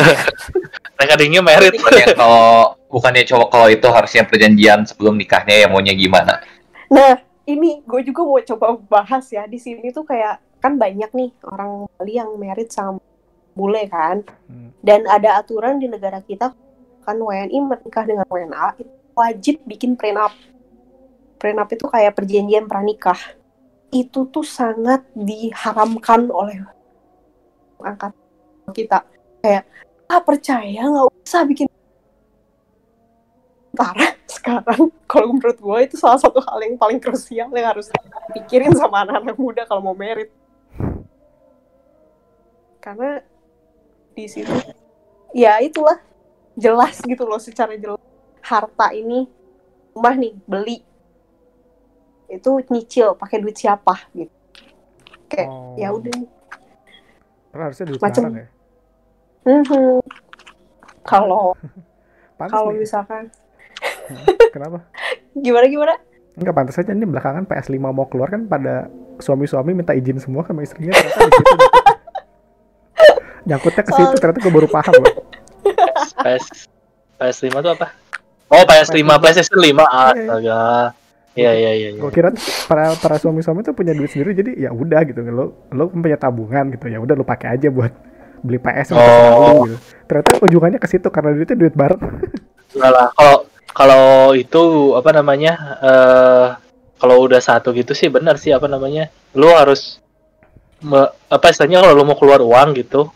Rekeningnya 0.99 1.41
merit. 1.41 1.71
Bukannya 1.79 2.05
kalau 2.11 2.75
bukannya 2.91 3.23
cowok 3.23 3.47
kalau 3.47 3.67
itu 3.71 3.87
harusnya 3.87 4.23
perjanjian 4.27 4.83
sebelum 4.83 5.15
nikahnya 5.15 5.63
ya 5.63 5.67
maunya 5.71 5.95
gimana? 5.95 6.43
Nah, 6.91 7.23
ini 7.49 7.81
gue 7.81 8.01
juga 8.05 8.21
mau 8.21 8.37
coba 8.37 8.65
bahas 8.77 9.25
ya. 9.33 9.49
Di 9.49 9.57
sini 9.57 9.89
tuh 9.89 10.05
kayak 10.05 10.37
kan 10.61 10.77
banyak 10.77 11.09
nih 11.15 11.29
orang 11.47 11.89
Bali 11.97 12.13
yang 12.13 12.29
merit 12.37 12.69
sama 12.69 13.01
bule 13.57 13.89
kan. 13.89 14.21
Hmm. 14.45 14.69
Dan 14.85 15.09
ada 15.09 15.41
aturan 15.41 15.81
di 15.81 15.89
negara 15.89 16.21
kita 16.21 16.53
kan 17.01 17.17
WNI 17.17 17.57
menikah 17.57 18.05
dengan 18.05 18.27
WNA 18.29 18.77
itu 18.77 18.93
wajib 19.17 19.55
bikin 19.65 19.97
prenup. 19.97 20.31
Prenup 21.41 21.67
itu 21.73 21.85
kayak 21.89 22.13
perjanjian 22.13 22.69
pranikah. 22.69 23.17
Itu 23.89 24.29
tuh 24.29 24.45
sangat 24.45 25.01
diharamkan 25.17 26.29
oleh 26.29 26.61
angkat 27.81 28.13
kita. 28.75 29.01
Kayak 29.41 29.65
ah 30.05 30.21
percaya 30.21 30.81
nggak 30.85 31.07
usah 31.25 31.41
bikin 31.49 31.67
Ntar 33.69 33.95
sekarang 34.25 34.89
kalau 35.05 35.33
menurut 35.33 35.57
gue 35.57 35.77
itu 35.85 35.95
salah 35.95 36.17
satu 36.17 36.41
hal 36.41 36.57
yang 36.61 36.73
paling 36.75 36.97
krusial 36.97 37.49
yang 37.49 37.67
harus 37.69 37.89
pikirin 38.33 38.73
sama 38.73 39.05
anak-anak 39.05 39.37
muda 39.37 39.61
kalau 39.65 39.81
mau 39.81 39.93
merit. 39.93 40.33
Karena 42.79 43.19
di 44.15 44.25
situ 44.25 44.49
ya 45.31 45.59
itulah 45.61 45.99
jelas 46.55 46.97
gitu 47.01 47.23
loh 47.23 47.37
secara 47.37 47.75
jelas. 47.75 47.99
Harta 48.41 48.89
ini 48.91 49.29
rumah 49.93 50.15
nih 50.15 50.33
beli. 50.43 50.79
Itu 52.25 52.61
nyicil 52.65 53.13
pakai 53.13 53.37
duit 53.37 53.57
siapa 53.57 54.09
gitu. 54.13 54.33
Kayak 55.29 55.49
Oh. 55.49 55.77
ya 55.77 55.93
udah. 55.93 56.13
Padahal 57.49 57.65
harusnya 57.69 57.85
duit 57.85 58.01
bareng 58.01 58.33
ya. 58.33 58.47
Kalau 61.03 61.53
Pantes 62.39 62.51
kalau 62.53 62.71
nih. 62.71 62.79
misalkan 62.81 63.23
Kenapa? 64.49 64.77
gimana 65.31 65.65
gimana 65.65 65.93
Enggak 66.33 66.53
pantas 66.53 66.75
aja 66.75 66.89
ini 66.89 67.03
belakangan 67.03 67.43
PS5 67.43 67.75
mau 67.83 68.05
keluar 68.05 68.29
kan 68.29 68.43
pada 68.43 68.87
suami-suami 69.17 69.73
minta 69.73 69.91
izin 69.91 70.17
semua 70.17 70.41
sama 70.43 70.61
istrinya 70.61 70.91
ternyata 70.91 71.19
di 71.19 71.31
situ 71.31 71.51
nyangkut- 71.51 71.87
nyangkutnya 73.45 73.83
ke 73.83 73.91
situ 73.93 74.13
ternyata 74.15 74.39
gue 74.39 74.53
baru 74.53 74.67
paham 74.67 74.93
loh. 74.95 75.13
PS 76.19 76.45
PS5 77.17 77.51
tuh 77.57 77.71
apa 77.73 77.87
oh 78.49 78.63
PS5 78.63 78.95
PlayStation 79.17 79.57
5 79.57 79.83
astaga 79.83 80.61
iya 81.35 81.51
iya 81.53 81.71
iya 81.73 81.89
iya. 81.89 81.99
Gue 81.99 82.09
kira 82.09 82.31
tuh 82.31 82.39
para 82.65 82.95
para 82.95 83.15
suami-suami 83.17 83.59
tuh 83.61 83.73
punya 83.73 83.91
duit 83.91 84.07
sendiri 84.07 84.31
jadi 84.33 84.51
ya 84.57 84.71
udah 84.71 85.01
gitu 85.03 85.19
lo 85.23 85.67
lo 85.69 85.83
punya 85.87 86.15
tabungan 86.15 86.71
gitu 86.71 86.87
ya 86.87 86.97
udah 86.97 87.13
lo 87.13 87.23
pakai 87.23 87.55
aja 87.55 87.67
buat 87.67 87.91
beli 88.39 88.57
PS 88.57 88.95
Oh. 88.95 89.65
gitu. 89.65 89.75
Ternyata 90.05 90.39
ujungannya 90.41 90.79
ke 90.79 90.87
situ 90.87 91.07
karena 91.09 91.33
duitnya 91.33 91.57
duit 91.57 91.75
bareng. 91.75 91.99
Enggak 92.71 92.91
lah 92.91 93.07
kalau 93.11 93.37
kalau 93.71 94.33
itu 94.33 94.61
apa 94.93 95.09
namanya 95.11 95.51
eh 95.79 96.47
kalau 96.95 97.23
udah 97.23 97.39
satu 97.39 97.71
gitu 97.71 97.93
sih 97.93 98.07
benar 98.07 98.35
sih 98.35 98.51
apa 98.51 98.65
namanya 98.65 99.07
lu 99.31 99.47
harus 99.49 100.03
me- 100.79 101.11
apa 101.25 101.45
istilahnya 101.47 101.79
kalau 101.79 101.93
lu 101.93 102.03
mau 102.03 102.15
keluar 102.15 102.39
uang 102.39 102.75
gitu 102.75 103.07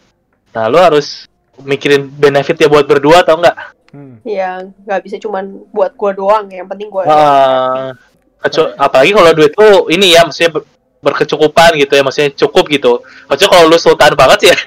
nah 0.49 0.65
lu 0.65 0.77
harus 0.77 1.27
mikirin 1.59 2.07
benefit 2.07 2.57
ya 2.57 2.67
buat 2.67 2.83
berdua 2.83 3.21
atau 3.21 3.37
enggak 3.37 3.57
Hmm. 3.93 4.17
ya 4.25 4.57
nggak 4.57 5.05
bisa 5.05 5.21
cuman 5.21 5.69
buat 5.69 5.93
gua 5.93 6.17
doang 6.17 6.49
yang 6.49 6.65
penting 6.65 6.89
gua 6.89 7.05
Ah, 7.05 7.93
kecu- 8.41 8.73
apalagi 8.73 9.13
kalau 9.13 9.29
duit 9.31 9.53
lu 9.53 9.85
ini 9.87 10.17
ya 10.17 10.25
maksudnya 10.25 10.49
ber- 10.49 10.65
berkecukupan 10.97 11.77
gitu 11.77 11.93
ya 11.93 12.01
maksudnya 12.01 12.33
cukup 12.33 12.73
gitu. 12.73 13.05
Maksudnya 13.29 13.51
kalau 13.53 13.69
lu 13.69 13.77
sultan 13.77 14.17
banget 14.17 14.37
sih 14.39 14.49
ya. 14.49 14.57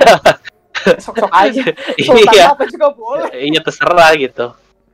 Sok-sok 1.02 1.32
aja. 1.34 1.58
Sultan 2.06 2.38
iya 2.38 2.54
apa 2.54 2.70
juga 2.70 2.94
boleh. 2.94 3.26
Iya 3.34 3.60
terserah 3.66 4.14
gitu 4.14 4.46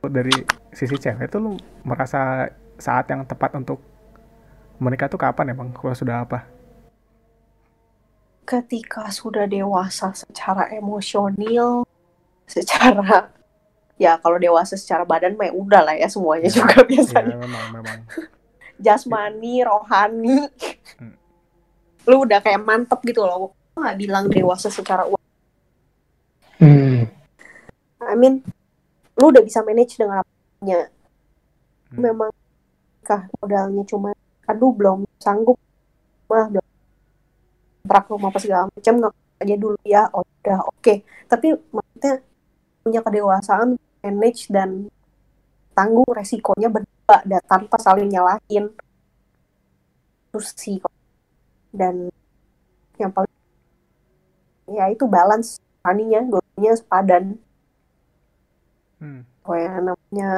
Dari 0.03 0.35
sisi 0.69 0.99
cewek 0.99 1.31
tuh 1.31 1.39
lu 1.39 1.51
merasa 1.81 2.51
saat 2.75 3.07
yang 3.07 3.23
tepat 3.23 3.55
untuk 3.55 3.79
menikah 4.75 5.07
tuh 5.07 5.15
kapan 5.15 5.55
emang? 5.55 5.71
Kalau 5.71 5.95
sudah 5.95 6.23
apa? 6.23 6.39
ketika 8.43 9.07
sudah 9.07 9.47
dewasa 9.47 10.11
secara 10.11 10.67
emosional 10.75 11.87
secara 12.43 13.31
ya 13.95 14.19
kalau 14.19 14.35
dewasa 14.35 14.75
secara 14.75 15.07
badan 15.07 15.39
mah 15.39 15.47
ya 15.47 15.55
udah 15.55 15.79
lah 15.79 15.95
ya 15.95 16.11
semuanya 16.11 16.51
juga 16.51 16.83
Ya 16.83 16.91
biasanya 16.91 17.39
memang 17.39 17.65
memang. 17.71 17.97
jasmani 18.83 19.63
rohani 19.63 20.51
Hmm. 20.99 21.15
lu 22.03 22.27
udah 22.27 22.43
kayak 22.43 22.59
mantep 22.59 22.99
gitu 23.07 23.23
loh 23.23 23.55
Gua 23.71 23.79
nggak 23.79 23.97
bilang 23.97 24.27
dewasa 24.27 24.67
secara 24.67 25.07
uang 25.07 25.23
Hmm. 26.59 27.07
I 28.03 28.15
mean 28.19 28.43
lu 29.19 29.25
udah 29.29 29.43
bisa 29.45 29.59
manage 29.61 29.97
dengan 29.99 30.21
apa 30.25 30.31
punya 30.59 30.89
Hmm. 31.93 32.01
memang 32.09 32.31
kah 33.05 33.29
modalnya 33.37 33.85
cuma 33.85 34.09
aduh 34.49 34.73
belum 34.73 35.05
sanggup. 35.21 35.57
Mah 36.25 36.49
belum 36.49 36.65
kontrak 37.85 38.05
rumah 38.09 38.29
apa 38.33 38.39
segala 38.41 38.63
macam 38.73 38.93
nggak 38.97 39.13
aja 39.43 39.55
dulu 39.59 39.77
ya 39.85 40.01
oh, 40.15 40.25
udah 40.41 40.59
oke. 40.73 40.93
Tapi 41.29 41.47
maksudnya 41.69 42.13
punya 42.81 42.99
kedewasaan 43.05 43.77
manage 44.01 44.49
dan 44.49 44.89
tanggung 45.77 46.09
resikonya 46.09 46.69
berdua 46.73 47.17
dan 47.29 47.41
tanpa 47.45 47.77
saling 47.77 48.09
nyalahin. 48.09 48.73
Terus 50.33 50.49
sih 50.57 50.81
dan 51.69 52.09
yang 52.97 53.13
paling 53.13 53.33
ya 54.73 54.89
itu 54.89 55.05
balance 55.05 55.61
aninya 55.85 56.25
dua-duanya 56.25 56.73
sepadan 56.79 57.37
Hmm. 59.03 59.27
oh 59.43 59.55
ya 59.59 59.83
namanya 59.83 60.31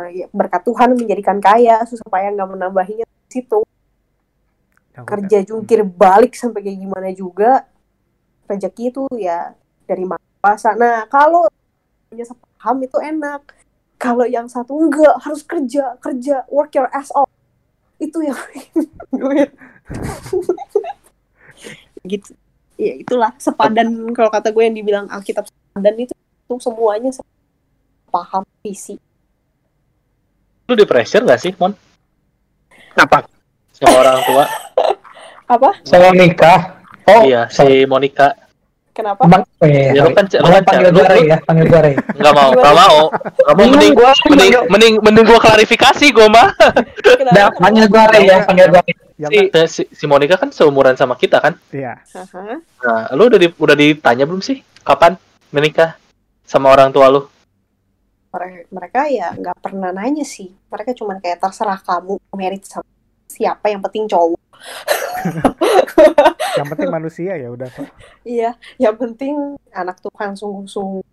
eh, 0.00 0.24
ya, 0.24 0.26
berkat 0.32 0.64
Tuhan 0.64 0.96
menjadikan 0.96 1.36
kaya 1.44 1.84
supaya 1.84 2.32
nggak 2.32 2.48
menambahinya 2.56 3.04
di 3.04 3.28
situ. 3.28 3.60
Yang 4.96 5.04
kerja 5.04 5.38
jungkir 5.44 5.84
balik 5.84 6.32
sampai 6.32 6.64
kayak 6.64 6.80
gimana 6.80 7.12
juga 7.12 7.68
rezeki 8.48 8.84
itu 8.88 9.04
ya 9.20 9.52
dari 9.84 10.08
mana 10.08 10.22
puasa 10.40 10.72
nah 10.72 11.04
kalau 11.12 11.44
punya 12.08 12.24
sepaham 12.24 12.76
itu 12.80 12.96
enak. 12.96 13.42
Kalau 13.96 14.28
yang 14.28 14.48
satu 14.48 14.76
enggak 14.76 15.16
harus 15.24 15.44
kerja 15.44 16.00
kerja 16.00 16.48
work 16.48 16.72
your 16.72 16.88
ass 16.96 17.12
off. 17.12 17.28
Itu 18.00 18.24
yang 18.24 18.36
duit 19.20 19.52
gitu. 22.16 22.32
Ya 22.76 22.92
itulah 23.04 23.32
sepadan 23.36 24.12
kalau 24.16 24.32
kata 24.32 24.48
gue 24.52 24.64
yang 24.64 24.76
dibilang 24.76 25.06
Alkitab 25.12 25.48
sepadan 25.48 25.96
itu 25.96 26.12
itu 26.16 26.54
semuanya 26.62 27.10
paham 28.06 28.42
visi 28.60 28.96
Lu 30.66 30.74
di 30.74 30.82
pressure 30.82 31.22
gak 31.22 31.38
sih, 31.38 31.54
Mon? 31.54 31.70
Apa? 32.96 33.22
Sama 33.70 33.96
orang 33.96 34.18
tua? 34.24 34.44
apa 35.54 35.70
Saya 35.86 36.10
nikah. 36.10 36.82
Oh, 37.06 37.22
iya, 37.22 37.46
si 37.46 37.86
Monica. 37.86 38.34
kenapa 38.90 39.30
Bang, 39.30 39.46
oh, 39.46 39.66
iya, 39.68 39.94
Ya, 39.94 40.02
lu 40.02 40.10
kan- 40.10 40.26
lu 40.26 40.42
kan- 40.42 40.64
panggil 40.66 40.90
gue 40.90 41.04
Ray 41.06 41.22
ya, 41.22 41.38
panggil 41.38 41.66
gue 41.70 41.78
Ray. 41.78 41.94
Nggak 42.18 42.34
mau, 42.34 42.50
nggak 42.50 42.74
mau. 42.74 42.98
Nggak 43.14 43.54
mau, 43.54 43.66
mending, 43.68 43.92
gua 43.94 44.10
mending, 44.26 44.52
mending, 44.66 44.94
mending 45.06 45.24
gua 45.24 45.38
klarifikasi 45.38 46.06
gua 46.10 46.26
mah. 46.26 46.48
kenapa, 46.98 47.30
Udah, 47.30 47.48
panggil 47.54 47.84
gue 47.86 48.02
Ray 48.10 48.22
ya, 48.26 48.38
panggil 48.42 48.66
gue 48.66 48.82
Si, 49.16 49.38
si, 49.70 49.82
si 49.94 50.04
Monica 50.04 50.34
kan 50.34 50.50
seumuran 50.50 50.92
sama 50.92 51.14
kita 51.14 51.38
kan? 51.38 51.54
iya 51.70 51.96
Aha. 52.10 52.58
Nah, 52.58 53.00
lu 53.14 53.30
udah 53.30 53.38
di, 53.38 53.48
udah 53.48 53.72
ditanya 53.72 54.26
belum 54.26 54.42
sih? 54.42 54.60
Kapan 54.82 55.14
menikah 55.48 55.94
sama 56.42 56.68
orang 56.68 56.90
tua 56.90 57.06
lu? 57.06 57.22
Mere- 58.32 58.68
mereka 58.68 59.00
ya 59.08 59.32
nggak 59.32 59.56
pernah 59.62 59.90
nanya 59.94 60.26
sih 60.26 60.52
mereka 60.68 60.92
cuma 60.92 61.16
kayak 61.22 61.40
terserah 61.40 61.78
kamu 61.80 62.18
merit 62.34 62.66
sama 62.66 62.86
siapa 63.26 63.70
yang 63.70 63.82
penting 63.82 64.06
cowok 64.06 64.38
yang 66.58 66.66
penting 66.72 66.88
manusia 66.88 67.36
ya 67.36 67.48
udah 67.52 67.68
kok 67.68 67.88
iya 68.24 68.56
yang 68.76 68.96
penting 68.96 69.56
anak 69.72 70.00
Tuhan 70.00 70.36
sungguh-sungguh 70.36 71.04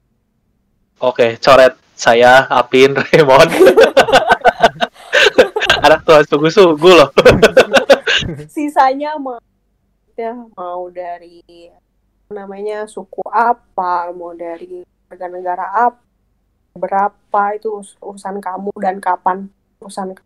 Oke, 1.03 1.36
coret 1.43 1.76
saya, 1.99 2.47
Apin, 2.47 2.95
Raymond. 3.11 3.51
Anak 5.84 6.07
tua 6.07 6.24
sungguh-sungguh 6.24 6.93
loh. 6.95 7.11
sisanya 8.47 9.20
mau 9.20 9.36
ya 10.16 10.32
mau 10.55 10.88
dari 10.88 11.43
namanya 12.32 12.88
suku 12.88 13.20
apa 13.28 14.16
mau 14.16 14.32
dari 14.32 14.88
warga 15.11 15.28
negara 15.28 15.66
apa 15.76 15.99
berapa 16.74 17.41
itu 17.53 17.69
urus- 17.69 17.97
urusan 18.01 18.41
kamu 18.41 18.74
dan 18.82 18.97
kapan 18.97 19.45
urusan 19.78 20.17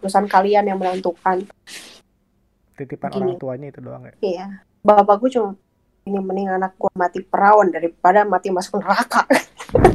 urusan 0.00 0.24
kalian 0.26 0.64
yang 0.64 0.80
menentukan? 0.80 1.44
Titipan 2.74 3.10
Gini. 3.12 3.20
orang 3.20 3.36
tuanya 3.38 3.66
itu 3.70 3.80
doang 3.84 4.02
ya? 4.08 4.14
Iya. 4.24 4.46
Bapakku 4.80 5.28
cuma 5.30 5.54
ini 6.04 6.20
mending 6.20 6.48
anak 6.52 6.76
gua 6.76 6.92
mati 6.96 7.20
perawan 7.24 7.72
daripada 7.72 8.24
mati 8.28 8.52
masuk 8.52 8.80
neraka 8.80 9.24